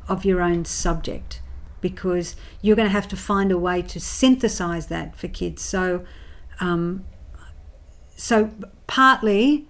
of 0.07 0.27
your 0.27 0.43
own 0.43 0.67
subject 0.67 1.41
because 1.81 2.37
you're 2.61 2.77
going 2.77 2.89
to 2.89 2.93
have 2.93 3.09
to 3.09 3.17
find 3.17 3.51
a 3.51 3.57
way 3.59 3.81
to 3.81 3.99
synthesize 3.99 4.89
that 4.89 5.17
for 5.17 5.29
kids. 5.29 5.63
So, 5.63 6.05
um, 6.61 7.07
so 8.17 8.51
partly 8.87 9.67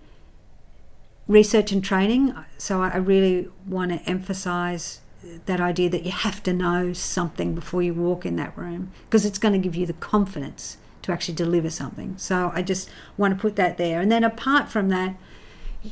research 1.32 1.72
and 1.72 1.82
training. 1.82 2.34
So 2.58 2.82
I 2.82 2.96
really 2.96 3.48
want 3.66 3.90
to 3.92 3.98
emphasize 4.08 5.00
that 5.46 5.60
idea 5.60 5.88
that 5.90 6.04
you 6.04 6.10
have 6.10 6.42
to 6.42 6.52
know 6.52 6.92
something 6.92 7.54
before 7.54 7.82
you 7.82 7.94
walk 7.94 8.26
in 8.26 8.36
that 8.36 8.56
room 8.56 8.90
because 9.04 9.24
it's 9.24 9.38
going 9.38 9.52
to 9.52 9.58
give 9.58 9.74
you 9.74 9.86
the 9.86 9.92
confidence 9.94 10.78
to 11.02 11.12
actually 11.12 11.34
deliver 11.34 11.70
something. 11.70 12.16
So 12.16 12.52
I 12.54 12.62
just 12.62 12.88
want 13.16 13.34
to 13.34 13.40
put 13.40 13.56
that 13.56 13.76
there. 13.76 14.00
And 14.00 14.10
then 14.10 14.24
apart 14.24 14.68
from 14.68 14.88
that, 14.90 15.16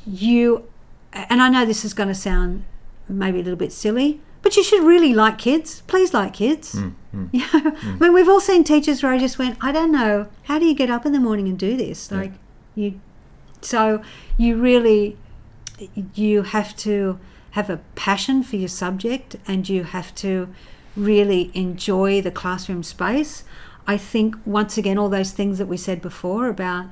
you, 0.07 0.69
and 1.13 1.43
I 1.43 1.49
know 1.49 1.65
this 1.65 1.85
is 1.85 1.95
going 1.95 2.09
to 2.09 2.15
sound 2.15 2.65
maybe 3.09 3.41
a 3.41 3.43
little 3.43 3.59
bit 3.59 3.73
silly, 3.73 4.21
but 4.43 4.57
you 4.57 4.63
should 4.63 4.85
really 4.85 5.13
like 5.13 5.39
kids. 5.39 5.83
Please 5.87 6.15
like 6.15 6.35
kids. 6.35 6.75
Mm, 6.75 6.95
mm. 7.15 7.29
Yeah. 7.33 7.47
Mm. 7.47 7.97
I 7.97 7.99
mean, 7.99 8.13
we've 8.13 8.29
all 8.29 8.41
seen 8.41 8.65
teachers 8.65 9.03
where 9.03 9.13
I 9.13 9.19
just 9.19 9.39
went, 9.39 9.59
I 9.61 9.73
don't 9.73 9.93
know, 9.93 10.29
how 10.45 10.59
do 10.59 10.65
you 10.65 10.75
get 10.75 10.91
up 10.91 11.05
in 11.05 11.13
the 11.13 11.21
morning 11.21 11.49
and 11.49 11.59
do 11.59 11.77
this? 11.77 12.11
Like, 12.11 12.33
you, 12.75 13.01
so 13.61 14.03
you 14.39 14.57
really, 14.57 15.17
you 16.15 16.43
have 16.43 16.77
to 16.79 17.19
have 17.53 17.69
a 17.69 17.79
passion 17.95 18.43
for 18.43 18.57
your 18.57 18.69
subject 18.69 19.37
and 19.47 19.69
you 19.69 19.85
have 19.85 20.15
to 20.17 20.55
really 20.97 21.51
enjoy 21.55 22.21
the 22.21 22.31
classroom 22.31 22.83
space. 22.83 23.45
I 23.87 23.97
think, 23.97 24.37
once 24.45 24.79
again, 24.79 24.99
all 24.99 25.09
those 25.09 25.33
things 25.33 25.59
that 25.59 25.67
we 25.67 25.77
said 25.77 26.01
before 26.01 26.49
about 26.49 26.87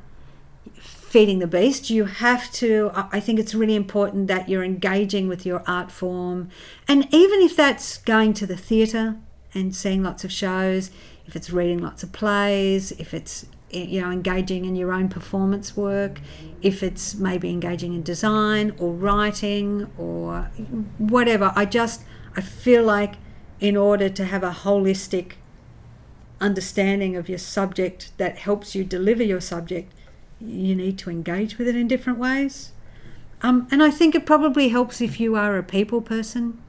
feeding 0.75 1.39
the 1.39 1.47
beast, 1.47 1.91
you 1.91 2.05
have 2.05 2.51
to, 2.53 2.91
I 2.95 3.21
think 3.21 3.39
it's 3.39 3.55
really 3.55 3.77
important 3.77 4.27
that 4.29 4.49
you're 4.49 4.65
engaging 4.65 5.29
with 5.29 5.47
your 5.47 5.63
art 5.67 5.91
form. 5.91 6.51
And 6.87 7.07
even 7.15 7.41
if 7.41 7.57
that's 7.57 7.99
going 7.99 8.35
to 8.35 8.47
the 8.47 8.57
theatre 8.57 9.17
and 9.55 9.75
seeing 9.75 10.03
lots 10.03 10.25
of 10.25 10.33
shows, 10.33 10.91
if 11.27 11.37
it's 11.37 11.51
reading 11.51 11.79
lots 11.79 12.03
of 12.03 12.13
plays, 12.13 12.93
if 12.93 13.15
it's 13.15 13.47
you 13.71 14.01
know 14.01 14.11
engaging 14.11 14.65
in 14.65 14.77
your 14.77 14.93
own 14.93 15.09
performance 15.09 15.77
work. 15.77 16.21
If 16.63 16.83
it's 16.83 17.15
maybe 17.15 17.51
engaging 17.51 17.95
in 17.95 18.03
design 18.03 18.75
or 18.79 18.93
writing 18.93 19.91
or 19.97 20.51
whatever 20.99 21.53
i 21.55 21.65
just 21.65 22.03
i 22.37 22.41
feel 22.41 22.83
like 22.83 23.15
in 23.61 23.77
order 23.77 24.09
to 24.09 24.25
have 24.25 24.43
a 24.43 24.51
holistic 24.51 25.33
understanding 26.41 27.17
of 27.17 27.29
your 27.29 27.39
subject 27.39 28.13
that 28.19 28.39
helps 28.39 28.75
you 28.75 28.85
deliver 28.85 29.23
your 29.23 29.41
subject 29.41 29.93
you 30.41 30.75
need 30.75 30.97
to 30.99 31.11
engage 31.11 31.59
with 31.59 31.67
it 31.67 31.75
in 31.75 31.89
different 31.89 32.17
ways. 32.19 32.71
Um, 33.43 33.69
and 33.71 33.83
i 33.83 33.91
think 33.91 34.15
it 34.17 34.27
probably 34.27 34.69
helps 34.71 35.01
if 35.01 35.21
you 35.21 35.37
are 35.37 35.57
a 35.57 35.63
people 35.63 36.01
person 36.01 36.61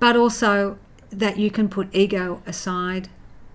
but 0.00 0.16
also 0.16 0.76
that 1.10 1.38
you 1.38 1.50
can 1.52 1.68
put 1.68 1.88
ego 1.92 2.42
aside 2.46 3.08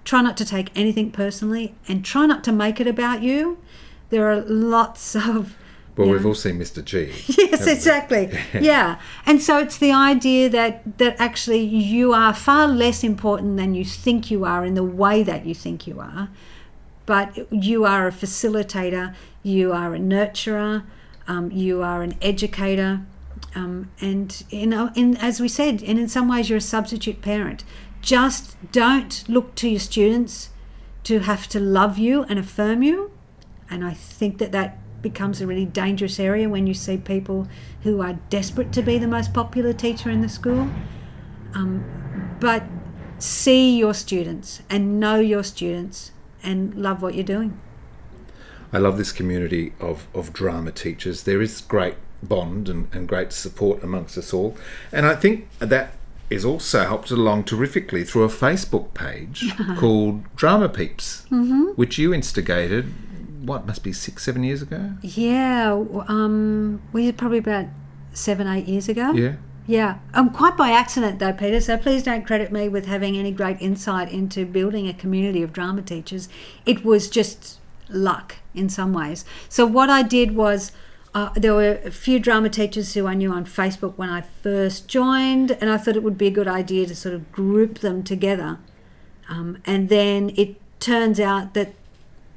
try 0.06 0.22
not 0.22 0.38
to 0.38 0.46
take 0.46 0.70
anything 0.76 1.12
personally 1.12 1.76
and 1.88 2.06
try 2.06 2.26
not 2.26 2.44
to 2.46 2.52
make 2.52 2.80
it 2.80 2.88
about 2.88 3.22
you. 3.22 3.58
There 4.12 4.32
are 4.32 4.42
lots 4.42 5.16
of 5.34 5.56
Well, 5.98 6.08
we've 6.10 6.22
know- 6.22 6.30
all 6.30 6.36
seen 6.36 6.58
Mr. 6.60 6.84
G. 6.84 7.12
yes 7.38 7.68
exactly. 7.68 8.30
Yeah. 8.54 9.00
And 9.26 9.42
so 9.42 9.58
it's 9.60 9.78
the 9.78 9.92
idea 9.92 10.48
that 10.50 10.98
that 11.00 11.16
actually 11.20 11.64
you 11.64 12.14
are 12.14 12.34
far 12.34 12.68
less 12.68 13.04
important 13.04 13.58
than 13.58 13.74
you 13.76 13.84
think 13.84 14.32
you 14.32 14.46
are 14.46 14.64
in 14.66 14.76
the 14.76 14.84
way 14.84 15.24
that 15.24 15.46
you 15.46 15.54
think 15.56 15.88
you 15.88 16.00
are. 16.00 16.30
But 17.06 17.52
you 17.52 17.86
are 17.86 18.08
a 18.08 18.12
facilitator 18.12 19.14
you 19.44 19.72
are 19.74 19.94
a 19.94 20.00
nurturer 20.00 20.84
um, 21.28 21.52
you 21.52 21.84
are 21.84 22.02
an 22.02 22.16
educator 22.22 23.02
um, 23.54 23.92
and 24.02 24.44
you 24.50 24.66
know 24.66 24.90
in 24.96 25.16
as 25.18 25.40
we 25.40 25.48
said 25.48 25.84
and 25.84 26.00
in 26.00 26.08
some 26.10 26.28
ways 26.28 26.50
you're 26.50 26.58
a 26.58 26.62
substitute 26.62 27.22
parent 27.22 27.64
just 28.06 28.56
don't 28.72 29.28
look 29.28 29.56
to 29.56 29.68
your 29.68 29.80
students 29.80 30.52
to 31.04 31.20
have 31.20 31.48
to 31.48 31.60
love 31.60 31.98
you 31.98 32.24
and 32.24 32.40
affirm 32.40 32.84
you 32.84 33.12
and 33.70 33.84
I 33.84 33.94
think 33.94 34.38
that 34.38 34.52
that 34.52 34.78
becomes 35.02 35.42
a 35.42 35.48
really 35.48 35.66
dangerous 35.66 36.20
area 36.20 36.50
when 36.50 36.68
you 36.68 36.74
see 36.74 36.98
people 36.98 37.48
who 37.84 38.02
are 38.02 38.14
desperate 38.30 38.72
to 38.74 38.82
be 38.82 38.98
the 38.98 39.08
most 39.08 39.34
popular 39.34 39.74
teacher 39.74 40.10
in 40.10 40.22
the 40.22 40.30
school. 40.30 40.68
Um, 41.54 42.38
but 42.40 42.64
see 43.20 43.78
your 43.78 43.94
students 43.94 44.62
and 44.70 45.00
know 45.00 45.20
your 45.20 45.44
students 45.44 46.12
and 46.44 46.76
love 46.76 47.02
what 47.02 47.16
you're 47.16 47.24
doing. 47.24 47.60
I 48.74 48.80
love 48.80 48.98
this 48.98 49.12
community 49.12 49.74
of, 49.80 50.08
of 50.14 50.34
drama 50.34 50.72
teachers. 50.72 51.24
There 51.24 51.42
is 51.42 51.62
great 51.62 51.96
bond 52.22 52.68
and, 52.68 52.88
and 52.92 53.08
great 53.08 53.32
support 53.32 53.84
amongst 53.84 54.18
us 54.18 54.34
all. 54.34 54.58
And 54.92 55.06
I 55.06 55.16
think 55.16 55.48
that 55.60 55.94
is 56.30 56.44
also 56.44 56.84
helped 56.86 57.12
along 57.12 57.44
terrifically 57.44 58.04
through 58.04 58.24
a 58.24 58.30
Facebook 58.30 58.94
page 58.94 59.54
called 59.78 60.24
Drama 60.36 60.70
Peeps, 60.70 61.26
Mm-hmm. 61.32 61.72
which 61.76 61.98
you 61.98 62.14
instigated, 62.14 62.92
what, 63.48 63.66
must 63.68 63.84
be 63.84 63.94
six, 63.94 64.24
seven 64.24 64.44
years 64.44 64.62
ago? 64.62 64.94
Yeah, 65.02 65.84
um, 66.08 66.82
we 66.94 67.12
probably 67.12 67.38
about 67.40 67.68
seven, 68.14 68.48
eight 68.48 68.66
years 68.68 68.90
ago. 68.90 69.12
Yeah. 69.12 69.36
Yeah, 69.68 69.98
um, 70.14 70.30
quite 70.30 70.56
by 70.56 70.70
accident 70.72 71.18
though, 71.18 71.34
Peter. 71.34 71.60
So 71.60 71.76
please 71.76 72.04
don't 72.04 72.24
credit 72.26 72.52
me 72.52 72.70
with 72.70 72.86
having 72.86 73.18
any 73.18 73.32
great 73.32 73.60
insight 73.60 74.12
into 74.12 74.46
building 74.46 74.88
a 74.88 74.94
community 74.94 75.42
of 75.42 75.52
drama 75.54 75.82
teachers. 75.82 76.30
It 76.68 76.86
was 76.86 77.10
just 77.10 77.60
luck 77.90 78.36
in 78.54 78.70
some 78.70 78.94
ways. 78.94 79.26
So 79.50 79.66
what 79.66 79.90
I 79.90 80.02
did 80.04 80.36
was. 80.36 80.72
Uh, 81.16 81.30
there 81.34 81.54
were 81.54 81.80
a 81.86 81.92
few 81.92 82.20
drama 82.20 82.50
teachers 82.50 82.94
who 82.94 83.08
I 83.08 83.14
knew 83.14 83.32
on 83.32 83.46
Facebook 83.46 83.94
when 83.96 84.10
I 84.10 84.20
first 84.20 84.90
joined, 84.90 85.52
and 85.62 85.70
I 85.70 85.78
thought 85.78 85.96
it 85.96 86.04
would 86.04 86.18
be 86.18 86.28
a 86.28 86.32
good 86.32 86.50
idea 86.50 86.86
to 86.88 86.96
sort 86.96 87.16
of 87.16 87.32
group 87.32 87.80
them 87.80 88.04
together. 88.04 88.60
Um, 89.30 89.60
and 89.66 89.88
then 89.88 90.34
it 90.36 90.58
turns 90.82 91.20
out 91.22 91.54
that 91.54 91.74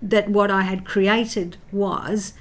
that 0.01 0.29
what 0.29 0.49
I 0.49 0.63
had 0.63 0.85
created 0.85 1.57
was 1.73 2.35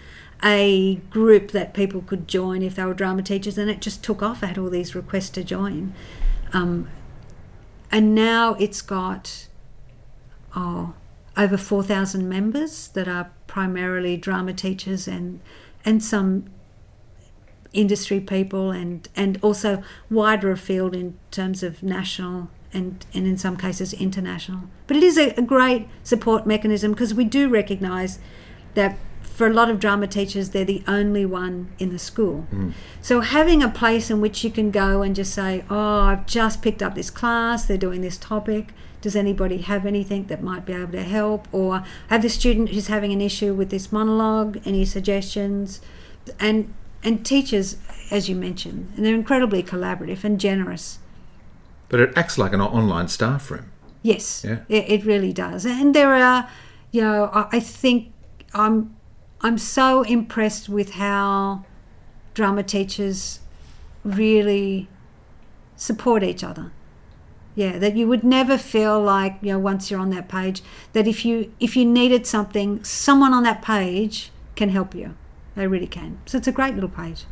a 0.44 1.02
group 1.10 1.50
that 1.54 1.74
people 1.74 2.02
could 2.02 2.28
join 2.28 2.62
if 2.62 2.76
they 2.76 2.86
were 2.86 2.94
drama 2.94 3.24
teachers, 3.24 3.58
and 3.58 3.68
it 3.68 3.82
just 3.82 4.04
took 4.04 4.22
off. 4.22 4.44
I 4.44 4.46
had 4.46 4.60
all 4.60 4.70
these 4.70 4.94
requests 4.94 5.32
to 5.32 5.44
join, 5.44 5.96
um, 6.54 6.88
and 7.92 8.14
now 8.14 8.54
it's 8.60 8.84
got 8.84 9.48
oh 10.56 10.94
over 11.36 11.58
four 11.58 11.82
thousand 11.82 12.30
members 12.30 12.90
that 12.90 13.08
are 13.08 13.32
primarily 13.48 14.18
drama 14.18 14.54
teachers 14.54 15.08
and 15.08 15.40
and 15.88 16.04
some 16.04 16.44
industry 17.74 18.20
people 18.20 18.72
and 18.72 19.08
and 19.16 19.40
also 19.42 19.82
wider 20.10 20.52
afield 20.52 20.94
in 20.94 21.18
terms 21.32 21.64
of 21.64 21.82
national 21.82 22.50
and, 22.74 23.06
and 23.14 23.26
in 23.26 23.38
some 23.38 23.56
cases 23.56 23.94
international. 23.94 24.64
But 24.88 24.98
it 24.98 25.04
is 25.04 25.18
a, 25.18 25.30
a 25.38 25.42
great 25.42 25.88
support 26.04 26.46
mechanism 26.46 26.92
because 26.92 27.14
we 27.14 27.24
do 27.24 27.48
recognise 27.48 28.20
that 28.74 28.98
for 29.22 29.48
a 29.48 29.54
lot 29.54 29.70
of 29.70 29.80
drama 29.80 30.08
teachers, 30.08 30.50
they're 30.50 30.66
the 30.66 30.84
only 30.88 31.26
one 31.26 31.70
in 31.80 31.90
the 31.92 32.00
school. 32.00 32.48
Mm. 32.52 32.74
So 33.02 33.22
having 33.22 33.64
a 33.64 33.70
place 33.70 34.10
in 34.10 34.20
which 34.20 34.44
you 34.44 34.52
can 34.52 34.72
go 34.72 35.02
and 35.02 35.16
just 35.16 35.34
say, 35.34 35.64
"Oh, 35.70 36.00
I've 36.02 36.26
just 36.26 36.62
picked 36.62 36.84
up 36.84 36.96
this 36.96 37.10
class. 37.10 37.66
They're 37.66 37.78
doing 37.78 38.02
this 38.02 38.18
topic. 38.18 38.74
Does 39.02 39.16
anybody 39.16 39.58
have 39.60 39.86
anything 39.86 40.26
that 40.28 40.42
might 40.44 40.66
be 40.66 40.74
able 40.74 40.92
to 40.94 41.04
help?" 41.04 41.48
Or 41.52 41.76
I 41.76 41.84
have 42.16 42.26
a 42.26 42.30
student 42.30 42.70
who's 42.70 42.88
having 42.88 43.12
an 43.12 43.22
issue 43.22 43.54
with 43.54 43.70
this 43.70 43.92
monologue. 43.92 44.60
Any 44.66 44.86
suggestions? 44.86 45.82
And 46.40 46.74
and 47.04 47.26
teachers, 47.26 47.78
as 48.12 48.28
you 48.28 48.36
mentioned, 48.36 48.92
and 48.96 49.06
they're 49.06 49.14
incredibly 49.16 49.62
collaborative 49.64 50.24
and 50.24 50.40
generous. 50.40 51.00
But 51.90 52.00
it 52.00 52.18
acts 52.18 52.38
like 52.38 52.54
an 52.54 52.60
online 52.62 53.08
staff 53.08 53.50
room. 53.52 53.72
Yes, 54.02 54.44
Yeah. 54.48 54.60
it, 54.68 54.90
it 54.90 55.06
really 55.06 55.32
does. 55.32 55.66
And 55.66 55.94
there 55.94 56.14
are, 56.14 56.50
you 56.92 57.02
know, 57.02 57.26
I, 57.34 57.48
I 57.58 57.60
think 57.60 58.12
I'm, 58.54 58.96
I'm 59.42 59.58
so 59.58 60.02
impressed 60.04 60.68
with 60.70 60.92
how 60.92 61.64
drama 62.34 62.64
teachers 62.64 63.40
really 64.04 64.88
support 65.76 66.24
each 66.24 66.44
other. 66.44 66.72
Yeah, 67.58 67.80
that 67.80 67.98
you 67.98 68.08
would 68.08 68.24
never 68.24 68.56
feel 68.56 69.02
like 69.02 69.40
you 69.42 69.52
know 69.52 69.58
once 69.58 69.90
you're 69.90 70.00
on 70.00 70.12
that 70.12 70.30
page 70.30 70.62
that 70.94 71.08
if 71.08 71.26
you 71.26 71.52
if 71.60 71.76
you 71.76 71.86
needed 71.86 72.28
something, 72.28 72.84
someone 72.84 73.34
on 73.34 73.42
that 73.44 73.64
page 73.64 74.32
can 74.56 74.70
help 74.70 74.94
you. 74.94 75.16
They 75.56 75.66
really 75.66 75.88
can. 75.88 76.20
So 76.28 76.38
it's 76.38 76.48
a 76.48 76.52
great 76.52 76.76
little 76.76 76.90
page. 76.90 77.26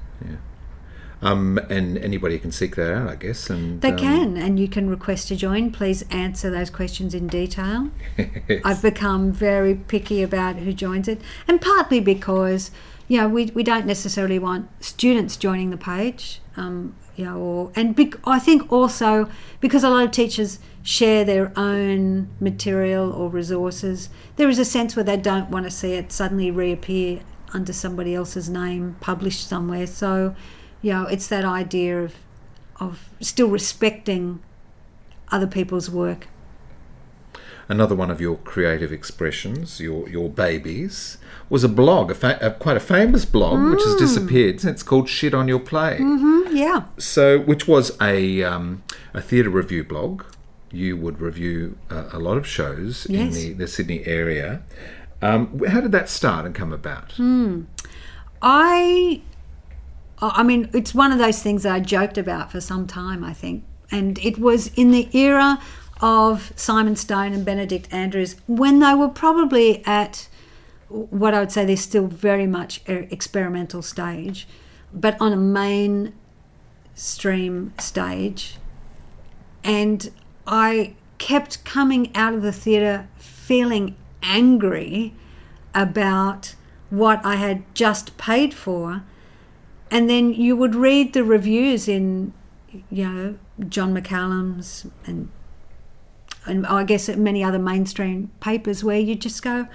Um, 1.22 1.60
and 1.70 1.98
anybody 1.98 2.38
can 2.38 2.52
seek 2.52 2.76
that 2.76 2.94
out, 2.94 3.10
I 3.10 3.16
guess. 3.16 3.50
And 3.50 3.82
They 3.82 3.92
um, 3.92 3.98
can, 3.98 4.38
and 4.38 4.60
you 4.60 4.68
can 4.68 4.90
request 4.90 5.28
to 5.30 5.36
join. 5.36 5.72
Please 5.72 6.04
answer 6.12 6.50
those 6.50 6.70
questions 6.70 7.14
in 7.14 7.28
detail. 7.28 7.90
I've 8.64 8.82
become 8.82 9.32
very 9.32 9.76
picky 9.76 10.22
about 10.22 10.58
who 10.58 10.74
joins 10.74 11.08
it, 11.08 11.22
and 11.48 11.62
partly 11.62 12.00
because 12.00 12.72
you 13.08 13.20
know 13.20 13.28
we, 13.28 13.46
we 13.54 13.64
don't 13.64 13.86
necessarily 13.86 14.40
want 14.40 14.70
students 14.84 15.38
joining 15.38 15.70
the 15.70 15.78
page, 15.78 16.42
um, 16.58 16.96
know, 17.24 17.38
or 17.39 17.72
and 17.76 17.97
I 18.26 18.39
think 18.39 18.70
also 18.72 19.30
because 19.61 19.86
a 19.86 19.89
lot 19.89 20.03
of 20.03 20.11
teachers 20.11 20.59
share 20.84 21.24
their 21.24 21.57
own 21.57 22.28
material 22.41 23.11
or 23.11 23.30
resources, 23.30 24.09
there 24.36 24.49
is 24.49 24.59
a 24.59 24.66
sense 24.66 24.95
where 24.95 25.05
they 25.05 25.16
don't 25.16 25.49
want 25.49 25.66
to 25.66 25.72
see 25.72 25.93
it 25.93 26.11
suddenly 26.11 26.51
reappear 26.51 27.22
under 27.53 27.72
somebody 27.72 28.13
else's 28.13 28.49
name 28.49 28.97
published 28.99 29.47
somewhere. 29.47 29.88
So, 29.88 30.36
you 30.82 30.91
know, 30.91 31.05
it's 31.05 31.28
that 31.28 31.45
idea 31.45 32.03
of 32.03 32.16
of 32.80 33.09
still 33.22 33.47
respecting 33.47 34.41
other 35.32 35.47
people's 35.47 35.89
work. 35.89 36.28
Another 37.68 37.95
one 37.95 38.11
of 38.11 38.22
your 38.22 38.38
creative 38.38 38.91
expressions, 38.91 39.80
your 39.80 40.07
your 40.09 40.30
babies, 40.30 41.18
was 41.49 41.63
a 41.63 41.70
blog, 41.70 42.11
a, 42.11 42.16
fa- 42.16 42.38
a 42.41 42.51
quite 42.51 42.78
a 42.78 42.80
famous 42.80 43.26
blog, 43.26 43.72
which 43.72 43.80
Mm. 43.80 43.86
has 43.86 43.95
disappeared. 43.95 44.63
It's 44.63 44.84
called 44.84 45.09
Shit 45.09 45.34
on 45.34 45.47
Your 45.47 45.59
Play. 45.59 45.97
Mm-hmm. 45.99 46.55
Yeah. 46.55 46.84
So, 46.97 47.39
which 47.39 47.68
was 47.68 47.97
a 48.01 48.43
um, 48.43 48.84
a 49.13 49.22
theatre 49.22 49.49
review 49.49 49.84
blog. 49.84 50.24
You 50.72 50.95
would 50.97 51.20
review 51.22 51.78
uh, 51.89 52.09
a 52.11 52.20
lot 52.20 52.38
of 52.38 52.45
shows 52.45 53.05
in 53.07 53.32
the, 53.32 53.53
the 53.53 53.68
Sydney 53.68 54.05
area. 54.05 54.61
Um, 55.22 55.59
how 55.68 55.80
did 55.82 55.91
that 55.93 56.09
start 56.09 56.45
and 56.45 56.53
come 56.53 56.74
about? 56.74 57.13
Hmm. 57.13 57.61
I, 58.41 59.22
I 60.22 60.43
mean, 60.43 60.70
it's 60.74 60.93
one 60.93 61.11
of 61.11 61.18
those 61.18 61.41
things 61.41 61.63
that 61.63 61.74
I 61.74 61.80
joked 61.80 62.18
about 62.18 62.51
for 62.51 62.61
some 62.61 62.86
time, 62.88 63.24
I 63.24 63.34
think. 63.34 63.63
And 63.91 64.18
it 64.20 64.38
was 64.38 64.68
in 64.76 64.91
the 64.91 65.07
era 65.18 65.59
of 66.02 66.52
Simon 66.56 66.96
Stone 66.96 67.34
and 67.34 67.46
Benedict 67.46 67.88
Andrews 67.91 68.36
when 68.48 68.80
they 68.80 68.93
were 68.93 69.10
probably 69.10 69.86
at 69.86 70.28
what 70.89 71.34
I 71.34 71.39
would 71.39 71.52
say 71.52 71.66
they're 71.66 71.78
still 71.78 72.08
very 72.08 72.46
much 72.46 72.82
experimental 72.88 73.82
stage, 73.82 74.48
but 74.93 75.18
on 75.20 75.34
a 75.34 75.38
mainstream 76.96 77.74
stage. 77.80 78.58
And 79.64 80.12
I 80.46 80.96
kept 81.18 81.66
coming 81.66 82.16
out 82.16 82.34
of 82.34 82.43
the 82.43 82.52
theatre 82.52 83.08
feeling 83.18 83.96
angry 84.22 85.14
about 85.74 86.56
what 86.89 87.26
I 87.26 87.36
had 87.36 87.64
just 87.74 88.18
paid 88.18 88.54
for. 88.54 89.04
And 89.89 90.10
then 90.10 90.34
you 90.34 90.56
would 90.56 90.76
read 90.76 91.14
the 91.14 91.24
reviews 91.24 91.88
in, 91.88 92.34
you 92.89 93.10
know, 93.10 93.38
John 93.70 93.96
McCallum's 93.96 94.86
and 95.06 95.30
and 96.46 96.66
I 96.68 96.84
guess 96.84 97.08
many 97.10 97.43
other 97.43 97.60
mainstream 97.60 98.32
papers 98.39 98.84
where 98.84 99.00
you 99.00 99.16
just 99.16 99.41
go, 99.41 99.68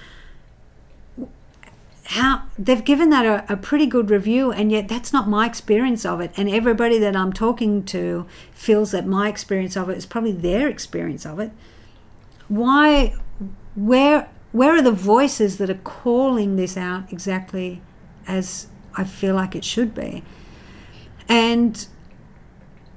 how 2.05 2.43
they've 2.59 2.85
given 2.85 3.11
that 3.11 3.25
a, 3.25 3.53
a 3.53 3.57
pretty 3.57 3.87
good 3.87 4.11
review 4.11 4.51
and 4.51 4.73
yet 4.73 4.89
that's 4.89 5.12
not 5.12 5.29
my 5.29 5.47
experience 5.47 6.05
of 6.05 6.21
it. 6.21 6.33
And 6.37 6.49
everybody 6.49 6.99
that 6.99 7.14
i'm 7.14 7.33
talking 7.33 7.85
to 7.85 8.27
feels 8.53 8.91
that 8.91 9.07
my 9.07 9.29
experience 9.29 9.77
of 9.77 9.89
it 9.89 9.97
is 9.97 10.07
probably 10.07 10.33
their 10.33 10.68
experience 10.68 11.25
of 11.25 11.39
it. 11.39 11.53
Why 12.49 13.14
where 13.77 14.29
where 14.51 14.75
are 14.75 14.83
the 14.83 14.91
voices 14.91 15.59
that 15.59 15.71
are 15.71 15.75
calling 15.85 16.57
this 16.57 16.77
out 16.77 17.12
exactly 17.12 17.81
as 18.27 18.66
i 18.97 19.05
feel 19.05 19.37
like 19.37 19.55
it 19.55 19.64
should 19.64 19.95
be? 19.95 20.25
And 21.29 21.87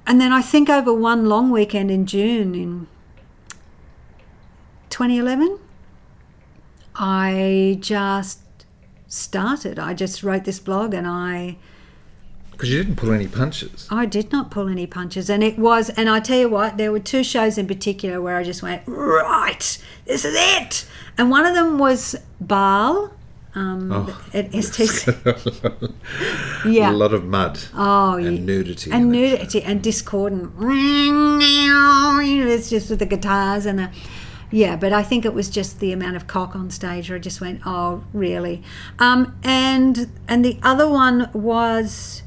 and 0.07 0.19
then 0.19 0.31
i 0.31 0.41
think 0.41 0.69
over 0.69 0.93
one 0.93 1.27
long 1.27 1.51
weekend 1.51 1.91
in 1.91 2.05
june 2.05 2.55
in 2.55 2.87
2011 4.93 5.57
i 6.95 7.79
just 7.81 8.41
started. 9.07 9.79
I 9.79 9.95
just 9.95 10.21
wrote 10.21 10.43
this 10.43 10.59
blog 10.59 10.93
and 10.93 11.07
I 11.07 11.57
Because 12.51 12.69
you 12.71 12.77
didn't 12.77 12.97
pull 12.97 13.11
any 13.11 13.27
punches. 13.27 13.87
I 13.89 14.05
did 14.05 14.31
not 14.31 14.51
pull 14.51 14.67
any 14.67 14.85
punches 14.85 15.31
and 15.31 15.43
it 15.43 15.57
was 15.57 15.89
and 15.89 16.07
I 16.11 16.19
tell 16.19 16.37
you 16.37 16.47
what 16.47 16.77
there 16.77 16.91
were 16.91 16.99
two 16.99 17.23
shows 17.23 17.57
in 17.57 17.65
particular 17.65 18.21
where 18.21 18.37
I 18.37 18.43
just 18.43 18.61
went 18.61 18.83
right 18.85 19.83
this 20.05 20.25
is 20.25 20.35
it 20.37 20.85
and 21.17 21.31
one 21.31 21.47
of 21.47 21.55
them 21.55 21.79
was 21.79 22.15
Baal 22.39 23.13
um, 23.55 23.91
Oh. 23.91 24.21
at 24.31 24.51
STC 24.51 25.93
yeah 26.71 26.91
A 26.91 26.93
lot 26.93 27.15
of 27.15 27.23
mud 27.25 27.59
oh 27.73 28.17
and 28.17 28.37
yeah. 28.37 28.45
nudity. 28.45 28.91
and 28.91 29.11
nudity 29.11 29.63
and 29.63 29.81
discordant 29.81 30.53
it's 32.55 32.69
just 32.69 32.91
with 32.91 32.99
the 32.99 33.07
guitars 33.07 33.65
and 33.65 33.79
the 33.79 33.89
yeah 34.53 34.75
but 34.75 34.93
i 34.93 35.01
think 35.03 35.25
it 35.25 35.33
was 35.33 35.49
just 35.49 35.79
the 35.79 35.91
amount 35.91 36.15
of 36.15 36.27
cock 36.27 36.55
on 36.55 36.69
stage 36.69 37.09
where 37.09 37.17
i 37.17 37.19
just 37.19 37.41
went 37.41 37.59
oh 37.65 38.03
really 38.13 38.61
um, 38.99 39.35
and 39.43 40.09
and 40.27 40.45
the 40.45 40.57
other 40.61 40.87
one 40.87 41.29
was 41.33 42.21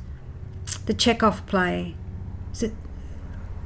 the 0.87 0.93
chekhov 0.95 1.47
play 1.47 1.95
is 2.53 2.63
it 2.65 2.75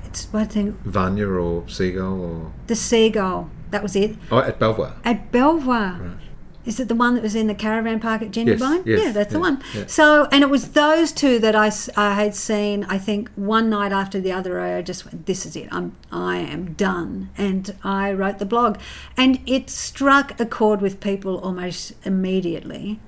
it's 0.04 0.24
what 0.32 0.42
I 0.42 0.44
think 0.46 0.76
Vanya 0.82 1.26
or 1.28 1.68
Seagull 1.68 2.20
or. 2.24 2.52
the 2.66 2.74
seagull 2.76 3.48
that 3.70 3.82
was 3.82 3.94
it 3.94 4.16
Oh, 4.30 4.38
at 4.40 4.58
Belvoir. 4.58 4.96
at 5.04 5.30
Belvoir. 5.30 6.18
Is 6.66 6.78
it 6.78 6.88
the 6.88 6.94
one 6.94 7.14
that 7.14 7.22
was 7.22 7.34
in 7.34 7.46
the 7.46 7.54
caravan 7.54 8.00
park 8.00 8.20
at 8.20 8.32
Genuine? 8.32 8.82
yes, 8.84 9.02
yeah, 9.02 9.12
that's 9.12 9.32
the 9.32 9.40
one. 9.40 9.62
yeah. 9.74 9.86
So, 9.86 10.28
and 10.30 10.42
it 10.42 10.50
was 10.50 10.72
those 10.72 11.10
two 11.10 11.38
that 11.38 11.56
I, 11.56 11.72
I 11.96 12.14
had 12.14 12.34
seen. 12.34 12.84
I 12.84 12.98
think 12.98 13.30
one 13.34 13.70
night 13.70 13.92
after 13.92 14.20
the 14.20 14.32
other, 14.32 14.60
I 14.60 14.82
just 14.82 15.06
went, 15.06 15.24
"This 15.24 15.46
is 15.46 15.56
it. 15.56 15.68
I'm 15.72 15.96
I 16.12 16.36
am 16.38 16.74
done." 16.74 17.30
And 17.38 17.74
I 17.82 18.12
wrote 18.12 18.38
the 18.38 18.46
blog, 18.46 18.78
and 19.16 19.40
it 19.46 19.70
struck 19.70 20.38
a 20.38 20.44
chord 20.44 20.82
with 20.82 21.00
people 21.00 21.38
almost 21.38 21.94
immediately. 22.04 23.00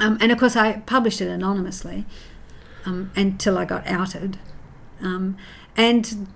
Um, 0.00 0.18
and 0.20 0.32
of 0.32 0.38
course, 0.38 0.56
I 0.56 0.80
published 0.80 1.20
it 1.20 1.28
anonymously 1.28 2.04
um, 2.84 3.10
until 3.14 3.58
I 3.58 3.64
got 3.64 3.86
outed. 3.86 4.38
Um, 5.00 5.36
and 5.76 6.26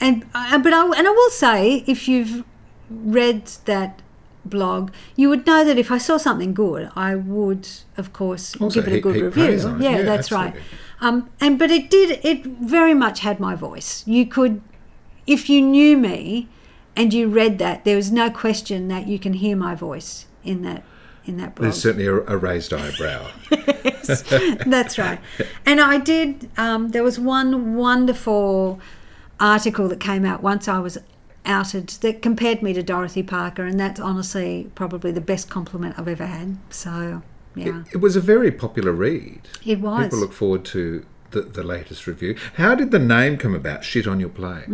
and 0.00 0.26
uh, 0.34 0.58
but 0.58 0.72
I 0.72 0.84
and 0.84 1.08
I 1.08 1.10
will 1.10 1.30
say 1.30 1.84
if 1.86 2.08
you've 2.08 2.44
read 2.90 3.46
that 3.64 4.02
blog, 4.44 4.90
you 5.16 5.28
would 5.28 5.46
know 5.46 5.64
that 5.64 5.78
if 5.78 5.90
I 5.90 5.98
saw 5.98 6.16
something 6.16 6.54
good, 6.54 6.90
I 6.96 7.14
would, 7.14 7.68
of 7.96 8.12
course, 8.12 8.56
Also 8.60 8.80
give 8.82 8.92
it 8.92 8.96
a 8.96 9.00
good 9.00 9.16
review. 9.16 9.30
praise 9.44 9.64
on 9.64 9.80
it. 9.80 9.84
Yeah, 9.84 9.96
Yeah, 9.98 10.02
that's 10.02 10.30
right. 10.30 10.54
Um, 11.00 11.30
and 11.40 11.58
but 11.58 11.70
it 11.70 11.90
did. 11.90 12.20
It 12.24 12.44
very 12.46 12.94
much 12.94 13.20
had 13.20 13.40
my 13.40 13.54
voice. 13.54 14.04
You 14.06 14.26
could, 14.26 14.60
if 15.26 15.48
you 15.50 15.60
knew 15.60 15.96
me, 15.96 16.48
and 16.96 17.12
you 17.12 17.28
read 17.28 17.58
that, 17.58 17.84
there 17.84 17.96
was 17.96 18.12
no 18.12 18.30
question 18.30 18.88
that 18.88 19.06
you 19.06 19.18
can 19.18 19.34
hear 19.34 19.56
my 19.56 19.74
voice 19.74 20.26
in 20.44 20.62
that 20.62 20.84
in 21.26 21.36
that 21.38 21.54
blog. 21.54 21.64
There's 21.64 21.80
certainly 21.80 22.06
a, 22.06 22.16
a 22.26 22.36
raised 22.36 22.72
eyebrow. 22.72 23.30
That's 24.66 24.98
right. 24.98 25.18
And 25.64 25.80
I 25.80 25.98
did, 25.98 26.50
um, 26.58 26.90
there 26.90 27.02
was 27.02 27.18
one 27.18 27.76
wonderful 27.76 28.78
article 29.40 29.88
that 29.88 30.00
came 30.00 30.24
out 30.24 30.42
once 30.42 30.68
I 30.68 30.78
was 30.78 30.98
outed 31.44 31.88
that 32.00 32.22
compared 32.22 32.62
me 32.62 32.72
to 32.72 32.82
Dorothy 32.82 33.22
Parker, 33.22 33.64
and 33.64 33.78
that's 33.78 34.00
honestly 34.00 34.70
probably 34.74 35.10
the 35.12 35.20
best 35.20 35.48
compliment 35.50 35.98
I've 35.98 36.08
ever 36.08 36.26
had. 36.26 36.56
So, 36.70 37.22
yeah, 37.54 37.84
It 37.92 37.98
was 37.98 38.16
a 38.16 38.20
very 38.20 38.50
popular 38.50 38.92
read. 38.92 39.42
it, 39.64 39.80
was. 39.80 40.04
People 40.04 40.18
look 40.18 40.32
forward 40.32 40.64
to 40.66 41.04
the, 41.34 41.42
the 41.42 41.62
latest 41.62 42.06
review. 42.06 42.36
How 42.54 42.74
did 42.74 42.90
the 42.90 42.98
name 42.98 43.36
come 43.36 43.54
about? 43.54 43.84
Shit 43.84 44.06
on 44.06 44.20
your 44.20 44.30
play. 44.30 44.64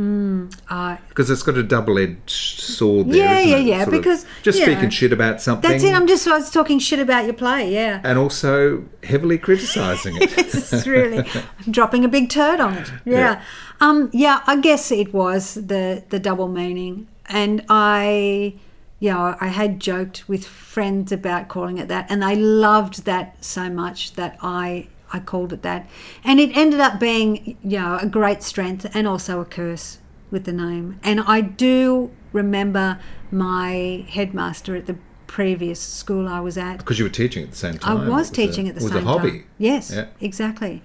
Uh, 0.69 0.97
Because 1.09 1.29
it's 1.29 1.43
got 1.43 1.57
a 1.57 1.63
double-edged 1.63 2.31
sword 2.31 3.09
there. 3.09 3.17
Yeah, 3.17 3.41
yeah, 3.41 3.57
it? 3.57 3.67
yeah, 3.67 3.85
Sort 3.85 3.91
because, 3.97 4.27
just 4.43 4.59
speaking 4.59 4.85
know, 4.85 4.91
shit 4.91 5.13
about 5.13 5.41
something, 5.41 5.69
that's 5.69 5.83
it. 5.83 5.93
I'm 5.95 6.07
just 6.07 6.29
I 6.29 6.39
was 6.39 6.51
talking 6.51 6.79
shit 6.79 7.01
about 7.01 7.25
your 7.25 7.35
play, 7.35 7.73
yeah. 7.73 8.01
and 8.05 8.19
also 8.19 8.85
heavily 9.03 9.39
criticising 9.39 10.17
it. 10.17 10.39
it's 10.39 10.87
really 10.87 11.19
I'm 11.19 11.73
dropping 11.73 12.05
a 12.05 12.09
big 12.09 12.31
turd 12.31 12.61
on 12.61 12.75
it. 12.75 12.93
Yeah. 13.05 13.19
Yeah. 13.19 13.43
Um, 13.81 14.11
yeah, 14.13 14.43
I 14.47 14.57
guess 14.61 14.93
it 14.93 15.13
was 15.13 15.55
the 15.55 16.05
the 16.11 16.19
double 16.19 16.49
meaning. 16.49 17.09
And 17.27 17.65
I 17.69 18.55
yeah, 18.99 19.37
I 19.41 19.49
had 19.49 19.81
joked 19.81 20.29
with 20.29 20.47
friends 20.47 21.11
about 21.11 21.49
calling 21.49 21.79
it 21.79 21.89
that 21.89 22.07
and 22.11 22.23
they 22.23 22.37
loved 22.37 23.07
that 23.07 23.43
so 23.43 23.71
much 23.71 24.13
that 24.13 24.37
I 24.43 24.89
I 25.13 25.19
called 25.21 25.53
it 25.53 25.63
that. 25.63 25.89
And 26.25 26.39
it 26.41 26.57
ended 26.57 26.81
up 26.81 27.01
being, 27.01 27.57
you 27.63 27.79
know, 27.79 27.99
a 28.01 28.07
great 28.07 28.43
strength 28.43 28.87
and 28.95 29.07
also 29.09 29.41
a 29.41 29.45
curse 29.45 29.99
with 30.31 30.45
the 30.45 30.53
name. 30.53 31.01
And 31.03 31.21
I 31.21 31.41
do 31.41 32.11
remember 32.33 33.01
my 33.31 34.05
headmaster 34.09 34.77
at 34.77 34.87
the 34.87 34.97
previous 35.27 35.81
school 35.81 36.29
I 36.29 36.41
was 36.41 36.59
at 36.59 36.79
Because 36.79 36.99
you 36.99 37.05
were 37.05 37.09
teaching 37.11 37.45
at 37.45 37.51
the 37.53 37.57
same 37.57 37.79
time. 37.79 37.97
I 37.99 38.01
time. 38.01 38.09
was 38.09 38.31
teaching 38.31 38.67
a, 38.67 38.71
at 38.71 38.75
the 38.77 38.81
same 38.81 38.91
time. 38.91 38.99
it 38.99 39.05
was 39.05 39.09
a 39.17 39.19
hobby. 39.19 39.31
time. 39.31 39.45
Yes, 39.59 39.91
Yeah. 39.93 40.07
exactly. 40.21 40.83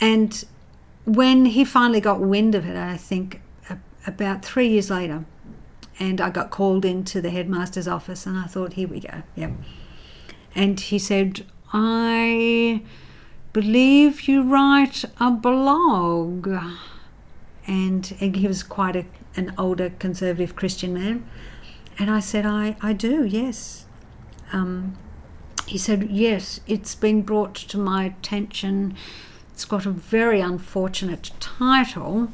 And 0.00 0.44
when 1.04 1.46
he 1.46 1.64
finally 1.64 2.00
got 2.00 2.20
wind 2.20 2.54
of 2.54 2.66
it, 2.66 2.76
I 2.76 2.96
think 2.96 3.40
about 4.06 4.44
three 4.44 4.68
years 4.68 4.90
later, 4.90 5.24
and 5.98 6.20
I 6.20 6.30
got 6.30 6.50
called 6.50 6.84
into 6.84 7.20
the 7.20 7.30
headmaster's 7.30 7.88
office, 7.88 8.26
and 8.26 8.36
I 8.38 8.44
thought, 8.46 8.74
here 8.74 8.86
we 8.88 9.00
go. 9.00 9.22
Yep. 9.34 9.52
And 10.54 10.78
he 10.80 10.98
said, 10.98 11.44
I 11.72 12.82
believe 13.56 14.28
you 14.28 14.42
write 14.42 15.02
a 15.18 15.30
blog. 15.30 16.46
And, 17.66 18.04
he 18.04 18.46
was 18.46 18.62
quite 18.62 18.94
a, 18.94 19.06
an 19.34 19.54
older 19.56 19.88
conservative 19.98 20.54
Christian 20.54 20.92
man. 20.92 21.26
And 21.98 22.10
I 22.10 22.20
said, 22.20 22.44
I, 22.44 22.76
I 22.82 22.92
do, 22.92 23.24
yes. 23.24 23.86
Um, 24.52 24.98
he 25.66 25.78
said, 25.78 26.10
Yes, 26.10 26.60
it's 26.66 26.94
been 26.94 27.22
brought 27.22 27.54
to 27.54 27.78
my 27.78 28.04
attention. 28.04 28.94
It's 29.54 29.64
got 29.64 29.86
a 29.86 29.90
very 29.90 30.42
unfortunate 30.42 31.30
title. 31.40 32.28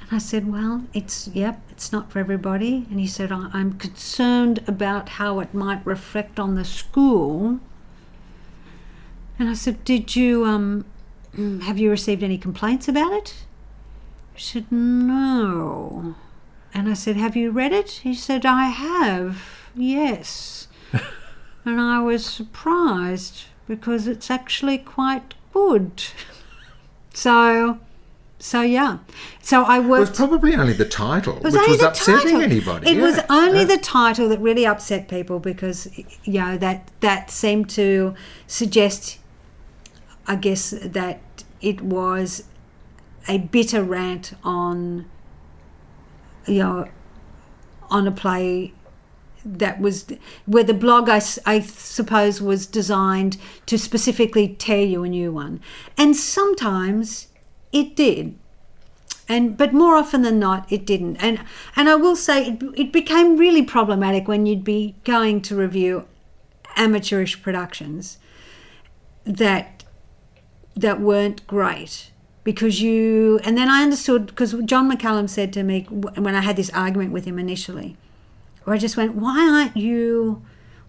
And 0.00 0.08
I 0.10 0.18
said, 0.18 0.50
Well, 0.50 0.82
it's, 0.92 1.28
yep, 1.28 1.62
it's 1.70 1.92
not 1.92 2.10
for 2.10 2.18
everybody. 2.18 2.86
And 2.90 2.98
he 2.98 3.06
said, 3.06 3.30
"I- 3.30 3.50
I'm 3.52 3.74
concerned 3.74 4.64
about 4.66 5.10
how 5.10 5.38
it 5.38 5.54
might 5.54 5.86
reflect 5.86 6.40
on 6.40 6.56
the 6.56 6.64
school. 6.64 7.60
And 9.38 9.48
I 9.48 9.54
said, 9.54 9.84
Did 9.84 10.14
you, 10.16 10.44
um, 10.44 10.84
have 11.62 11.78
you 11.78 11.90
received 11.90 12.22
any 12.22 12.38
complaints 12.38 12.88
about 12.88 13.12
it? 13.12 13.44
He 14.34 14.42
said, 14.42 14.70
No. 14.70 16.14
And 16.72 16.88
I 16.88 16.94
said, 16.94 17.16
Have 17.16 17.36
you 17.36 17.50
read 17.50 17.72
it? 17.72 17.90
He 18.02 18.14
said, 18.14 18.44
I 18.46 18.66
have, 18.66 19.42
yes. 19.74 20.68
and 21.64 21.80
I 21.80 22.00
was 22.00 22.24
surprised 22.26 23.44
because 23.66 24.06
it's 24.06 24.30
actually 24.30 24.78
quite 24.78 25.34
good. 25.52 26.04
so, 27.12 27.78
so 28.38 28.60
yeah. 28.62 28.98
So 29.40 29.62
I 29.62 29.78
It 29.78 29.86
was 29.86 30.10
probably 30.10 30.54
only 30.54 30.72
the 30.74 30.84
title, 30.84 31.38
was 31.42 31.54
which 31.54 31.66
was 31.68 31.82
upsetting 31.82 32.22
title. 32.32 32.42
anybody. 32.42 32.90
It 32.90 33.00
was 33.00 33.18
only 33.30 33.60
Yeah. 33.60 33.64
the 33.64 33.78
title 33.78 34.28
that 34.28 34.40
really 34.40 34.66
upset 34.66 35.08
people 35.08 35.38
because 35.40 35.88
you 36.24 36.40
know 36.40 36.56
that 36.58 36.90
that 37.00 37.30
seemed 37.30 37.70
to 37.70 38.14
suggest, 38.46 39.18
I 40.26 40.36
guess, 40.36 40.70
that 40.70 41.44
it 41.60 41.80
was 41.80 42.44
a 43.28 43.38
bitter 43.38 43.82
rant 43.82 44.34
on, 44.42 45.08
you 46.46 46.58
know, 46.58 46.88
on 47.90 48.06
a 48.06 48.12
play 48.12 48.72
that 49.44 49.80
was 49.80 50.06
where 50.46 50.64
the 50.64 50.74
blog 50.74 51.08
I, 51.08 51.20
I 51.44 51.60
suppose 51.60 52.40
was 52.40 52.66
designed 52.66 53.36
to 53.66 53.78
specifically 53.78 54.48
tear 54.48 54.84
you 54.84 55.04
a 55.04 55.08
new 55.08 55.32
one. 55.32 55.60
And 55.98 56.16
sometimes 56.16 57.28
it 57.72 57.94
did. 57.94 58.38
And 59.28 59.56
but 59.56 59.72
more 59.72 59.96
often 59.96 60.22
than 60.22 60.38
not 60.38 60.70
it 60.70 60.86
didn't. 60.86 61.16
And 61.16 61.40
and 61.76 61.88
i 61.88 61.94
will 61.94 62.16
say 62.16 62.46
it, 62.46 62.62
it 62.76 62.92
became 62.92 63.36
really 63.36 63.62
problematic 63.62 64.28
when 64.28 64.46
you'd 64.46 64.64
be 64.64 64.96
going 65.04 65.40
to 65.42 65.56
review 65.56 66.06
amateurish 66.76 67.42
productions 67.42 68.18
that 69.24 69.73
that 70.76 71.00
weren't 71.00 71.46
great 71.46 72.10
because 72.42 72.80
you 72.80 73.40
and 73.44 73.56
then 73.56 73.68
i 73.68 73.82
understood 73.82 74.26
because 74.26 74.54
john 74.64 74.90
mccallum 74.90 75.28
said 75.28 75.52
to 75.52 75.62
me 75.62 75.82
when 75.82 76.34
i 76.34 76.40
had 76.40 76.56
this 76.56 76.70
argument 76.70 77.12
with 77.12 77.24
him 77.24 77.38
initially 77.38 77.96
where 78.64 78.74
i 78.74 78.78
just 78.78 78.96
went 78.96 79.14
why 79.14 79.48
aren't 79.48 79.76
you 79.76 80.42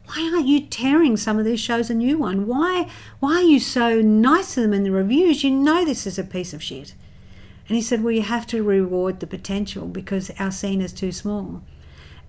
why 0.08 0.30
aren't 0.34 0.48
you 0.48 0.60
tearing 0.60 1.16
some 1.18 1.40
of 1.40 1.46
these 1.46 1.60
shows 1.60 1.90
a 1.90 1.94
new 1.94 2.18
one 2.18 2.48
why 2.48 2.90
why 3.20 3.36
are 3.36 3.44
you 3.44 3.60
so 3.60 4.02
nice 4.02 4.54
to 4.54 4.62
them 4.62 4.74
in 4.74 4.84
the 4.84 4.92
reviews 4.92 5.44
you 5.44 5.52
know 5.52 5.86
this 5.86 6.06
is 6.06 6.20
a 6.20 6.24
piece 6.24 6.54
of 6.54 6.62
shit 6.62 6.94
and 7.68 7.76
he 7.76 7.82
said, 7.82 8.04
Well, 8.04 8.14
you 8.14 8.22
have 8.22 8.46
to 8.48 8.64
reward 8.64 9.20
the 9.20 9.28
potential 9.28 9.88
because 9.88 10.32
our 10.40 10.52
scene 10.52 10.82
is 10.82 10.94
too 10.94 11.12
small. 11.12 11.64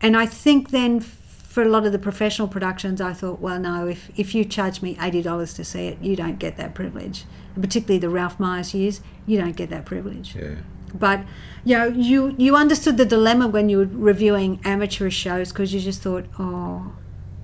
And 0.01 0.17
I 0.17 0.27
think 0.27 0.71
then 0.71 1.01
for 1.01 1.63
a 1.63 1.69
lot 1.69 1.87
of 1.87 1.93
the 1.93 1.99
professional 1.99 2.49
productions, 2.49 3.01
I 3.01 3.13
thought, 3.13 3.41
Well, 3.41 3.59
no, 3.59 3.87
if, 3.87 4.11
if 4.17 4.35
you 4.35 4.45
charge 4.45 4.83
me 4.83 4.95
$80 4.97 5.57
to 5.57 5.65
see 5.65 5.89
it, 5.89 6.01
you 6.01 6.17
don't 6.17 6.39
get 6.39 6.57
that 6.57 6.75
privilege. 6.75 7.25
Particularly 7.61 7.99
the 7.99 8.09
Ralph 8.09 8.39
Myers 8.39 8.75
years, 8.75 9.01
you 9.27 9.39
don't 9.39 9.57
get 9.57 9.71
that 9.71 9.85
privilege. 9.85 10.35
Yeah. 10.37 10.57
But 10.95 11.21
you 11.65 11.77
know, 11.77 11.87
you 11.87 12.35
you 12.39 12.57
understood 12.57 12.97
the 12.97 13.05
dilemma 13.05 13.49
when 13.49 13.69
you 13.69 13.79
were 13.79 13.87
reviewing 13.87 14.61
amateur 14.65 15.11
shows 15.11 15.53
because 15.53 15.75
you 15.75 15.81
just 15.81 16.03
thought, 16.03 16.27
oh, 16.39 16.93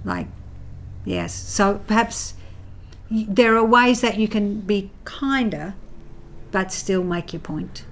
like, 0.05 0.29
yes. 1.05 1.35
So 1.35 1.81
perhaps 1.87 2.35
there 3.11 3.57
are 3.57 3.65
ways 3.65 4.01
that 4.01 4.19
you 4.19 4.29
can 4.29 4.61
be 4.61 4.91
kinder, 5.05 5.75
but 6.51 6.73
still 6.73 7.05
make 7.05 7.33
your 7.33 7.41
point. 7.41 7.85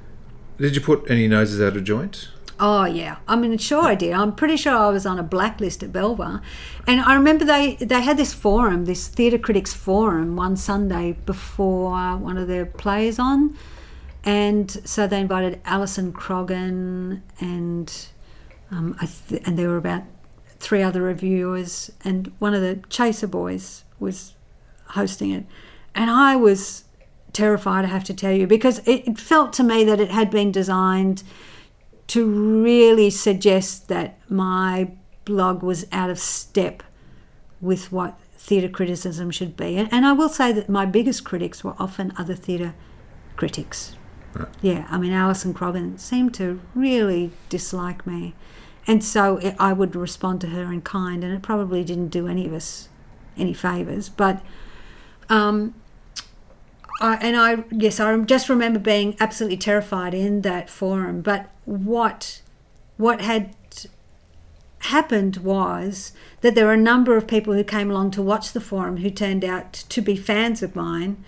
Did 0.59 0.75
you 0.75 0.81
put 0.81 1.11
any 1.11 1.27
noses 1.27 1.61
out 1.61 1.77
of 1.77 1.85
joint? 1.85 2.29
Oh 2.63 2.85
yeah, 2.85 3.17
I 3.27 3.37
mean, 3.37 3.57
sure 3.57 3.85
I 3.85 3.95
did. 3.95 4.13
I'm 4.13 4.35
pretty 4.35 4.59
sure 4.59 4.77
I 4.77 4.91
was 4.91 5.07
on 5.07 5.19
a 5.19 5.23
blacklist 5.23 5.83
at 5.83 5.95
Belvoir, 5.95 6.43
and 6.87 7.01
I 7.01 7.15
remember 7.15 7.47
they 7.47 7.77
they 7.77 8.03
had 8.03 8.19
this 8.19 8.35
forum, 8.35 8.85
this 8.85 9.09
theatre 9.09 9.39
critics 9.39 9.73
forum, 9.73 10.37
one 10.37 10.59
Sunday 10.59 11.17
before 11.25 12.19
one 12.19 12.37
of 12.37 12.49
their 12.49 12.67
plays 12.67 13.19
on, 13.19 13.57
and 14.25 14.71
so 14.85 15.07
they 15.07 15.21
invited 15.21 15.63
Alison 15.65 16.13
Croggan 16.13 17.23
and 17.41 18.09
um, 18.71 18.95
th- 19.29 19.43
and 19.47 19.59
there 19.59 19.69
were 19.69 19.79
about 19.79 20.03
three 20.59 20.83
other 20.83 21.01
reviewers, 21.01 21.91
and 22.05 22.31
one 22.41 22.53
of 22.53 22.61
the 22.61 22.81
Chaser 22.91 23.27
boys 23.27 23.85
was 23.99 24.35
hosting 24.89 25.31
it, 25.31 25.47
and 25.95 26.11
I 26.11 26.37
was 26.37 26.85
terrified. 27.33 27.87
I 27.87 27.89
have 27.89 28.05
to 28.05 28.15
tell 28.15 28.33
you 28.33 28.47
because 28.47 28.87
it 28.87 29.19
felt 29.19 29.55
to 29.55 29.63
me 29.63 29.83
that 29.85 29.99
it 29.99 30.11
had 30.11 30.31
been 30.31 30.53
designed 30.53 31.23
to 32.11 32.27
really 32.27 33.09
suggest 33.09 33.87
that 33.87 34.19
my 34.29 34.91
blog 35.25 35.63
was 35.63 35.87
out 35.93 36.11
of 36.11 36.19
step 36.19 36.83
with 37.61 37.93
what 37.93 38.19
theatre 38.33 38.69
criticism 38.69 39.31
should 39.31 39.57
be. 39.57 39.77
And, 39.77 39.89
and 39.93 40.05
I 40.05 40.13
will 40.13 40.29
say 40.29 40.51
that 40.53 40.69
my 40.69 40.87
biggest 40.87 41.25
critics 41.25 41.63
were 41.63 41.75
often 41.79 42.13
other 42.19 42.35
theatre 42.35 42.75
critics. 43.37 43.95
Yeah, 44.61 44.89
I 44.91 44.99
mean, 44.99 45.13
Alison 45.13 45.55
Croggan 45.55 46.01
seemed 46.01 46.35
to 46.35 46.61
really 46.75 47.31
dislike 47.49 48.05
me. 48.09 48.35
And 48.89 49.05
so 49.05 49.37
it, 49.37 49.55
I 49.61 49.73
would 49.73 49.95
respond 49.95 50.41
to 50.41 50.49
her 50.49 50.73
in 50.73 50.83
kind, 50.83 51.23
and 51.23 51.33
it 51.33 51.43
probably 51.43 51.85
didn't 51.85 52.09
do 52.09 52.27
any 52.27 52.45
of 52.45 52.53
us 52.53 52.89
any 53.37 53.53
favours. 53.53 54.09
But 54.09 54.43
um, 55.29 55.75
I, 57.01 57.17
and 57.17 57.37
I 57.37 57.65
yes, 57.71 57.99
I 57.99 58.17
just 58.19 58.49
remember 58.49 58.79
being 58.79 59.17
absolutely 59.19 59.57
terrified 59.57 60.15
in 60.15 60.43
that 60.43 60.69
forum. 60.69 61.23
But 61.23 61.51
what 61.65 62.43
what 62.97 63.23
had 63.23 63.55
happened 64.81 65.39
was 65.39 66.13
that 66.41 66.55
there 66.55 66.67
were 66.67 66.73
a 66.73 66.77
number 66.77 67.17
of 67.17 67.27
people 67.27 67.55
who 67.55 67.65
came 67.65 67.91
along 67.91 68.11
to 68.13 68.23
watch 68.23 68.53
the 68.53 68.61
forum 68.61 68.99
who 68.99 69.11
turned 69.11 69.45
out 69.45 69.73
to 69.73 70.01
be 70.01 70.17
fans 70.17 70.63
of 70.63 70.77
mine. 70.77 71.23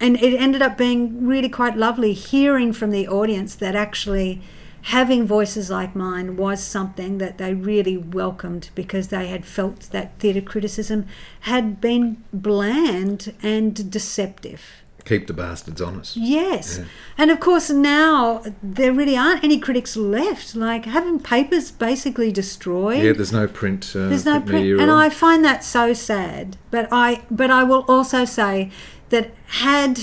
And 0.00 0.16
it 0.22 0.36
ended 0.38 0.62
up 0.62 0.76
being 0.76 1.26
really 1.26 1.48
quite 1.48 1.76
lovely 1.76 2.12
hearing 2.12 2.72
from 2.72 2.90
the 2.90 3.08
audience 3.08 3.54
that 3.56 3.74
actually 3.74 4.42
having 4.82 5.26
voices 5.26 5.70
like 5.70 5.94
mine 5.94 6.36
was 6.36 6.62
something 6.62 7.18
that 7.18 7.38
they 7.38 7.54
really 7.54 7.96
welcomed 7.96 8.70
because 8.74 9.08
they 9.08 9.28
had 9.28 9.44
felt 9.44 9.88
that 9.90 10.18
theatre 10.18 10.40
criticism 10.40 11.06
had 11.40 11.80
been 11.80 12.22
bland 12.32 13.34
and 13.42 13.90
deceptive. 13.90 14.82
Keep 15.04 15.26
the 15.26 15.32
bastards 15.32 15.80
honest. 15.80 16.16
Yes. 16.18 16.78
Yeah. 16.78 16.84
And 17.16 17.30
of 17.30 17.40
course, 17.40 17.70
now 17.70 18.42
there 18.62 18.92
really 18.92 19.16
aren't 19.16 19.42
any 19.42 19.58
critics 19.58 19.96
left. 19.96 20.54
Like, 20.54 20.84
haven't 20.84 21.20
papers 21.20 21.70
basically 21.70 22.30
destroyed? 22.30 23.02
Yeah, 23.02 23.12
there's 23.12 23.32
no 23.32 23.46
print. 23.46 23.92
Uh, 23.96 24.08
There's 24.08 24.26
no 24.26 24.38
print, 24.40 24.66
media 24.66 24.78
and. 24.78 24.90
I 24.90 25.08
find 25.08 25.42
that 25.46 25.64
so 25.64 25.94
sad. 25.94 26.58
But 26.70 26.88
I, 26.92 27.22
but 27.30 27.50
I 27.50 27.64
will 27.64 27.86
also 27.88 28.26
say 28.26 28.70
that 29.08 29.30
had 29.46 30.00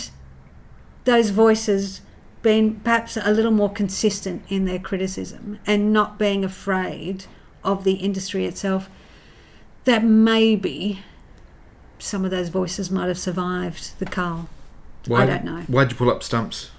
those 1.04 1.30
voices 1.30 2.02
been 2.46 2.76
perhaps 2.82 3.18
a 3.18 3.32
little 3.32 3.52
more 3.52 3.72
consistent 3.72 4.44
in 4.50 4.66
their 4.66 4.78
criticism 4.78 5.58
and 5.66 5.92
not 5.92 6.20
being 6.20 6.46
afraid 6.46 7.26
of 7.64 7.84
the 7.84 7.94
industry 7.94 8.46
itself, 8.46 8.88
that 9.86 10.04
maybe 10.04 11.00
some 11.98 12.24
of 12.24 12.30
those 12.30 12.50
voices 12.50 12.92
might 12.92 13.08
have 13.08 13.18
survived 13.18 13.98
the 13.98 14.06
cull. 14.06 14.48
Why, 15.08 15.26
don't 15.26 15.44
know. 15.44 15.62
Why'd 15.62 15.92
you 15.92 15.98
pull 15.98 16.12
up 16.12 16.22
stumps? 16.22 16.70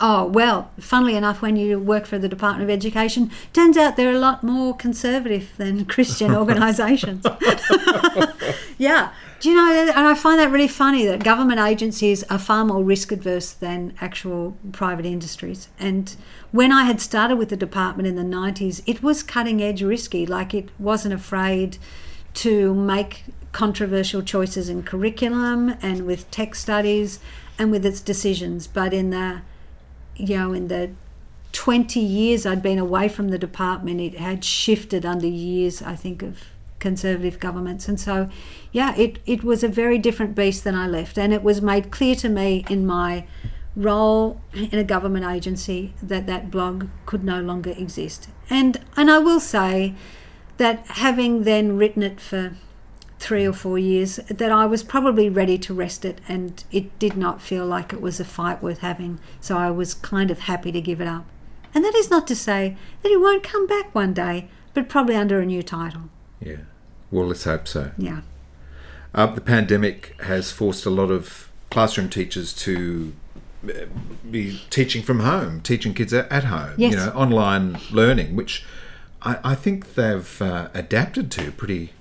Oh, 0.00 0.24
well, 0.24 0.70
funnily 0.80 1.16
enough, 1.16 1.42
when 1.42 1.56
you 1.56 1.78
work 1.78 2.06
for 2.06 2.18
the 2.18 2.28
Department 2.28 2.62
of 2.64 2.70
Education, 2.70 3.30
turns 3.52 3.76
out 3.76 3.96
they're 3.96 4.10
a 4.10 4.18
lot 4.18 4.42
more 4.42 4.74
conservative 4.74 5.50
than 5.58 5.84
Christian 5.84 6.34
organisations. 6.34 7.26
yeah. 8.78 9.12
Do 9.44 9.50
you 9.50 9.56
know, 9.56 9.70
and 9.70 10.06
I 10.06 10.14
find 10.14 10.40
that 10.40 10.50
really 10.50 10.68
funny 10.68 11.04
that 11.04 11.22
government 11.22 11.60
agencies 11.60 12.22
are 12.30 12.38
far 12.38 12.64
more 12.64 12.82
risk 12.82 13.12
adverse 13.12 13.52
than 13.52 13.92
actual 14.00 14.56
private 14.72 15.04
industries. 15.04 15.68
And 15.78 16.16
when 16.50 16.72
I 16.72 16.84
had 16.84 16.98
started 16.98 17.36
with 17.36 17.50
the 17.50 17.56
department 17.58 18.06
in 18.06 18.16
the 18.16 18.22
90s, 18.22 18.80
it 18.86 19.02
was 19.02 19.22
cutting 19.22 19.62
edge 19.62 19.82
risky. 19.82 20.24
Like 20.24 20.54
it 20.54 20.70
wasn't 20.78 21.12
afraid 21.12 21.76
to 22.32 22.74
make 22.74 23.24
controversial 23.52 24.22
choices 24.22 24.70
in 24.70 24.82
curriculum 24.82 25.74
and 25.82 26.06
with 26.06 26.30
tech 26.30 26.54
studies 26.54 27.20
and 27.58 27.70
with 27.70 27.84
its 27.84 28.00
decisions. 28.00 28.66
But 28.66 28.94
in 28.94 29.10
the 29.10 29.42
you 30.16 30.38
know, 30.38 30.54
in 30.54 30.68
the 30.68 30.92
20 31.52 32.00
years 32.00 32.46
I'd 32.46 32.62
been 32.62 32.78
away 32.78 33.10
from 33.10 33.28
the 33.28 33.36
department, 33.36 34.00
it 34.00 34.16
had 34.16 34.42
shifted 34.42 35.04
under 35.04 35.26
years, 35.26 35.82
I 35.82 35.96
think, 35.96 36.22
of 36.22 36.44
conservative 36.84 37.40
governments. 37.40 37.88
And 37.88 37.98
so, 37.98 38.28
yeah, 38.70 38.94
it, 38.94 39.18
it 39.24 39.42
was 39.42 39.64
a 39.64 39.68
very 39.68 39.96
different 39.96 40.34
beast 40.34 40.64
than 40.64 40.74
I 40.74 40.86
left. 40.86 41.18
And 41.18 41.32
it 41.32 41.42
was 41.42 41.62
made 41.62 41.90
clear 41.90 42.14
to 42.16 42.28
me 42.28 42.62
in 42.68 42.84
my 42.84 43.26
role 43.74 44.38
in 44.52 44.78
a 44.78 44.84
government 44.84 45.24
agency 45.24 45.94
that 46.02 46.26
that 46.26 46.50
blog 46.50 46.88
could 47.06 47.24
no 47.24 47.40
longer 47.40 47.70
exist. 47.70 48.28
And, 48.50 48.84
and 48.98 49.10
I 49.10 49.18
will 49.18 49.40
say 49.40 49.94
that 50.58 50.86
having 51.06 51.44
then 51.44 51.78
written 51.78 52.02
it 52.02 52.20
for 52.20 52.52
three 53.18 53.46
or 53.46 53.54
four 53.54 53.78
years 53.78 54.16
that 54.28 54.52
I 54.52 54.66
was 54.66 54.82
probably 54.82 55.30
ready 55.30 55.56
to 55.56 55.72
rest 55.72 56.04
it 56.04 56.20
and 56.28 56.62
it 56.70 56.98
did 56.98 57.16
not 57.16 57.40
feel 57.40 57.64
like 57.64 57.94
it 57.94 58.02
was 58.02 58.20
a 58.20 58.24
fight 58.26 58.62
worth 58.62 58.80
having. 58.80 59.18
So 59.40 59.56
I 59.56 59.70
was 59.70 59.94
kind 59.94 60.30
of 60.30 60.40
happy 60.40 60.70
to 60.70 60.82
give 60.82 61.00
it 61.00 61.08
up. 61.08 61.24
And 61.74 61.82
that 61.82 61.94
is 61.94 62.10
not 62.10 62.26
to 62.26 62.36
say 62.36 62.76
that 63.02 63.10
it 63.10 63.22
won't 63.22 63.42
come 63.42 63.66
back 63.66 63.94
one 63.94 64.12
day, 64.12 64.50
but 64.74 64.90
probably 64.90 65.16
under 65.16 65.40
a 65.40 65.46
new 65.46 65.62
title. 65.62 66.10
Yeah. 66.40 66.58
Well, 67.14 67.28
let's 67.28 67.44
hope 67.44 67.68
so. 67.68 67.92
Yeah. 67.96 68.22
Uh, 69.14 69.26
the 69.26 69.40
pandemic 69.40 70.20
has 70.22 70.50
forced 70.50 70.84
a 70.84 70.90
lot 70.90 71.12
of 71.12 71.48
classroom 71.70 72.08
teachers 72.08 72.52
to 72.54 73.12
uh, 73.68 73.72
be 74.28 74.60
teaching 74.68 75.00
from 75.04 75.20
home, 75.20 75.60
teaching 75.60 75.94
kids 75.94 76.12
at 76.12 76.44
home, 76.44 76.74
Yes. 76.76 76.90
you 76.90 76.96
know, 76.98 77.10
online 77.10 77.78
learning, 77.92 78.34
which 78.34 78.64
I, 79.22 79.38
I 79.44 79.54
think 79.54 79.94
they've 79.94 80.42
uh, 80.42 80.70
adapted 80.74 81.30
to 81.32 81.52
pretty 81.52 81.92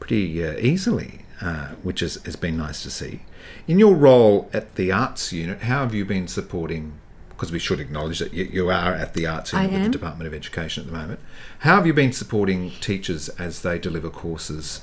pretty 0.00 0.44
uh, 0.46 0.58
easily, 0.58 1.20
uh, 1.40 1.68
which 1.82 2.00
has, 2.00 2.16
has 2.26 2.36
been 2.36 2.58
nice 2.58 2.82
to 2.82 2.90
see. 2.90 3.22
In 3.66 3.78
your 3.78 3.94
role 3.94 4.50
at 4.52 4.74
the 4.74 4.92
arts 4.92 5.32
unit, 5.32 5.62
how 5.62 5.78
have 5.80 5.94
you 5.94 6.04
been 6.04 6.28
supporting? 6.28 6.98
Because 7.42 7.50
we 7.50 7.58
should 7.58 7.80
acknowledge 7.80 8.20
that 8.20 8.32
you, 8.32 8.44
you 8.44 8.70
are 8.70 8.94
at 8.94 9.14
the 9.14 9.26
arts 9.26 9.52
with 9.52 9.68
the. 9.68 9.88
Department 9.88 10.28
of 10.28 10.32
Education 10.32 10.84
at 10.84 10.86
the 10.92 10.96
moment. 10.96 11.18
How 11.58 11.74
have 11.74 11.88
you 11.88 11.92
been 11.92 12.12
supporting 12.12 12.70
teachers 12.78 13.28
as 13.30 13.62
they 13.62 13.80
deliver 13.80 14.10
courses 14.10 14.82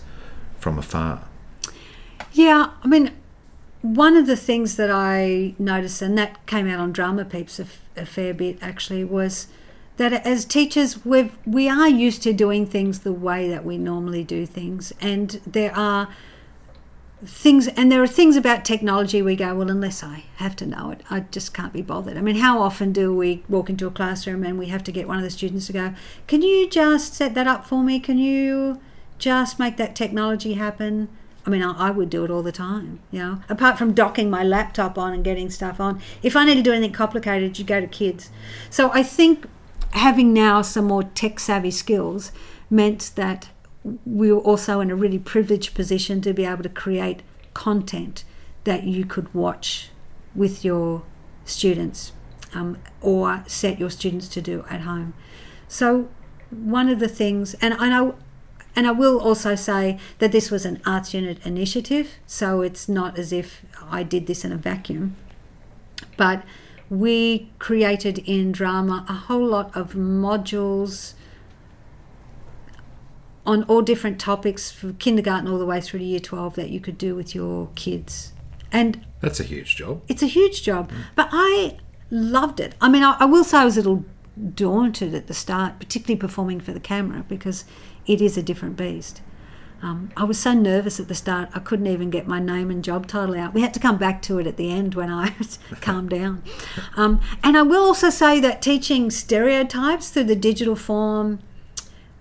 from 0.57 0.77
afar? 0.77 1.23
Yeah, 2.33 2.71
I 2.83 2.87
mean, 2.87 3.13
one 3.81 4.17
of 4.17 4.27
the 4.27 4.35
things 4.35 4.75
that 4.75 4.91
I 4.91 5.55
noticed, 5.57 6.01
and 6.01 6.17
that 6.17 6.45
came 6.47 6.67
out 6.67 6.81
on 6.81 6.91
Drama 6.91 7.23
Peeps 7.23 7.59
a, 7.59 7.63
f- 7.63 7.81
a 7.95 8.05
fair 8.05 8.33
bit 8.33 8.57
actually, 8.61 9.05
was 9.05 9.47
that 9.95 10.11
as 10.11 10.43
teachers, 10.43 11.05
we've, 11.05 11.37
we 11.45 11.69
are 11.69 11.87
used 11.87 12.21
to 12.23 12.33
doing 12.33 12.65
things 12.65 12.99
the 12.99 13.13
way 13.13 13.47
that 13.47 13.63
we 13.63 13.77
normally 13.77 14.25
do 14.25 14.45
things. 14.45 14.91
And 14.99 15.39
there 15.47 15.73
are 15.73 16.09
things, 17.25 17.67
and 17.67 17.91
there 17.91 18.01
are 18.01 18.07
things 18.07 18.35
about 18.35 18.63
technology 18.63 19.21
we 19.21 19.35
go, 19.35 19.53
well, 19.55 19.69
unless 19.69 20.03
I 20.03 20.23
have 20.37 20.55
to 20.57 20.65
know 20.65 20.91
it, 20.91 21.01
I 21.09 21.21
just 21.21 21.53
can't 21.53 21.73
be 21.73 21.81
bothered. 21.81 22.17
I 22.17 22.21
mean, 22.21 22.37
how 22.37 22.61
often 22.61 22.93
do 22.93 23.13
we 23.13 23.43
walk 23.49 23.69
into 23.69 23.87
a 23.87 23.91
classroom 23.91 24.43
and 24.43 24.57
we 24.57 24.67
have 24.67 24.83
to 24.85 24.91
get 24.91 25.07
one 25.07 25.17
of 25.17 25.23
the 25.23 25.29
students 25.29 25.67
to 25.67 25.73
go, 25.73 25.93
can 26.27 26.41
you 26.41 26.69
just 26.69 27.13
set 27.13 27.33
that 27.35 27.47
up 27.47 27.65
for 27.65 27.83
me? 27.83 27.99
Can 27.99 28.17
you 28.17 28.79
just 29.17 29.59
make 29.59 29.77
that 29.77 29.95
technology 29.95 30.53
happen? 30.53 31.09
I 31.45 31.49
mean, 31.49 31.61
I, 31.61 31.87
I 31.87 31.91
would 31.91 32.09
do 32.09 32.23
it 32.23 32.31
all 32.31 32.43
the 32.43 32.51
time, 32.51 32.99
you 33.11 33.19
know. 33.19 33.41
Apart 33.49 33.77
from 33.77 33.93
docking 33.93 34.29
my 34.29 34.43
laptop 34.43 34.97
on 34.97 35.13
and 35.13 35.23
getting 35.23 35.49
stuff 35.49 35.79
on, 35.79 36.01
if 36.23 36.35
I 36.35 36.45
need 36.45 36.55
to 36.55 36.61
do 36.61 36.71
anything 36.71 36.93
complicated, 36.93 37.59
you 37.59 37.65
go 37.65 37.81
to 37.81 37.87
kids. 37.87 38.29
So 38.69 38.91
I 38.93 39.03
think 39.03 39.47
having 39.91 40.33
now 40.33 40.61
some 40.61 40.85
more 40.85 41.03
tech 41.03 41.39
savvy 41.39 41.71
skills 41.71 42.31
meant 42.69 43.11
that 43.15 43.49
we 44.05 44.31
were 44.31 44.39
also 44.39 44.81
in 44.81 44.91
a 44.91 44.95
really 44.95 45.19
privileged 45.19 45.73
position 45.73 46.21
to 46.21 46.33
be 46.33 46.45
able 46.45 46.63
to 46.63 46.69
create 46.69 47.21
content 47.53 48.23
that 48.63 48.83
you 48.83 49.05
could 49.05 49.33
watch 49.33 49.89
with 50.35 50.65
your 50.65 51.03
students 51.45 52.11
um, 52.53 52.77
or 53.01 53.43
set 53.47 53.79
your 53.79 53.89
students 53.89 54.27
to 54.29 54.41
do 54.41 54.65
at 54.69 54.81
home. 54.81 55.13
So 55.67 56.09
one 56.49 56.89
of 56.89 56.99
the 56.99 57.07
things, 57.07 57.53
and 57.55 57.73
I 57.75 57.89
know, 57.89 58.15
and 58.75 58.87
I 58.87 58.91
will 58.91 59.19
also 59.19 59.55
say 59.55 59.97
that 60.19 60.31
this 60.31 60.51
was 60.51 60.65
an 60.65 60.81
arts 60.85 61.13
unit 61.13 61.45
initiative, 61.45 62.15
so 62.27 62.61
it's 62.61 62.87
not 62.89 63.17
as 63.17 63.31
if 63.31 63.65
I 63.81 64.03
did 64.03 64.27
this 64.27 64.43
in 64.45 64.51
a 64.51 64.57
vacuum. 64.57 65.15
But 66.17 66.43
we 66.89 67.51
created 67.59 68.19
in 68.19 68.51
drama 68.51 69.05
a 69.07 69.13
whole 69.13 69.45
lot 69.45 69.75
of 69.75 69.93
modules 69.93 71.13
on 73.49 73.63
all 73.63 73.81
different 73.81 74.19
topics 74.19 74.69
from 74.71 74.93
kindergarten 74.97 75.49
all 75.49 75.57
the 75.57 75.65
way 75.65 75.81
through 75.81 75.99
to 75.99 76.05
year 76.05 76.19
12 76.19 76.53
that 76.55 76.69
you 76.69 76.79
could 76.79 76.99
do 76.99 77.15
with 77.15 77.33
your 77.33 77.69
kids. 77.73 78.31
And 78.71 79.03
That's 79.21 79.39
a 79.39 79.43
huge 79.43 79.75
job. 79.75 80.03
it's 80.07 80.21
a 80.21 80.27
huge 80.27 80.61
job, 80.61 80.91
but 81.15 81.29
I 81.31 81.77
loved 82.11 82.59
it. 82.59 82.75
I 82.79 82.89
mean, 82.89 83.01
I, 83.01 83.17
I 83.19 83.25
will 83.25 83.43
say 83.43 83.57
I 83.57 83.65
was 83.65 83.75
a 83.75 83.79
little 83.81 84.05
daunted 84.53 85.15
at 85.15 85.25
the 85.25 85.33
start, 85.33 85.79
particularly 85.79 86.19
performing 86.19 86.59
for 86.59 86.73
the 86.73 86.79
camera 86.79 87.25
because 87.27 87.65
it 88.05 88.21
is 88.21 88.37
a 88.37 88.43
different 88.43 88.77
beast. 88.77 89.21
Um, 89.81 90.11
I 90.15 90.25
was 90.25 90.37
so 90.37 90.53
nervous 90.53 90.99
at 90.99 91.07
the 91.07 91.15
start, 91.15 91.49
I 91.55 91.59
couldn't 91.59 91.87
even 91.87 92.11
get 92.11 92.27
my 92.27 92.39
name 92.39 92.69
and 92.69 92.83
job 92.83 93.07
title 93.07 93.35
out. 93.35 93.53
We 93.55 93.61
had 93.61 93.73
to 93.73 93.79
come 93.79 93.97
back 93.97 94.21
to 94.23 94.37
it 94.37 94.45
at 94.45 94.57
the 94.57 94.69
end 94.69 94.93
when 94.93 95.09
I 95.09 95.33
calmed 95.81 96.11
down. 96.11 96.43
Um, 96.95 97.19
and 97.43 97.57
I 97.57 97.63
will 97.63 97.83
also 97.85 98.09
say 98.11 98.39
that 98.41 98.61
teaching 98.61 99.09
stereotypes 99.09 100.09
through 100.11 100.25
the 100.25 100.35
digital 100.35 100.75
form 100.75 101.39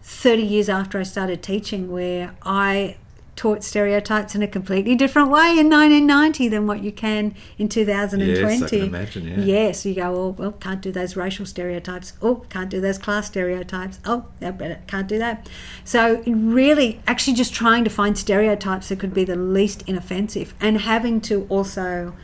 30 0.09 0.43
years 0.43 0.69
after 0.71 0.99
I 0.99 1.03
started 1.03 1.43
teaching, 1.43 1.93
where 1.93 2.35
I 2.43 2.97
taught 3.37 3.63
stereotypes 3.63 4.35
in 4.35 4.43
a 4.43 4.49
completely 4.49 4.97
different 4.97 5.29
way 5.29 5.51
in 5.51 5.69
1990 5.69 6.49
than 6.49 6.67
what 6.67 6.83
you 6.83 6.91
can 6.91 7.37
in 7.59 7.69
2020. 7.69 8.33
Yes, 8.33 8.63
I 8.63 8.69
can 8.69 8.81
imagine, 8.81 9.29
yeah. 9.29 9.39
Yes, 9.39 9.85
you 9.87 9.95
go, 9.95 10.17
oh, 10.17 10.29
well, 10.31 10.53
can't 10.53 10.81
do 10.81 10.91
those 10.91 11.15
racial 11.15 11.45
stereotypes. 11.45 12.15
Oh, 12.23 12.47
can't 12.49 12.71
do 12.71 12.81
those 12.81 12.97
class 12.97 13.27
stereotypes. 13.27 14.01
Oh, 14.07 14.25
can't 14.41 15.07
do 15.07 15.19
that. 15.19 15.49
So, 15.85 16.23
really, 16.27 17.01
actually, 17.07 17.35
just 17.35 17.53
trying 17.53 17.85
to 17.85 17.91
find 17.91 18.17
stereotypes 18.17 18.89
that 18.89 18.99
could 18.99 19.13
be 19.13 19.25
the 19.25 19.37
least 19.37 19.83
inoffensive 19.87 20.55
and 20.59 20.81
having 20.81 21.21
to 21.21 21.47
also 21.51 22.15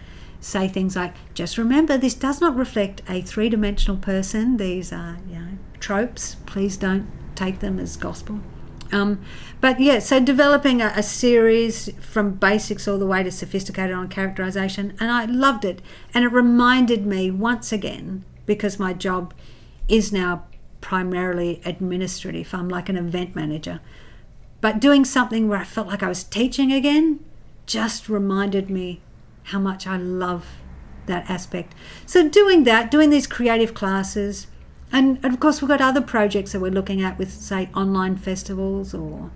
say 0.40 0.68
things 0.68 0.96
like, 0.96 1.14
just 1.34 1.58
remember, 1.58 1.98
this 1.98 2.14
does 2.14 2.40
not 2.40 2.56
reflect 2.56 3.02
a 3.08 3.20
three 3.20 3.50
dimensional 3.50 3.98
person. 3.98 4.56
These 4.56 4.90
are, 4.90 5.18
you 5.28 5.38
know, 5.38 5.48
tropes. 5.78 6.36
Please 6.46 6.76
don't 6.78 7.06
take 7.34 7.60
them 7.60 7.78
as 7.78 7.96
gospel. 7.96 8.40
Um, 8.92 9.22
but 9.60 9.80
yeah, 9.80 9.98
so 9.98 10.20
developing 10.20 10.80
a, 10.80 10.92
a, 10.94 11.02
series 11.02 11.90
from 12.00 12.34
basics 12.34 12.86
all 12.86 12.98
the 12.98 13.06
way 13.06 13.22
to 13.22 13.30
sophisticated 13.30 13.94
on 13.94 14.08
characterization, 14.08 14.94
and 15.00 15.10
I 15.10 15.24
loved 15.24 15.64
it. 15.64 15.82
And 16.12 16.24
it 16.24 16.28
reminded 16.28 17.06
me 17.06 17.30
once 17.30 17.72
again, 17.72 18.24
because 18.46 18.78
my 18.78 18.92
job 18.92 19.34
is 19.88 20.12
now 20.12 20.44
primarily 20.80 21.60
administrative, 21.64 22.54
I'm 22.54 22.68
like 22.68 22.88
an 22.88 22.96
event 22.96 23.34
manager. 23.34 23.80
But 24.60 24.80
doing 24.80 25.04
something 25.04 25.48
where 25.48 25.58
I 25.58 25.64
felt 25.64 25.88
like 25.88 26.02
I 26.02 26.08
was 26.08 26.24
teaching 26.24 26.72
again 26.72 27.20
just 27.66 28.08
reminded 28.08 28.70
me 28.70 29.00
how 29.44 29.58
much 29.58 29.86
I 29.86 29.96
love 29.96 30.46
that 31.06 31.28
aspect. 31.28 31.74
So 32.06 32.28
doing 32.28 32.64
that, 32.64 32.90
doing 32.90 33.10
these 33.10 33.26
creative 33.26 33.74
classes, 33.74 34.46
and, 34.94 35.18
and 35.22 35.34
of 35.34 35.40
course 35.40 35.60
we've 35.60 35.68
got 35.68 35.80
other 35.80 36.00
projects 36.00 36.52
that 36.52 36.60
we're 36.60 36.70
looking 36.70 37.02
at 37.02 37.18
with 37.18 37.30
say 37.30 37.68
online 37.74 38.16
festivals 38.16 38.94
or 38.94 39.30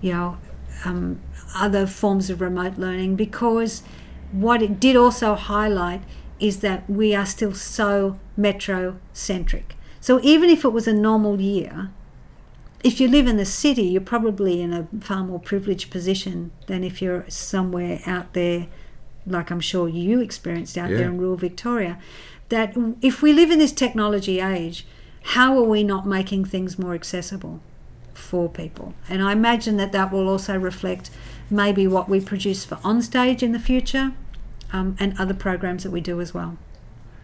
you 0.00 0.12
know 0.12 0.38
um, 0.84 1.20
other 1.54 1.86
forms 1.86 2.30
of 2.30 2.40
remote 2.40 2.78
learning 2.78 3.14
because 3.14 3.82
what 4.32 4.62
it 4.62 4.80
did 4.80 4.96
also 4.96 5.34
highlight 5.34 6.02
is 6.40 6.60
that 6.60 6.88
we 6.90 7.14
are 7.14 7.26
still 7.26 7.54
so 7.54 8.18
metro 8.36 8.98
centric. 9.12 9.76
So 10.00 10.20
even 10.22 10.50
if 10.50 10.64
it 10.64 10.70
was 10.70 10.88
a 10.88 10.92
normal 10.92 11.40
year, 11.40 11.90
if 12.82 13.00
you 13.00 13.08
live 13.08 13.26
in 13.26 13.36
the 13.36 13.46
city, 13.46 13.84
you're 13.84 14.02
probably 14.02 14.60
in 14.60 14.72
a 14.72 14.88
far 15.00 15.22
more 15.22 15.38
privileged 15.38 15.90
position 15.90 16.50
than 16.66 16.82
if 16.82 17.00
you're 17.00 17.24
somewhere 17.30 18.00
out 18.04 18.34
there 18.34 18.66
like 19.26 19.50
I'm 19.50 19.60
sure 19.60 19.88
you 19.88 20.20
experienced 20.20 20.76
out 20.76 20.90
yeah. 20.90 20.98
there 20.98 21.06
in 21.06 21.18
rural 21.18 21.36
Victoria, 21.36 21.98
that 22.50 22.76
if 23.00 23.22
we 23.22 23.32
live 23.32 23.50
in 23.50 23.58
this 23.58 23.72
technology 23.72 24.40
age, 24.40 24.86
how 25.28 25.56
are 25.58 25.64
we 25.64 25.82
not 25.82 26.06
making 26.06 26.44
things 26.44 26.78
more 26.78 26.94
accessible 26.94 27.60
for 28.12 28.48
people? 28.48 28.94
And 29.08 29.22
I 29.22 29.32
imagine 29.32 29.78
that 29.78 29.92
that 29.92 30.12
will 30.12 30.28
also 30.28 30.58
reflect 30.58 31.10
maybe 31.50 31.86
what 31.86 32.08
we 32.08 32.20
produce 32.20 32.64
for 32.64 32.76
onstage 32.76 33.42
in 33.42 33.52
the 33.52 33.58
future 33.58 34.12
um, 34.72 34.96
and 35.00 35.18
other 35.18 35.34
programs 35.34 35.82
that 35.82 35.90
we 35.90 36.00
do 36.00 36.20
as 36.20 36.34
well. 36.34 36.58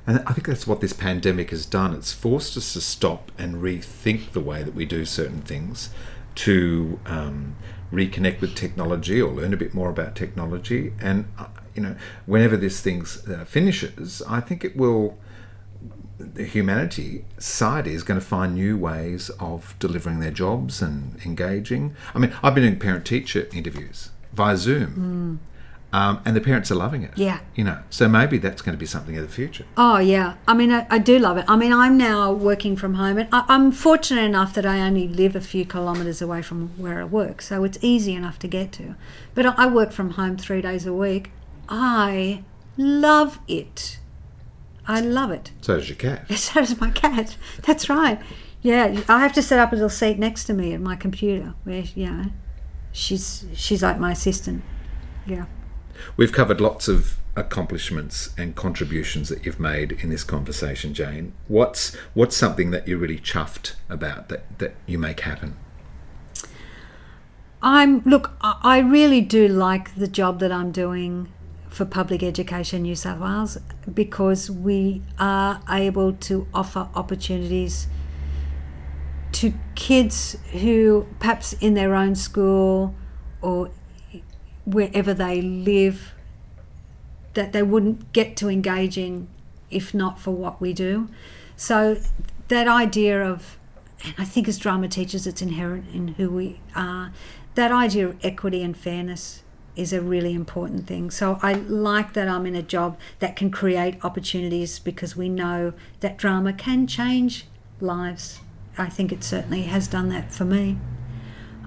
And 0.06 0.20
I 0.26 0.32
think 0.32 0.46
that's 0.46 0.66
what 0.66 0.80
this 0.80 0.94
pandemic 0.94 1.50
has 1.50 1.66
done. 1.66 1.94
It's 1.94 2.12
forced 2.12 2.56
us 2.56 2.72
to 2.72 2.80
stop 2.80 3.30
and 3.38 3.56
rethink 3.56 4.32
the 4.32 4.40
way 4.40 4.62
that 4.62 4.74
we 4.74 4.86
do 4.86 5.04
certain 5.04 5.42
things, 5.42 5.90
to 6.36 6.98
um, 7.04 7.54
reconnect 7.92 8.40
with 8.40 8.54
technology 8.54 9.20
or 9.20 9.30
learn 9.30 9.52
a 9.52 9.58
bit 9.58 9.74
more 9.74 9.90
about 9.90 10.16
technology. 10.16 10.94
And 11.00 11.26
uh, 11.38 11.48
you 11.74 11.82
know, 11.82 11.96
whenever 12.24 12.56
this 12.56 12.80
thing 12.80 13.04
uh, 13.28 13.44
finishes, 13.44 14.22
I 14.26 14.40
think 14.40 14.64
it 14.64 14.74
will. 14.74 15.18
The 16.20 16.44
humanity 16.44 17.24
side 17.38 17.86
is 17.86 18.02
going 18.02 18.20
to 18.20 18.26
find 18.26 18.54
new 18.54 18.76
ways 18.76 19.30
of 19.40 19.74
delivering 19.78 20.20
their 20.20 20.30
jobs 20.30 20.82
and 20.82 21.18
engaging. 21.24 21.94
I 22.14 22.18
mean, 22.18 22.32
I've 22.42 22.54
been 22.54 22.64
doing 22.64 22.78
parent-teacher 22.78 23.48
interviews 23.52 24.10
via 24.32 24.56
Zoom. 24.56 25.40
Mm. 25.42 25.50
Um, 25.92 26.20
and 26.24 26.36
the 26.36 26.40
parents 26.40 26.70
are 26.70 26.76
loving 26.76 27.02
it. 27.02 27.12
Yeah. 27.16 27.40
You 27.56 27.64
know, 27.64 27.78
so 27.90 28.08
maybe 28.08 28.38
that's 28.38 28.62
going 28.62 28.74
to 28.74 28.78
be 28.78 28.86
something 28.86 29.16
in 29.16 29.22
the 29.22 29.28
future. 29.28 29.64
Oh, 29.76 29.98
yeah. 29.98 30.36
I 30.46 30.54
mean, 30.54 30.70
I, 30.70 30.86
I 30.88 30.98
do 30.98 31.18
love 31.18 31.36
it. 31.36 31.44
I 31.48 31.56
mean, 31.56 31.72
I'm 31.72 31.96
now 31.96 32.32
working 32.32 32.76
from 32.76 32.94
home, 32.94 33.18
and 33.18 33.28
I, 33.32 33.44
am 33.48 33.72
fortunate 33.72 34.22
enough 34.22 34.54
that 34.54 34.64
I 34.64 34.80
only 34.80 35.08
live 35.08 35.34
a 35.34 35.40
few 35.40 35.64
kilometres 35.64 36.22
away 36.22 36.42
from 36.42 36.68
where 36.76 37.00
I 37.00 37.04
work, 37.04 37.42
so 37.42 37.64
it's 37.64 37.78
easy 37.82 38.14
enough 38.14 38.38
to 38.40 38.48
get 38.48 38.70
to. 38.72 38.94
But 39.34 39.46
I 39.46 39.66
work 39.66 39.90
from 39.90 40.10
home 40.10 40.36
three 40.36 40.62
days 40.62 40.86
a 40.86 40.92
week, 40.92 41.32
I 41.68 42.44
love 42.76 43.40
it. 43.48 43.98
I 44.90 45.00
love 45.00 45.30
it. 45.30 45.52
So 45.60 45.76
does 45.76 45.88
your 45.88 45.96
cat. 45.96 46.28
So 46.36 46.60
does 46.60 46.80
my 46.80 46.90
cat. 46.90 47.36
That's 47.62 47.88
right. 47.88 48.20
Yeah, 48.60 49.02
I 49.08 49.20
have 49.20 49.32
to 49.34 49.42
set 49.42 49.60
up 49.60 49.70
a 49.70 49.76
little 49.76 49.88
seat 49.88 50.18
next 50.18 50.44
to 50.44 50.52
me 50.52 50.74
at 50.74 50.80
my 50.80 50.96
computer 50.96 51.54
where, 51.62 51.84
you 51.94 52.10
know, 52.10 52.24
she's 52.90 53.46
she's 53.54 53.84
like 53.84 54.00
my 54.00 54.10
assistant. 54.10 54.64
Yeah. 55.24 55.46
We've 56.16 56.32
covered 56.32 56.60
lots 56.60 56.88
of 56.88 57.18
accomplishments 57.36 58.30
and 58.36 58.56
contributions 58.56 59.28
that 59.28 59.46
you've 59.46 59.60
made 59.60 59.92
in 59.92 60.10
this 60.10 60.24
conversation, 60.24 60.92
Jane. 60.92 61.34
What's 61.46 61.94
what's 62.14 62.36
something 62.36 62.72
that 62.72 62.88
you're 62.88 62.98
really 62.98 63.18
chuffed 63.18 63.74
about 63.88 64.28
that, 64.28 64.58
that 64.58 64.74
you 64.86 64.98
make 64.98 65.20
happen? 65.20 65.56
I'm 67.62 68.00
look, 68.00 68.32
I 68.40 68.80
really 68.80 69.20
do 69.20 69.46
like 69.46 69.94
the 69.94 70.08
job 70.08 70.40
that 70.40 70.50
I'm 70.50 70.72
doing 70.72 71.28
for 71.70 71.84
Public 71.84 72.22
Education 72.22 72.82
New 72.82 72.96
South 72.96 73.20
Wales 73.20 73.58
because 73.92 74.50
we 74.50 75.02
are 75.18 75.62
able 75.70 76.12
to 76.14 76.46
offer 76.52 76.88
opportunities 76.94 77.86
to 79.32 79.54
kids 79.76 80.36
who 80.50 81.06
perhaps 81.20 81.52
in 81.54 81.74
their 81.74 81.94
own 81.94 82.16
school 82.16 82.94
or 83.40 83.70
wherever 84.66 85.14
they 85.14 85.40
live 85.40 86.12
that 87.34 87.52
they 87.52 87.62
wouldn't 87.62 88.12
get 88.12 88.36
to 88.36 88.48
engage 88.48 88.98
in 88.98 89.28
if 89.70 89.94
not 89.94 90.18
for 90.18 90.32
what 90.32 90.60
we 90.60 90.72
do. 90.72 91.08
So 91.56 91.98
that 92.48 92.66
idea 92.66 93.24
of 93.24 93.56
and 94.02 94.14
I 94.18 94.24
think 94.24 94.48
as 94.48 94.58
drama 94.58 94.88
teachers 94.88 95.26
it's 95.26 95.42
inherent 95.42 95.94
in 95.94 96.08
who 96.08 96.30
we 96.30 96.60
are, 96.74 97.12
that 97.54 97.70
idea 97.70 98.08
of 98.08 98.16
equity 98.24 98.62
and 98.62 98.76
fairness 98.76 99.42
is 99.76 99.92
a 99.92 100.00
really 100.00 100.34
important 100.34 100.86
thing. 100.86 101.10
So 101.10 101.38
I 101.42 101.54
like 101.54 102.12
that 102.14 102.28
I'm 102.28 102.46
in 102.46 102.54
a 102.54 102.62
job 102.62 102.98
that 103.20 103.36
can 103.36 103.50
create 103.50 104.04
opportunities 104.04 104.78
because 104.78 105.16
we 105.16 105.28
know 105.28 105.72
that 106.00 106.16
drama 106.16 106.52
can 106.52 106.86
change 106.86 107.46
lives. 107.80 108.40
I 108.76 108.88
think 108.88 109.12
it 109.12 109.24
certainly 109.24 109.62
has 109.62 109.88
done 109.88 110.08
that 110.10 110.32
for 110.32 110.44
me. 110.44 110.78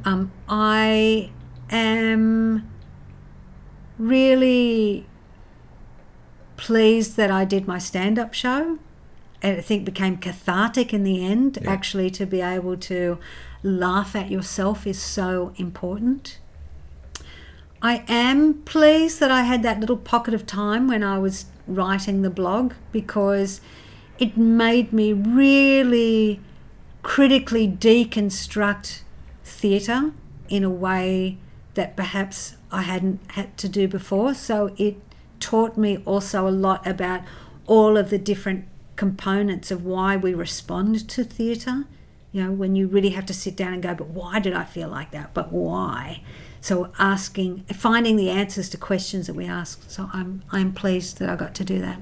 Um, 0.05 0.31
I 0.47 1.31
am 1.69 2.69
really 3.97 5.07
pleased 6.57 7.17
that 7.17 7.31
I 7.31 7.45
did 7.45 7.67
my 7.67 7.77
stand 7.77 8.19
up 8.19 8.33
show. 8.33 8.79
And 9.41 9.57
I 9.57 9.61
think 9.61 9.83
became 9.83 10.17
cathartic 10.17 10.93
in 10.93 11.03
the 11.03 11.25
end. 11.25 11.59
Yeah. 11.61 11.69
Actually, 11.69 12.09
to 12.11 12.25
be 12.25 12.39
able 12.39 12.77
to 12.77 13.19
laugh 13.61 14.15
at 14.15 14.31
yourself 14.31 14.87
is 14.87 15.01
so 15.01 15.53
important. 15.57 16.39
I 17.85 18.05
am 18.07 18.53
pleased 18.63 19.19
that 19.19 19.29
I 19.29 19.43
had 19.43 19.61
that 19.63 19.81
little 19.81 19.97
pocket 19.97 20.33
of 20.33 20.45
time 20.45 20.87
when 20.87 21.03
I 21.03 21.19
was 21.19 21.47
writing 21.67 22.21
the 22.21 22.29
blog 22.29 22.73
because 22.93 23.59
it 24.17 24.37
made 24.37 24.93
me 24.93 25.11
really 25.11 26.39
critically 27.01 27.67
deconstruct 27.67 29.01
theatre 29.43 30.13
in 30.47 30.63
a 30.63 30.69
way 30.69 31.37
that 31.73 31.97
perhaps 31.97 32.55
I 32.71 32.83
hadn't 32.83 33.19
had 33.31 33.57
to 33.57 33.67
do 33.67 33.89
before. 33.89 34.33
So 34.33 34.73
it 34.77 34.95
taught 35.41 35.75
me 35.77 35.97
also 36.05 36.47
a 36.47 36.51
lot 36.51 36.87
about 36.87 37.23
all 37.67 37.97
of 37.97 38.09
the 38.09 38.17
different 38.17 38.63
components 38.95 39.71
of 39.71 39.83
why 39.83 40.15
we 40.15 40.33
respond 40.33 41.09
to 41.09 41.25
theatre. 41.25 41.83
You 42.31 42.45
know, 42.45 42.51
when 42.53 42.77
you 42.77 42.87
really 42.87 43.09
have 43.09 43.25
to 43.25 43.33
sit 43.33 43.57
down 43.57 43.73
and 43.73 43.83
go, 43.83 43.93
but 43.93 44.07
why 44.07 44.39
did 44.39 44.53
I 44.53 44.63
feel 44.63 44.87
like 44.87 45.11
that? 45.11 45.33
But 45.33 45.51
why? 45.51 46.21
So 46.63 46.93
asking, 46.97 47.65
finding 47.73 48.15
the 48.15 48.29
answers 48.29 48.69
to 48.69 48.77
questions 48.77 49.27
that 49.27 49.33
we 49.33 49.45
ask. 49.45 49.83
So 49.89 50.09
I'm 50.13 50.43
I'm 50.49 50.71
pleased 50.71 51.19
that 51.19 51.29
I 51.29 51.35
got 51.35 51.53
to 51.55 51.65
do 51.65 51.79
that. 51.79 51.99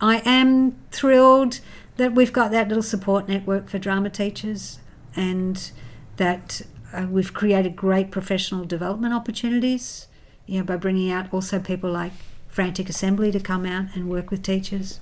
I 0.00 0.22
am 0.24 0.76
thrilled 0.90 1.60
that 1.98 2.14
we've 2.14 2.32
got 2.32 2.50
that 2.52 2.68
little 2.68 2.82
support 2.82 3.28
network 3.28 3.68
for 3.68 3.78
drama 3.78 4.08
teachers, 4.08 4.78
and 5.14 5.70
that 6.16 6.62
uh, 6.94 7.06
we've 7.10 7.34
created 7.34 7.76
great 7.76 8.10
professional 8.10 8.64
development 8.64 9.12
opportunities. 9.12 10.06
You 10.46 10.60
know, 10.60 10.64
by 10.64 10.76
bringing 10.76 11.10
out 11.10 11.30
also 11.30 11.60
people 11.60 11.90
like 11.90 12.12
Frantic 12.48 12.88
Assembly 12.88 13.30
to 13.32 13.38
come 13.38 13.66
out 13.66 13.94
and 13.94 14.08
work 14.08 14.30
with 14.30 14.42
teachers, 14.42 14.98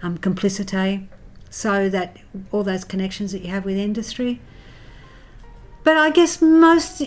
um, 0.00 0.16
Complicite, 0.16 1.08
so 1.50 1.88
that 1.88 2.18
all 2.52 2.62
those 2.62 2.84
connections 2.84 3.32
that 3.32 3.42
you 3.42 3.48
have 3.50 3.64
with 3.64 3.76
industry. 3.76 4.40
But 5.82 5.96
I 5.96 6.10
guess 6.10 6.40
most 6.40 7.02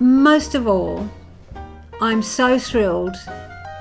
most 0.00 0.54
of 0.54 0.68
all, 0.68 1.08
I'm 2.00 2.22
so 2.22 2.58
thrilled 2.58 3.16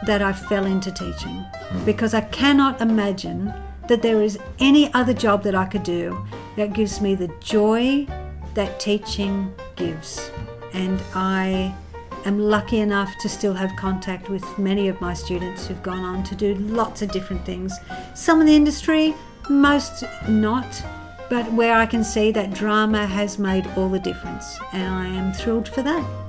that 0.06 0.22
I 0.22 0.34
fell 0.34 0.66
into 0.66 0.92
teaching 0.92 1.46
mm. 1.46 1.86
because 1.86 2.14
I 2.14 2.22
cannot 2.22 2.82
imagine 2.82 3.54
that 3.88 4.02
there 4.02 4.22
is 4.22 4.38
any 4.60 4.94
other 4.94 5.14
job 5.14 5.44
that 5.44 5.56
I 5.56 5.66
could 5.66 5.84
do 5.84 6.18
that 6.56 6.74
gives 6.74 7.02
me 7.02 7.16
the 7.16 7.34
joy 7.40 8.08
that 8.54 8.80
teaching 8.80 9.54
gives. 9.76 10.32
And 10.74 11.02
I 11.14 11.74
am 12.26 12.40
lucky 12.40 12.80
enough 12.80 13.18
to 13.20 13.30
still 13.30 13.54
have 13.54 13.76
contact 13.76 14.30
with 14.30 14.44
many 14.58 14.88
of 14.88 15.00
my 15.00 15.14
students 15.14 15.68
who've 15.68 15.82
gone 15.84 16.04
on 16.04 16.24
to 16.26 16.36
do 16.36 16.56
lots 16.56 17.02
of 17.02 17.12
different 17.12 17.46
things. 17.46 17.78
Some 18.16 18.42
in 18.42 18.48
the 18.48 18.56
industry, 18.56 19.16
most 19.50 20.04
not 20.28 20.66
but 21.30 21.52
where 21.54 21.76
I 21.76 21.86
can 21.86 22.04
see 22.04 22.32
that 22.32 22.54
drama 22.54 23.06
has 23.06 23.38
made 23.38 23.68
all 23.76 23.90
the 23.90 24.00
difference, 24.00 24.58
and 24.74 24.94
I 24.94 25.08
am 25.08 25.34
thrilled 25.34 25.68
for 25.68 25.82
that. 25.84 26.28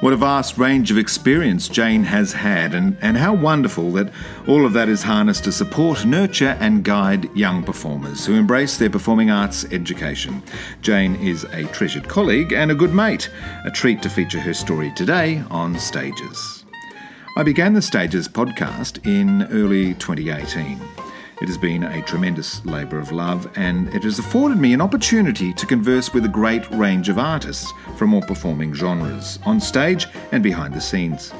What 0.00 0.12
a 0.12 0.16
vast 0.16 0.58
range 0.58 0.90
of 0.90 0.98
experience 0.98 1.70
Jane 1.70 2.04
has 2.04 2.34
had, 2.34 2.74
and, 2.74 2.98
and 3.00 3.16
how 3.16 3.34
wonderful 3.34 3.90
that 3.92 4.12
all 4.46 4.66
of 4.66 4.74
that 4.74 4.90
is 4.90 5.02
harnessed 5.02 5.44
to 5.44 5.52
support, 5.52 6.04
nurture, 6.04 6.54
and 6.60 6.84
guide 6.84 7.34
young 7.34 7.62
performers 7.62 8.26
who 8.26 8.34
embrace 8.34 8.76
their 8.76 8.90
performing 8.90 9.30
arts 9.30 9.64
education. 9.72 10.42
Jane 10.82 11.16
is 11.16 11.44
a 11.44 11.64
treasured 11.68 12.08
colleague 12.08 12.52
and 12.52 12.70
a 12.70 12.74
good 12.74 12.92
mate. 12.92 13.30
A 13.64 13.70
treat 13.70 14.02
to 14.02 14.10
feature 14.10 14.38
her 14.38 14.52
story 14.52 14.92
today 14.94 15.42
on 15.50 15.78
Stages. 15.78 16.66
I 17.38 17.42
began 17.42 17.72
the 17.72 17.80
Stages 17.80 18.28
podcast 18.28 19.06
in 19.06 19.44
early 19.50 19.94
2018. 19.94 20.78
It 21.38 21.48
has 21.48 21.58
been 21.58 21.82
a 21.82 22.00
tremendous 22.00 22.64
labour 22.64 22.98
of 22.98 23.12
love, 23.12 23.50
and 23.58 23.94
it 23.94 24.04
has 24.04 24.18
afforded 24.18 24.56
me 24.56 24.72
an 24.72 24.80
opportunity 24.80 25.52
to 25.52 25.66
converse 25.66 26.14
with 26.14 26.24
a 26.24 26.28
great 26.28 26.68
range 26.70 27.10
of 27.10 27.18
artists 27.18 27.70
from 27.98 28.14
all 28.14 28.22
performing 28.22 28.72
genres, 28.72 29.38
on 29.44 29.60
stage 29.60 30.06
and 30.32 30.42
behind 30.42 30.72
the 30.72 30.80
scenes. 30.80 31.34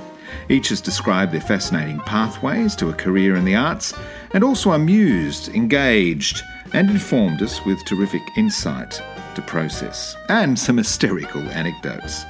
Each 0.51 0.69
has 0.69 0.83
described 0.83 1.33
their 1.33 1.41
fascinating 1.41 1.99
pathways 2.01 2.77
to 2.77 2.91
a 2.91 2.95
career 2.95 3.37
in 3.37 3.47
the 3.47 3.57
arts, 3.57 3.95
and 4.35 4.45
also 4.45 4.73
amused, 4.73 5.49
engaged, 5.55 6.43
and 6.75 6.91
informed 6.91 7.41
us 7.41 7.65
with 7.65 7.83
terrific 7.87 8.23
insight 8.37 9.01
to 9.35 9.41
process, 9.41 10.15
and 10.29 10.59
some 10.59 10.77
hysterical 10.77 11.41
anecdotes. 11.41 12.27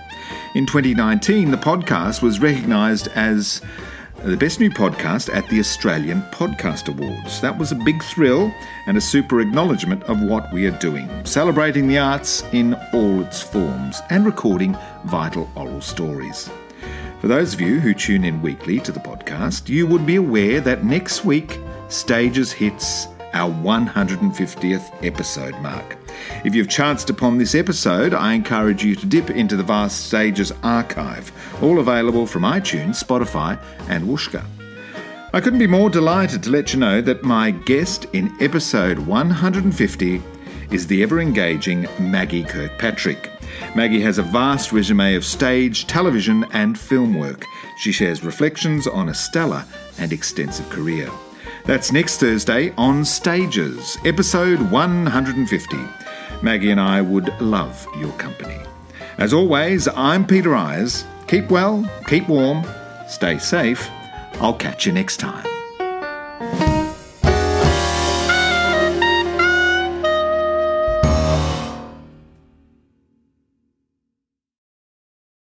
In 0.54 0.66
2019, 0.66 1.50
the 1.50 1.56
podcast 1.56 2.22
was 2.22 2.38
recognised 2.38 3.08
as 3.08 3.60
the 4.24 4.36
Best 4.36 4.60
New 4.60 4.70
Podcast 4.70 5.32
at 5.34 5.48
the 5.48 5.60
Australian 5.60 6.22
Podcast 6.32 6.88
Awards. 6.88 7.40
That 7.40 7.56
was 7.56 7.70
a 7.70 7.76
big 7.76 8.02
thrill 8.02 8.52
and 8.86 8.96
a 8.96 9.00
super 9.00 9.40
acknowledgement 9.40 10.02
of 10.04 10.22
what 10.22 10.52
we 10.52 10.66
are 10.66 10.78
doing, 10.78 11.08
celebrating 11.24 11.86
the 11.86 11.98
arts 11.98 12.42
in 12.52 12.74
all 12.92 13.20
its 13.20 13.40
forms 13.40 14.00
and 14.10 14.24
recording 14.24 14.76
vital 15.04 15.48
oral 15.54 15.80
stories. 15.80 16.50
For 17.20 17.28
those 17.28 17.54
of 17.54 17.60
you 17.60 17.78
who 17.78 17.94
tune 17.94 18.24
in 18.24 18.42
weekly 18.42 18.80
to 18.80 18.92
the 18.92 19.00
podcast, 19.00 19.68
you 19.68 19.86
would 19.86 20.06
be 20.06 20.16
aware 20.16 20.60
that 20.60 20.84
next 20.84 21.24
week 21.24 21.60
Stages 21.88 22.50
hits 22.50 23.06
our 23.32 23.50
150th 23.50 25.04
episode 25.04 25.54
mark. 25.60 25.96
If 26.44 26.54
you've 26.54 26.68
chanced 26.68 27.10
upon 27.10 27.38
this 27.38 27.54
episode, 27.54 28.14
I 28.14 28.32
encourage 28.32 28.82
you 28.82 28.96
to 28.96 29.06
dip 29.06 29.30
into 29.30 29.56
the 29.56 29.62
Vast 29.62 30.06
Stages 30.06 30.52
archive, 30.62 31.30
all 31.62 31.78
available 31.78 32.26
from 32.26 32.42
iTunes, 32.42 33.02
Spotify, 33.02 33.60
and 33.88 34.04
Whooshkaa. 34.04 34.44
I 35.32 35.40
couldn't 35.40 35.58
be 35.58 35.66
more 35.66 35.90
delighted 35.90 36.42
to 36.44 36.50
let 36.50 36.72
you 36.72 36.78
know 36.78 37.00
that 37.02 37.22
my 37.22 37.50
guest 37.50 38.06
in 38.12 38.34
episode 38.40 38.98
150 38.98 40.22
is 40.70 40.86
the 40.86 41.02
ever 41.02 41.20
engaging 41.20 41.86
Maggie 41.98 42.44
Kirkpatrick. 42.44 43.30
Maggie 43.74 44.00
has 44.00 44.18
a 44.18 44.22
vast 44.22 44.72
resume 44.72 45.14
of 45.14 45.24
stage, 45.24 45.86
television, 45.86 46.44
and 46.52 46.78
film 46.78 47.14
work. 47.14 47.44
She 47.78 47.92
shares 47.92 48.24
reflections 48.24 48.86
on 48.86 49.08
a 49.08 49.14
stellar 49.14 49.64
and 49.98 50.12
extensive 50.12 50.68
career. 50.70 51.10
That's 51.64 51.92
next 51.92 52.18
Thursday 52.18 52.72
on 52.76 53.04
Stages, 53.04 53.98
episode 54.04 54.60
150. 54.70 55.76
Maggie 56.42 56.70
and 56.70 56.80
I 56.80 57.02
would 57.02 57.28
love 57.40 57.86
your 57.98 58.12
company. 58.12 58.58
As 59.18 59.32
always, 59.32 59.88
I'm 59.88 60.26
Peter 60.26 60.50
Eyers. 60.50 61.04
Keep 61.26 61.50
well, 61.50 61.84
keep 62.06 62.28
warm, 62.28 62.64
stay 63.08 63.38
safe. 63.38 63.88
I'll 64.40 64.54
catch 64.54 64.86
you 64.86 64.92
next 64.92 65.16
time. 65.16 66.75